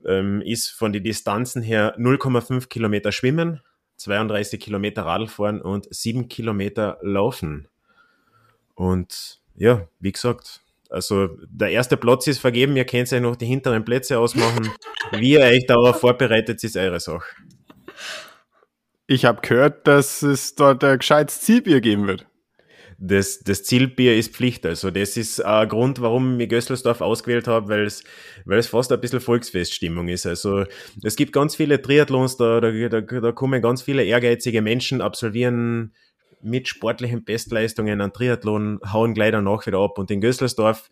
Ähm, 0.06 0.42
ist 0.42 0.70
von 0.70 0.92
den 0.92 1.02
Distanzen 1.02 1.62
her 1.62 1.94
0,5 1.98 2.68
Kilometer 2.68 3.12
schwimmen, 3.12 3.60
32 4.00 4.60
Kilometer 4.60 5.02
Radl 5.02 5.28
fahren 5.28 5.60
und 5.60 5.86
7 5.90 6.28
Kilometer 6.28 6.98
laufen. 7.02 7.68
Und 8.74 9.40
ja, 9.56 9.86
wie 9.98 10.12
gesagt, 10.12 10.62
also 10.88 11.28
der 11.48 11.70
erste 11.70 11.96
Platz 11.96 12.26
ist 12.26 12.38
vergeben, 12.38 12.76
ihr 12.76 12.84
könnt 12.84 13.10
ja 13.10 13.20
noch 13.20 13.36
die 13.36 13.46
hinteren 13.46 13.84
Plätze 13.84 14.18
ausmachen. 14.18 14.70
Wie 15.12 15.32
ihr 15.32 15.40
euch 15.40 15.66
darauf 15.66 16.00
vorbereitet, 16.00 16.64
ist 16.64 16.76
eure 16.76 16.98
Sache. 16.98 17.24
Ich 19.06 19.24
habe 19.24 19.40
gehört, 19.40 19.86
dass 19.86 20.22
es 20.22 20.54
dort 20.54 20.82
ein 20.82 20.98
gescheites 20.98 21.40
Zielbier 21.42 21.80
geben 21.80 22.08
wird 22.08 22.26
das, 23.02 23.40
das 23.40 23.62
Zielbier 23.62 24.14
ist 24.14 24.34
Pflicht. 24.34 24.66
Also 24.66 24.90
das 24.90 25.16
ist 25.16 25.42
ein 25.42 25.68
Grund, 25.68 26.02
warum 26.02 26.38
ich 26.38 26.50
Gösselsdorf 26.50 27.00
ausgewählt 27.00 27.48
habe, 27.48 27.68
weil 27.68 27.86
es, 27.86 28.04
weil 28.44 28.58
es 28.58 28.66
fast 28.66 28.92
ein 28.92 29.00
bisschen 29.00 29.20
Volksfeststimmung 29.20 30.08
ist. 30.08 30.26
Also 30.26 30.64
es 31.02 31.16
gibt 31.16 31.32
ganz 31.32 31.56
viele 31.56 31.80
Triathlons, 31.80 32.36
da, 32.36 32.60
da, 32.60 32.70
da, 32.70 33.00
da 33.00 33.32
kommen 33.32 33.62
ganz 33.62 33.80
viele 33.80 34.04
ehrgeizige 34.04 34.60
Menschen, 34.60 35.00
absolvieren 35.00 35.94
mit 36.42 36.68
sportlichen 36.68 37.24
Bestleistungen 37.24 38.02
einen 38.02 38.12
Triathlon, 38.12 38.80
hauen 38.92 39.14
gleich 39.14 39.32
danach 39.32 39.66
wieder 39.66 39.78
ab. 39.78 39.98
Und 39.98 40.10
in 40.10 40.20
Gösselsdorf 40.20 40.90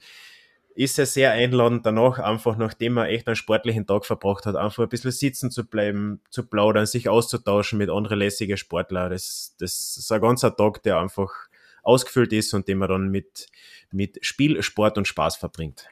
ist 0.74 0.98
es 0.98 1.12
sehr 1.12 1.32
einladend, 1.32 1.84
danach 1.84 2.18
einfach, 2.20 2.56
nachdem 2.56 2.94
man 2.94 3.08
echt 3.08 3.26
einen 3.26 3.36
sportlichen 3.36 3.86
Tag 3.86 4.06
verbracht 4.06 4.46
hat, 4.46 4.56
einfach 4.56 4.84
ein 4.84 4.88
bisschen 4.88 5.10
sitzen 5.10 5.50
zu 5.50 5.66
bleiben, 5.66 6.22
zu 6.30 6.46
plaudern, 6.46 6.86
sich 6.86 7.10
auszutauschen 7.10 7.78
mit 7.78 7.90
anderen 7.90 8.18
lässigen 8.18 8.56
Sportlern. 8.56 9.10
Das, 9.10 9.54
das 9.58 9.98
ist 9.98 10.10
ein 10.10 10.22
ganzer 10.22 10.56
Tag, 10.56 10.82
der 10.84 10.98
einfach 10.98 11.48
ausgefüllt 11.82 12.32
ist 12.32 12.54
und 12.54 12.68
den 12.68 12.78
man 12.78 12.88
dann 12.88 13.08
mit, 13.08 13.46
mit 13.90 14.18
Spiel, 14.22 14.62
Sport 14.62 14.98
und 14.98 15.08
Spaß 15.08 15.36
verbringt. 15.36 15.88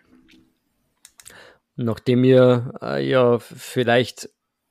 Nachdem 1.77 2.25
ihr 2.25 2.73
äh, 2.81 3.07
ja 3.09 3.39
vielleicht, 3.39 4.31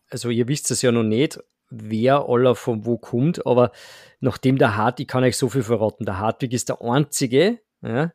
also 0.09 0.29
ihr 0.29 0.47
wisst 0.47 0.71
es 0.71 0.81
ja 0.81 0.91
noch 0.91 1.03
nicht, 1.03 1.39
wer 1.69 2.27
aller 2.27 2.55
von 2.55 2.85
wo 2.85 2.97
kommt, 2.97 3.45
aber 3.45 3.71
nachdem 4.19 4.57
der 4.57 4.75
Hart, 4.75 4.99
ich 4.99 5.07
kann 5.07 5.23
euch 5.23 5.37
so 5.37 5.49
viel 5.49 5.63
verraten, 5.63 6.05
der 6.05 6.19
Hartwig 6.19 6.53
ist 6.53 6.69
der 6.69 6.81
einzige, 6.81 7.59
ja, 7.81 8.11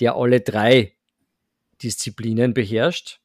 der 0.00 0.14
alle 0.14 0.40
drei 0.40 0.96
Disziplinen 1.82 2.54
beherrscht 2.54 3.20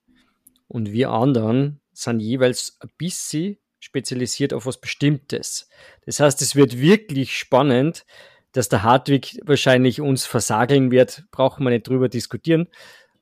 und 0.68 0.92
wir 0.92 1.10
anderen 1.12 1.82
sind 1.92 2.20
jeweils 2.20 2.78
ein 2.80 2.90
bisschen 2.98 3.58
spezialisiert 3.80 4.54
auf 4.54 4.66
was 4.66 4.80
Bestimmtes. 4.80 5.68
Das 6.06 6.20
heißt, 6.20 6.42
es 6.42 6.56
wird 6.56 6.80
wirklich 6.80 7.38
spannend, 7.38 8.06
dass 8.54 8.70
der 8.70 8.84
Hartwig 8.84 9.40
wahrscheinlich 9.44 10.00
uns 10.00 10.26
versageln 10.26 10.92
wird, 10.92 11.26
brauchen 11.32 11.64
wir 11.66 11.72
nicht 11.72 11.88
drüber 11.88 12.08
diskutieren. 12.08 12.68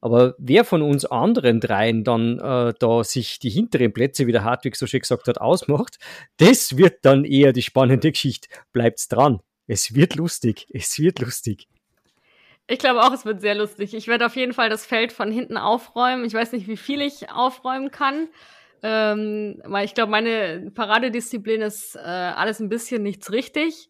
Aber 0.02 0.36
wer 0.40 0.66
von 0.66 0.82
uns 0.82 1.06
anderen 1.06 1.60
dreien 1.60 2.04
dann 2.04 2.40
äh, 2.40 2.74
da 2.78 3.04
sich 3.04 3.38
die 3.40 3.52
hinteren 3.52 3.94
Plätze, 3.94 4.26
wie 4.26 4.32
der 4.32 4.44
Hartwig 4.44 4.76
so 4.76 4.88
schön 4.88 5.00
gesagt 5.00 5.28
hat, 5.28 5.40
ausmacht, 5.40 6.00
das 6.38 6.76
wird 6.76 7.06
dann 7.06 7.24
eher 7.24 7.54
die 7.54 7.62
spannende 7.62 8.12
Geschichte. 8.12 8.50
Bleibt's 8.74 9.08
dran. 9.08 9.42
Es 9.68 9.94
wird 9.94 10.16
lustig. 10.16 10.68
Es 10.74 10.98
wird 10.98 11.20
lustig. 11.20 11.68
Ich 12.68 12.80
glaube 12.80 13.02
auch, 13.02 13.14
es 13.14 13.26
wird 13.26 13.42
sehr 13.42 13.54
lustig. 13.54 13.94
Ich 13.94 14.08
werde 14.08 14.26
auf 14.26 14.36
jeden 14.36 14.54
Fall 14.54 14.70
das 14.70 14.86
Feld 14.86 15.12
von 15.12 15.32
hinten 15.32 15.58
aufräumen. 15.58 16.26
Ich 16.26 16.34
weiß 16.34 16.52
nicht, 16.54 16.68
wie 16.68 16.78
viel 16.78 17.02
ich 17.02 17.30
aufräumen 17.30 17.92
kann. 17.92 18.28
Ähm, 18.84 19.62
weil 19.64 19.86
ich 19.86 19.94
glaube, 19.94 20.12
meine 20.12 20.72
Paradedisziplin 20.74 21.62
ist 21.62 21.96
äh, 21.96 22.00
alles 22.00 22.60
ein 22.60 22.70
bisschen 22.70 23.04
nichts 23.04 23.32
richtig. 23.32 23.90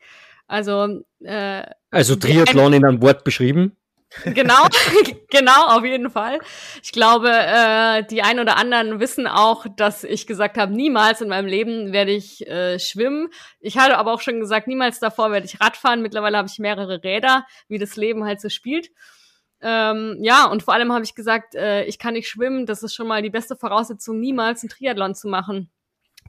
Also, 0.52 1.02
äh, 1.22 1.64
also 1.92 2.18
Triathlon 2.18 2.74
in 2.74 2.86
einem 2.86 3.02
Wort 3.02 3.24
beschrieben. 3.24 3.78
Genau, 4.26 4.68
genau, 5.30 5.68
auf 5.68 5.86
jeden 5.86 6.10
Fall. 6.10 6.40
Ich 6.84 6.92
glaube, 6.92 7.32
äh, 7.32 8.04
die 8.04 8.22
ein 8.22 8.38
oder 8.38 8.58
anderen 8.58 9.00
wissen 9.00 9.28
auch, 9.28 9.66
dass 9.78 10.04
ich 10.04 10.28
gesagt 10.28 10.58
habe, 10.58 10.74
niemals 10.74 11.22
in 11.22 11.30
meinem 11.30 11.48
Leben 11.48 11.94
werde 11.94 12.12
ich 12.12 12.46
äh, 12.48 12.80
schwimmen. 12.80 13.30
Ich 13.62 13.78
hatte 13.78 13.98
aber 13.98 14.12
auch 14.12 14.20
schon 14.20 14.42
gesagt, 14.42 14.68
niemals 14.68 15.00
davor 15.00 15.32
werde 15.32 15.46
ich 15.46 15.62
Radfahren. 15.62 16.02
Mittlerweile 16.02 16.38
habe 16.38 16.50
ich 16.52 16.60
mehrere 16.60 17.02
Räder, 17.02 17.46
wie 17.70 17.80
das 17.80 17.96
Leben 17.96 18.26
halt 18.26 18.42
so 18.42 18.50
spielt. 18.50 18.90
Ähm, 19.62 20.18
ja, 20.20 20.48
und 20.48 20.64
vor 20.64 20.74
allem 20.74 20.92
habe 20.92 21.06
ich 21.06 21.16
gesagt, 21.16 21.56
äh, 21.56 21.86
ich 21.86 21.98
kann 21.98 22.16
nicht 22.16 22.28
schwimmen. 22.28 22.66
Das 22.66 22.84
ist 22.84 22.94
schon 22.94 23.08
mal 23.08 23.22
die 23.22 23.30
beste 23.30 23.56
Voraussetzung, 23.56 24.20
niemals 24.20 24.64
einen 24.64 24.70
Triathlon 24.70 25.16
zu 25.16 25.30
machen 25.30 25.72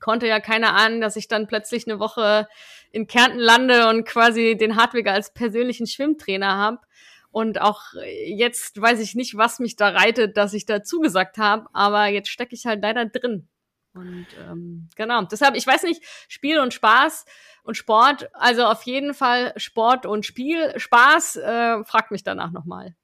konnte 0.02 0.26
ja 0.26 0.40
keiner 0.40 0.74
ahnen, 0.74 1.00
dass 1.00 1.16
ich 1.16 1.28
dann 1.28 1.46
plötzlich 1.46 1.88
eine 1.88 1.98
Woche 1.98 2.48
in 2.92 3.06
Kärnten 3.06 3.38
lande 3.38 3.88
und 3.88 4.04
quasi 4.04 4.56
den 4.56 4.76
Hartwig 4.76 5.08
als 5.08 5.32
persönlichen 5.32 5.86
Schwimmtrainer 5.86 6.56
habe. 6.56 6.78
Und 7.30 7.60
auch 7.60 7.82
jetzt 8.26 8.80
weiß 8.80 9.00
ich 9.00 9.14
nicht, 9.14 9.36
was 9.36 9.58
mich 9.58 9.76
da 9.76 9.88
reitet, 9.88 10.36
dass 10.36 10.52
ich 10.52 10.66
da 10.66 10.82
zugesagt 10.82 11.38
habe, 11.38 11.66
aber 11.72 12.06
jetzt 12.06 12.28
stecke 12.28 12.54
ich 12.54 12.66
halt 12.66 12.82
leider 12.82 13.06
drin. 13.06 13.48
Und 13.94 14.26
ähm, 14.38 14.88
genau, 14.96 15.22
deshalb, 15.22 15.54
ich 15.54 15.66
weiß 15.66 15.82
nicht, 15.84 16.02
Spiel 16.28 16.60
und 16.60 16.72
Spaß 16.72 17.24
und 17.62 17.76
Sport, 17.76 18.30
also 18.34 18.64
auf 18.64 18.82
jeden 18.84 19.14
Fall 19.14 19.52
Sport 19.56 20.06
und 20.06 20.24
Spiel. 20.24 20.78
Spaß, 20.78 21.36
äh, 21.36 21.84
fragt 21.84 22.10
mich 22.10 22.22
danach 22.22 22.52
nochmal. 22.52 22.94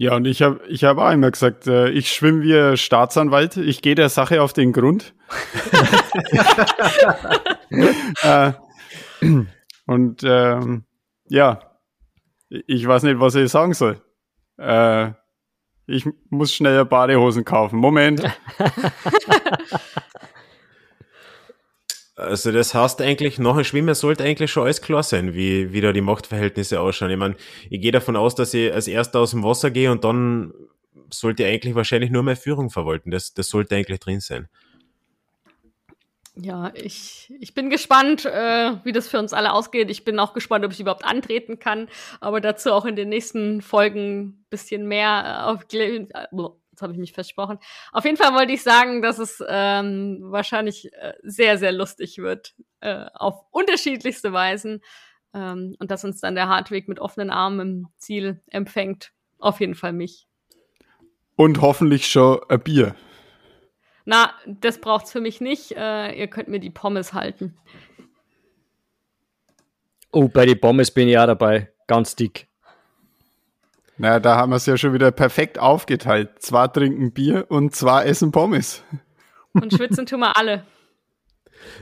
Ja, 0.00 0.14
und 0.14 0.26
ich 0.26 0.42
habe 0.42 0.60
ich 0.68 0.84
hab 0.84 0.96
auch 0.98 1.10
immer 1.10 1.28
gesagt, 1.28 1.66
äh, 1.66 1.88
ich 1.90 2.12
schwimme 2.12 2.42
wie 2.42 2.76
Staatsanwalt, 2.76 3.56
ich 3.56 3.82
gehe 3.82 3.96
der 3.96 4.08
Sache 4.08 4.40
auf 4.42 4.52
den 4.52 4.72
Grund. 4.72 5.12
äh, 8.22 8.52
und 9.86 10.22
ähm, 10.22 10.84
ja, 11.28 11.60
ich 12.48 12.86
weiß 12.86 13.02
nicht, 13.02 13.18
was 13.18 13.34
ich 13.34 13.50
sagen 13.50 13.74
soll. 13.74 14.00
Äh, 14.56 15.10
ich 15.88 16.06
muss 16.30 16.54
schnell 16.54 16.84
Badehosen 16.84 17.44
kaufen. 17.44 17.80
Moment. 17.80 18.22
Also 22.18 22.50
das 22.50 22.74
heißt 22.74 23.00
eigentlich, 23.00 23.38
nach 23.38 23.54
dem 23.54 23.62
Schwimmen 23.62 23.94
sollte 23.94 24.24
eigentlich 24.24 24.50
schon 24.50 24.64
alles 24.64 24.82
klar 24.82 25.04
sein, 25.04 25.34
wie, 25.34 25.72
wie 25.72 25.80
da 25.80 25.92
die 25.92 26.00
Machtverhältnisse 26.00 26.80
ausschauen. 26.80 27.12
Ich 27.12 27.16
meine, 27.16 27.36
ich 27.70 27.80
gehe 27.80 27.92
davon 27.92 28.16
aus, 28.16 28.34
dass 28.34 28.52
ich 28.54 28.72
als 28.72 28.88
erster 28.88 29.20
aus 29.20 29.30
dem 29.30 29.44
Wasser 29.44 29.70
gehe 29.70 29.92
und 29.92 30.02
dann 30.02 30.52
sollte 31.10 31.44
ich 31.44 31.48
eigentlich 31.48 31.76
wahrscheinlich 31.76 32.10
nur 32.10 32.24
mehr 32.24 32.36
Führung 32.36 32.70
verwalten. 32.70 33.12
Das, 33.12 33.34
das 33.34 33.48
sollte 33.48 33.76
eigentlich 33.76 34.00
drin 34.00 34.18
sein. 34.18 34.48
Ja, 36.34 36.72
ich, 36.74 37.32
ich 37.38 37.54
bin 37.54 37.70
gespannt, 37.70 38.24
äh, 38.24 38.72
wie 38.82 38.92
das 38.92 39.06
für 39.06 39.20
uns 39.20 39.32
alle 39.32 39.52
ausgeht. 39.52 39.88
Ich 39.88 40.04
bin 40.04 40.18
auch 40.18 40.34
gespannt, 40.34 40.64
ob 40.64 40.72
ich 40.72 40.80
überhaupt 40.80 41.04
antreten 41.04 41.60
kann, 41.60 41.88
aber 42.20 42.40
dazu 42.40 42.72
auch 42.72 42.84
in 42.84 42.96
den 42.96 43.10
nächsten 43.10 43.62
Folgen 43.62 44.44
bisschen 44.50 44.88
mehr 44.88 45.22
äh, 45.24 45.50
auf, 45.50 45.66
Jetzt 46.78 46.82
habe 46.82 46.92
ich 46.92 46.98
mich 47.00 47.12
versprochen. 47.12 47.58
Auf 47.90 48.04
jeden 48.04 48.16
Fall 48.16 48.34
wollte 48.34 48.52
ich 48.52 48.62
sagen, 48.62 49.02
dass 49.02 49.18
es 49.18 49.42
ähm, 49.48 50.20
wahrscheinlich 50.22 50.92
äh, 50.92 51.14
sehr, 51.24 51.58
sehr 51.58 51.72
lustig 51.72 52.18
wird. 52.18 52.54
Äh, 52.78 53.06
auf 53.14 53.40
unterschiedlichste 53.50 54.32
Weisen. 54.32 54.80
Ähm, 55.34 55.74
und 55.80 55.90
dass 55.90 56.04
uns 56.04 56.20
dann 56.20 56.36
der 56.36 56.48
Hartweg 56.48 56.86
mit 56.86 57.00
offenen 57.00 57.30
Armen 57.30 57.60
im 57.60 57.88
Ziel 57.96 58.40
empfängt. 58.46 59.10
Auf 59.40 59.58
jeden 59.58 59.74
Fall 59.74 59.92
mich. 59.92 60.28
Und 61.34 61.60
hoffentlich 61.60 62.06
schon 62.06 62.38
ein 62.48 62.60
Bier. 62.60 62.94
Na, 64.04 64.32
das 64.46 64.80
braucht's 64.80 65.10
für 65.10 65.20
mich 65.20 65.40
nicht. 65.40 65.72
Äh, 65.72 66.12
ihr 66.12 66.28
könnt 66.28 66.46
mir 66.46 66.60
die 66.60 66.70
Pommes 66.70 67.12
halten. 67.12 67.58
Oh, 70.12 70.28
bei 70.28 70.46
den 70.46 70.60
Pommes 70.60 70.92
bin 70.92 71.08
ich 71.08 71.14
ja 71.14 71.26
dabei. 71.26 71.72
Ganz 71.88 72.14
dick. 72.14 72.47
Na, 73.98 74.20
da 74.20 74.36
haben 74.36 74.50
wir 74.50 74.56
es 74.56 74.66
ja 74.66 74.76
schon 74.76 74.92
wieder 74.92 75.10
perfekt 75.10 75.58
aufgeteilt. 75.58 76.30
Zwei 76.38 76.68
trinken 76.68 77.12
Bier 77.12 77.46
und 77.48 77.74
zwei 77.74 78.04
essen 78.04 78.30
Pommes. 78.30 78.84
Und 79.52 79.72
schwitzen 79.72 80.06
tun 80.06 80.20
wir 80.20 80.36
alle. 80.36 80.64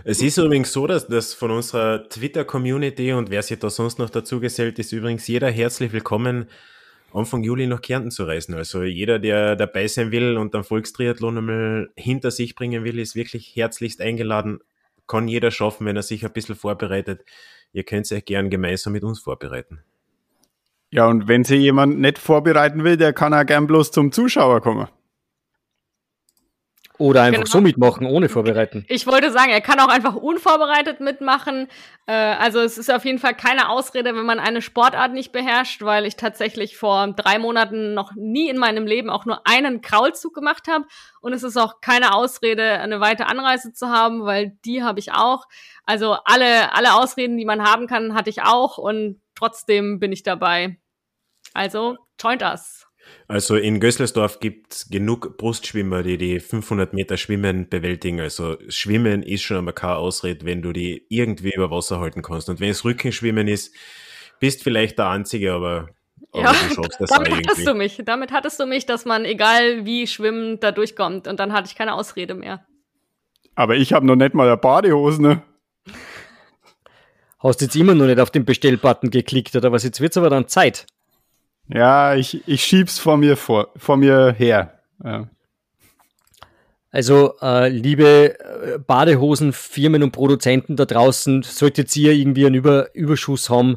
Es 0.05 0.23
ist 0.23 0.39
übrigens 0.39 0.73
so, 0.73 0.87
dass, 0.87 1.07
dass 1.07 1.35
von 1.35 1.51
unserer 1.51 2.09
Twitter-Community 2.09 3.13
und 3.13 3.29
wer 3.29 3.43
sich 3.43 3.59
da 3.59 3.69
sonst 3.69 3.99
noch 3.99 4.09
dazu 4.09 4.41
gesellt, 4.41 4.79
ist 4.79 4.93
übrigens 4.93 5.27
jeder 5.27 5.51
herzlich 5.51 5.93
willkommen, 5.93 6.49
Anfang 7.13 7.43
Juli 7.43 7.67
nach 7.67 7.83
Kärnten 7.83 8.11
zu 8.11 8.25
reisen. 8.25 8.55
Also 8.55 8.83
jeder, 8.83 9.19
der 9.19 9.55
dabei 9.55 9.87
sein 9.87 10.11
will 10.11 10.39
und 10.39 10.55
den 10.55 10.65
Volkstriathlon 10.65 11.37
einmal 11.37 11.91
hinter 11.97 12.31
sich 12.31 12.55
bringen 12.55 12.85
will, 12.85 12.99
ist 12.99 13.15
wirklich 13.15 13.55
herzlichst 13.55 14.01
eingeladen. 14.01 14.61
Kann 15.07 15.29
jeder 15.29 15.51
schaffen, 15.51 15.87
wenn 15.87 15.97
er 15.97 16.03
sich 16.03 16.25
ein 16.25 16.33
bisschen 16.33 16.57
vorbereitet. 16.57 17.25
Ihr 17.73 17.85
könnt 17.85 18.11
euch 18.11 18.25
gern 18.25 18.49
gemeinsam 18.49 18.95
mit 18.95 19.05
uns 19.05 19.21
vorbereiten. 19.21 19.83
Ja, 20.91 21.07
und 21.07 21.29
wenn 21.29 21.45
sich 21.45 21.61
jemand 21.61 21.99
nicht 21.99 22.19
vorbereiten 22.19 22.85
will, 22.85 22.97
der 22.97 23.13
kann 23.13 23.35
auch 23.35 23.45
gern 23.45 23.67
bloß 23.67 23.91
zum 23.91 24.13
Zuschauer 24.13 24.61
kommen. 24.61 24.89
Oder 26.99 27.23
einfach 27.23 27.45
genau. 27.45 27.53
so 27.53 27.61
mitmachen, 27.61 28.07
ohne 28.07 28.29
vorbereiten. 28.29 28.85
Ich 28.89 29.07
wollte 29.07 29.31
sagen, 29.31 29.51
er 29.51 29.61
kann 29.61 29.81
auch 29.81 29.89
einfach 29.89 30.15
unvorbereitet 30.15 31.01
mitmachen. 31.01 31.69
Äh, 32.07 32.13
also 32.13 32.61
es 32.61 32.79
ist 32.79 32.91
auf 32.91 33.05
jeden 33.05 33.19
Fall 33.19 33.35
keine 33.35 33.69
Ausrede, 33.69 34.15
wenn 34.15 34.25
man 34.25 34.39
eine 34.39 34.63
Sportart 34.63 35.13
nicht 35.13 35.33
beherrscht, 35.33 35.83
weil 35.83 36.07
ich 36.07 36.17
tatsächlich 36.17 36.77
vor 36.77 37.13
drei 37.13 37.39
Monaten 37.39 37.95
noch 37.95 38.13
nie 38.15 38.49
in 38.49 38.57
meinem 38.57 38.87
Leben 38.87 39.11
auch 39.11 39.27
nur 39.27 39.47
einen 39.47 39.83
Kraulzug 39.83 40.35
gemacht 40.35 40.69
habe. 40.69 40.87
Und 41.21 41.33
es 41.33 41.43
ist 41.43 41.57
auch 41.57 41.81
keine 41.81 42.15
Ausrede, 42.15 42.81
eine 42.81 43.01
weite 43.01 43.27
Anreise 43.27 43.73
zu 43.73 43.89
haben, 43.89 44.25
weil 44.25 44.57
die 44.65 44.83
habe 44.83 44.99
ich 44.99 45.13
auch. 45.13 45.45
Also 45.85 46.17
alle, 46.25 46.73
alle 46.75 46.95
Ausreden, 46.95 47.37
die 47.37 47.45
man 47.45 47.63
haben 47.63 47.87
kann, 47.87 48.15
hatte 48.15 48.31
ich 48.31 48.43
auch 48.43 48.79
und 48.79 49.21
trotzdem 49.35 49.99
bin 50.01 50.13
ich 50.13 50.23
dabei. 50.23 50.79
Also 51.53 51.97
joint 52.21 52.43
us. 52.43 52.86
Also 53.29 53.57
in 53.57 53.81
Gößlersdorf 53.81 54.39
gibt 54.39 54.73
es 54.73 54.89
genug 54.89 55.37
Brustschwimmer, 55.37 56.03
die 56.03 56.17
die 56.17 56.39
500 56.39 56.93
Meter 56.93 57.17
Schwimmen 57.17 57.69
bewältigen. 57.69 58.21
Also 58.21 58.57
Schwimmen 58.69 59.23
ist 59.23 59.43
schon 59.43 59.59
einmal 59.59 59.75
keine 59.75 59.97
Ausrede, 59.97 60.47
wenn 60.47 60.63
du 60.63 60.73
die 60.73 61.07
irgendwie 61.09 61.53
über 61.55 61.71
Wasser 61.71 61.99
halten 61.99 62.23
kannst. 62.23 62.49
Und 62.49 62.61
wenn 62.61 62.71
es 62.71 62.85
Rückenschwimmen 62.85 63.49
ist, 63.49 63.75
bist 64.39 64.63
vielleicht 64.63 64.99
der 64.99 65.09
Einzige, 65.09 65.53
aber, 65.55 65.89
aber 66.33 66.43
ja, 66.43 66.55
damit 67.09 67.33
hattest 67.33 67.67
du 67.67 67.75
mich. 67.75 68.01
Damit 68.05 68.31
hattest 68.31 68.61
du 68.61 68.67
mich, 68.67 68.87
dass 68.87 69.05
man 69.05 69.25
egal 69.25 69.85
wie 69.85 70.07
schwimmen 70.07 70.61
da 70.61 70.71
durchkommt. 70.71 71.27
Und 71.27 71.41
dann 71.41 71.53
hatte 71.53 71.69
ich 71.69 71.77
keine 71.77 71.95
Ausrede 71.95 72.35
mehr. 72.35 72.65
Aber 73.57 73.75
ich 73.75 73.93
habe 73.93 74.07
noch 74.07 74.17
nicht 74.17 74.35
mal 74.35 74.47
eine 74.47 74.57
Badehose, 74.57 75.21
ne? 75.21 75.43
Hast 77.39 77.61
jetzt 77.61 77.75
immer 77.75 77.95
noch 77.95 78.07
nicht 78.07 78.21
auf 78.21 78.31
den 78.31 78.45
Bestellbutton 78.45 79.11
geklickt, 79.11 79.57
oder 79.57 79.73
was? 79.73 79.83
Jetzt 79.83 80.01
wird's 80.01 80.17
aber 80.17 80.31
dann 80.31 80.49
Zeit. 80.49 80.87
Ja, 81.69 82.15
ich, 82.15 82.47
ich 82.47 82.65
schieb's 82.65 82.99
vor 82.99 83.17
mir 83.17 83.37
vor, 83.37 83.69
vor 83.77 83.97
mir 83.97 84.35
her. 84.37 84.79
Ja. 85.03 85.29
Also, 86.91 87.35
äh, 87.43 87.69
liebe 87.69 88.39
äh, 88.39 88.79
Badehosenfirmen 88.79 90.03
und 90.03 90.13
Produzenten 90.13 90.77
da 90.77 90.85
draußen, 90.85 91.43
solltet 91.43 91.95
ihr 91.97 92.13
irgendwie 92.13 92.47
einen 92.47 92.55
Über 92.55 92.95
Überschuss 92.95 93.51
haben, 93.51 93.77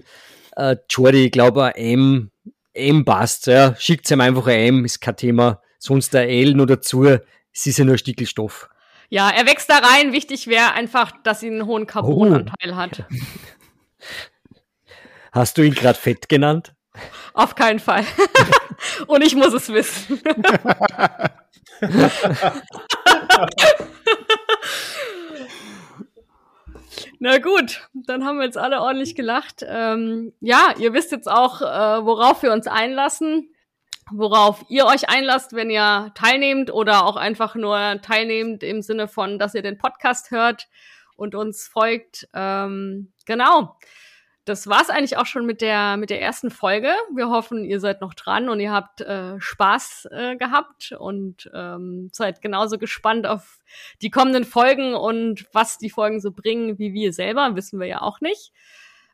äh, 0.55 0.77
Jordi, 0.89 1.25
ich 1.25 1.31
glaube, 1.31 1.65
ein 1.65 1.73
M, 1.75 2.31
M 2.73 3.05
passt, 3.05 3.47
ja. 3.47 3.75
Schickt 3.77 4.09
ihm 4.11 4.21
einfach 4.21 4.47
ein 4.47 4.59
M, 4.59 4.85
ist 4.85 5.01
kein 5.01 5.17
Thema. 5.17 5.61
Sonst 5.79 6.15
ein 6.15 6.29
L 6.29 6.53
nur 6.53 6.67
dazu, 6.67 7.05
es 7.05 7.65
ist 7.65 7.77
ja 7.77 7.85
nur 7.85 7.97
Stickelstoff. 7.97 8.69
Ja, 9.09 9.29
er 9.29 9.47
wächst 9.47 9.69
da 9.69 9.79
rein. 9.79 10.13
Wichtig 10.13 10.47
wäre 10.47 10.73
einfach, 10.73 11.11
dass 11.23 11.41
ihn 11.41 11.53
einen 11.53 11.65
hohen 11.65 11.87
Carbonanteil 11.87 12.71
oh. 12.71 12.75
hat. 12.75 13.05
Hast 15.31 15.57
du 15.57 15.63
ihn 15.63 15.73
gerade 15.73 15.97
fett 15.97 16.29
genannt? 16.29 16.73
Auf 17.33 17.55
keinen 17.55 17.79
Fall. 17.79 18.05
Und 19.07 19.23
ich 19.23 19.35
muss 19.35 19.53
es 19.53 19.69
wissen. 19.69 20.21
Na 27.19 27.37
gut, 27.39 27.87
dann 27.93 28.25
haben 28.25 28.37
wir 28.37 28.45
jetzt 28.45 28.57
alle 28.57 28.81
ordentlich 28.81 29.15
gelacht. 29.15 29.65
Ähm, 29.67 30.33
ja, 30.39 30.73
ihr 30.77 30.93
wisst 30.93 31.11
jetzt 31.11 31.29
auch, 31.29 31.61
äh, 31.61 32.05
worauf 32.05 32.43
wir 32.43 32.53
uns 32.53 32.67
einlassen, 32.67 33.53
worauf 34.11 34.63
ihr 34.69 34.85
euch 34.85 35.09
einlasst, 35.09 35.53
wenn 35.53 35.69
ihr 35.69 36.11
teilnehmt 36.15 36.71
oder 36.71 37.05
auch 37.05 37.17
einfach 37.17 37.55
nur 37.55 37.99
teilnehmt 38.01 38.63
im 38.63 38.81
Sinne 38.81 39.07
von, 39.07 39.37
dass 39.37 39.53
ihr 39.53 39.61
den 39.61 39.77
Podcast 39.77 40.31
hört 40.31 40.67
und 41.15 41.35
uns 41.35 41.67
folgt. 41.67 42.27
Ähm, 42.33 43.11
genau 43.25 43.77
das 44.45 44.67
war's 44.67 44.89
eigentlich 44.89 45.17
auch 45.17 45.25
schon 45.25 45.45
mit 45.45 45.61
der, 45.61 45.97
mit 45.97 46.09
der 46.09 46.21
ersten 46.21 46.49
Folge. 46.49 46.91
Wir 47.13 47.29
hoffen, 47.29 47.63
ihr 47.63 47.79
seid 47.79 48.01
noch 48.01 48.13
dran 48.13 48.49
und 48.49 48.59
ihr 48.59 48.71
habt 48.71 49.01
äh, 49.01 49.39
Spaß 49.39 50.07
äh, 50.11 50.35
gehabt 50.37 50.95
und 50.97 51.49
ähm, 51.53 52.09
seid 52.11 52.41
genauso 52.41 52.77
gespannt 52.77 53.27
auf 53.27 53.59
die 54.01 54.09
kommenden 54.09 54.45
Folgen 54.45 54.95
und 54.95 55.47
was 55.53 55.77
die 55.77 55.89
Folgen 55.89 56.19
so 56.19 56.31
bringen, 56.31 56.79
wie 56.79 56.93
wir 56.93 57.13
selber, 57.13 57.55
wissen 57.55 57.79
wir 57.79 57.87
ja 57.87 58.01
auch 58.01 58.21
nicht. 58.21 58.51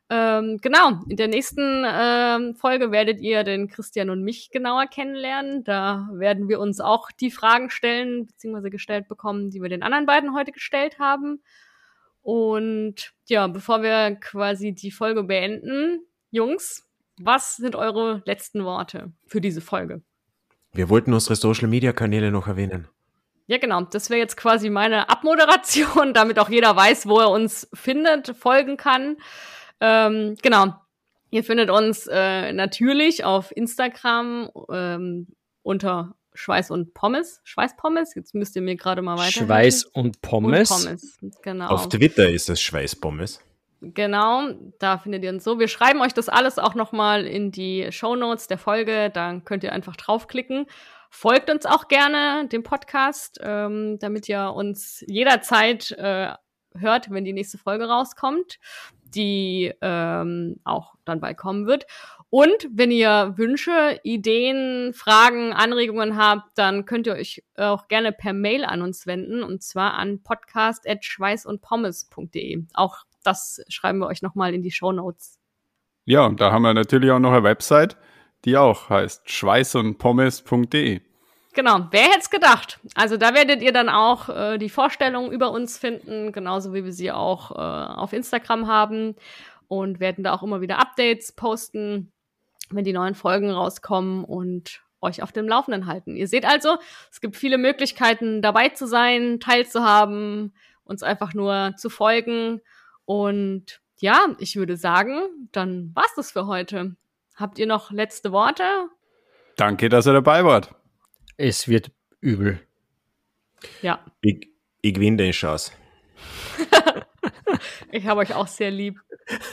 Ähm, 0.08 0.58
genau, 0.62 1.00
in 1.08 1.16
der 1.16 1.26
nächsten 1.26 1.84
ähm, 1.84 2.54
Folge 2.54 2.92
werdet 2.92 3.20
ihr 3.20 3.42
den 3.42 3.66
Christian 3.66 4.08
und 4.08 4.22
mich 4.22 4.50
genauer 4.50 4.86
kennenlernen. 4.86 5.64
Da 5.64 6.08
werden 6.12 6.48
wir 6.48 6.60
uns 6.60 6.80
auch 6.80 7.10
die 7.10 7.32
Fragen 7.32 7.70
stellen, 7.70 8.26
beziehungsweise 8.26 8.70
gestellt 8.70 9.08
bekommen, 9.08 9.50
die 9.50 9.60
wir 9.60 9.68
den 9.68 9.82
anderen 9.82 10.06
beiden 10.06 10.32
heute 10.32 10.52
gestellt 10.52 11.00
haben. 11.00 11.42
Und 12.26 13.12
ja, 13.28 13.46
bevor 13.46 13.84
wir 13.84 14.16
quasi 14.16 14.72
die 14.72 14.90
Folge 14.90 15.22
beenden, 15.22 16.00
Jungs, 16.32 16.84
was 17.20 17.54
sind 17.54 17.76
eure 17.76 18.20
letzten 18.26 18.64
Worte 18.64 19.12
für 19.28 19.40
diese 19.40 19.60
Folge? 19.60 20.02
Wir 20.72 20.88
wollten 20.88 21.12
unsere 21.12 21.36
Social 21.36 21.68
Media 21.68 21.92
Kanäle 21.92 22.32
noch 22.32 22.48
erwähnen. 22.48 22.88
Ja, 23.46 23.58
genau. 23.58 23.82
Das 23.82 24.10
wäre 24.10 24.18
jetzt 24.18 24.36
quasi 24.36 24.70
meine 24.70 25.08
Abmoderation, 25.08 26.14
damit 26.14 26.40
auch 26.40 26.48
jeder 26.48 26.74
weiß, 26.74 27.06
wo 27.06 27.20
er 27.20 27.30
uns 27.30 27.68
findet, 27.72 28.36
folgen 28.36 28.76
kann. 28.76 29.18
Ähm, 29.80 30.34
genau. 30.42 30.74
Ihr 31.30 31.44
findet 31.44 31.70
uns 31.70 32.08
äh, 32.10 32.52
natürlich 32.52 33.22
auf 33.22 33.56
Instagram 33.56 34.50
ähm, 34.68 35.28
unter 35.62 36.16
Schweiß 36.36 36.70
und 36.70 36.94
Pommes. 36.94 37.40
Schweißpommes? 37.44 38.14
Jetzt 38.14 38.34
müsst 38.34 38.54
ihr 38.56 38.62
mir 38.62 38.76
gerade 38.76 39.02
mal 39.02 39.18
weiter. 39.18 39.44
Schweiß 39.44 39.84
und 39.86 40.20
Pommes. 40.22 40.70
Und 40.70 40.84
Pommes, 40.84 41.18
genau. 41.42 41.68
Auf 41.68 41.88
Twitter 41.88 42.28
ist 42.28 42.48
es 42.48 42.60
Schweißpommes. 42.60 43.40
Genau, 43.80 44.48
da 44.78 44.98
findet 44.98 45.22
ihr 45.24 45.30
uns 45.30 45.44
so. 45.44 45.58
Wir 45.58 45.68
schreiben 45.68 46.00
euch 46.00 46.14
das 46.14 46.28
alles 46.28 46.58
auch 46.58 46.74
nochmal 46.74 47.26
in 47.26 47.52
die 47.52 47.88
Show 47.90 48.16
Notes 48.16 48.46
der 48.46 48.58
Folge. 48.58 49.10
Da 49.10 49.40
könnt 49.44 49.64
ihr 49.64 49.72
einfach 49.72 49.96
draufklicken. 49.96 50.66
Folgt 51.10 51.50
uns 51.50 51.66
auch 51.66 51.88
gerne 51.88 52.48
dem 52.48 52.62
Podcast, 52.62 53.38
ähm, 53.42 53.98
damit 53.98 54.28
ihr 54.28 54.52
uns 54.54 55.04
jederzeit 55.06 55.92
äh, 55.92 56.32
hört, 56.74 57.10
wenn 57.10 57.24
die 57.24 57.32
nächste 57.32 57.58
Folge 57.58 57.86
rauskommt, 57.86 58.58
die 59.02 59.72
ähm, 59.80 60.60
auch 60.64 60.94
dann 61.04 61.20
bald 61.20 61.36
kommen 61.36 61.66
wird. 61.66 61.86
Und 62.30 62.68
wenn 62.72 62.90
ihr 62.90 63.34
Wünsche, 63.36 64.00
Ideen, 64.02 64.94
Fragen, 64.94 65.52
Anregungen 65.52 66.16
habt, 66.16 66.58
dann 66.58 66.84
könnt 66.84 67.06
ihr 67.06 67.12
euch 67.14 67.44
auch 67.56 67.86
gerne 67.88 68.10
per 68.12 68.32
Mail 68.32 68.64
an 68.64 68.82
uns 68.82 69.06
wenden 69.06 69.44
und 69.44 69.62
zwar 69.62 69.94
an 69.94 70.20
podcast@schweißundpommes.de. 70.22 72.64
Auch 72.74 73.04
das 73.22 73.62
schreiben 73.68 73.98
wir 73.98 74.08
euch 74.08 74.22
nochmal 74.22 74.54
in 74.54 74.62
die 74.62 74.72
Show 74.72 74.92
Notes. 74.92 75.38
Ja, 76.04 76.26
und 76.26 76.40
da 76.40 76.52
haben 76.52 76.62
wir 76.62 76.72
natürlich 76.74 77.10
auch 77.10 77.18
noch 77.18 77.32
eine 77.32 77.42
Website, 77.42 77.96
die 78.44 78.56
auch 78.56 78.90
heißt 78.90 79.28
schweißundpommes.de. 79.30 81.00
Genau, 81.54 81.88
wer 81.90 82.02
hätte 82.02 82.20
es 82.20 82.30
gedacht? 82.30 82.78
Also 82.94 83.16
da 83.16 83.34
werdet 83.34 83.62
ihr 83.62 83.72
dann 83.72 83.88
auch 83.88 84.28
äh, 84.28 84.58
die 84.58 84.68
Vorstellungen 84.68 85.32
über 85.32 85.50
uns 85.50 85.78
finden, 85.78 86.30
genauso 86.32 86.74
wie 86.74 86.84
wir 86.84 86.92
sie 86.92 87.10
auch 87.10 87.50
äh, 87.50 87.54
auf 87.54 88.12
Instagram 88.12 88.66
haben 88.66 89.16
und 89.66 89.98
werden 90.00 90.22
da 90.22 90.34
auch 90.34 90.42
immer 90.42 90.60
wieder 90.60 90.78
Updates 90.78 91.32
posten 91.32 92.12
wenn 92.70 92.84
die 92.84 92.92
neuen 92.92 93.14
Folgen 93.14 93.50
rauskommen 93.50 94.24
und 94.24 94.82
euch 95.00 95.22
auf 95.22 95.32
dem 95.32 95.48
Laufenden 95.48 95.86
halten. 95.86 96.16
Ihr 96.16 96.28
seht 96.28 96.44
also, 96.44 96.78
es 97.10 97.20
gibt 97.20 97.36
viele 97.36 97.58
Möglichkeiten, 97.58 98.42
dabei 98.42 98.70
zu 98.70 98.86
sein, 98.86 99.40
teilzuhaben, 99.40 100.54
uns 100.84 101.02
einfach 101.02 101.34
nur 101.34 101.74
zu 101.76 101.90
folgen. 101.90 102.60
Und 103.04 103.80
ja, 103.98 104.34
ich 104.38 104.56
würde 104.56 104.76
sagen, 104.76 105.48
dann 105.52 105.92
war's 105.94 106.14
das 106.16 106.32
für 106.32 106.46
heute. 106.46 106.96
Habt 107.36 107.58
ihr 107.58 107.66
noch 107.66 107.90
letzte 107.90 108.32
Worte? 108.32 108.64
Danke, 109.56 109.88
dass 109.88 110.06
ihr 110.06 110.12
dabei 110.12 110.44
wart. 110.44 110.74
Es 111.36 111.68
wird 111.68 111.90
übel. 112.20 112.60
Ja. 113.82 114.04
Ich, 114.20 114.48
ich 114.80 114.94
gewinne 114.94 115.18
den 115.18 115.32
Chance. 115.32 115.72
ich 117.90 118.06
habe 118.06 118.20
euch 118.20 118.34
auch 118.34 118.46
sehr 118.46 118.70
lieb. 118.70 119.00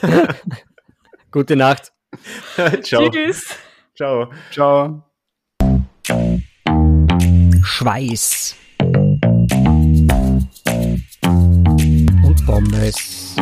Gute 1.30 1.56
Nacht. 1.56 1.93
Ciao. 2.82 3.10
Tschüss. 3.10 3.56
Ciao. 3.96 4.30
Ciao. 4.50 5.02
Schweiß. 7.62 8.56
Und 12.22 12.46
Pommes. 12.46 13.36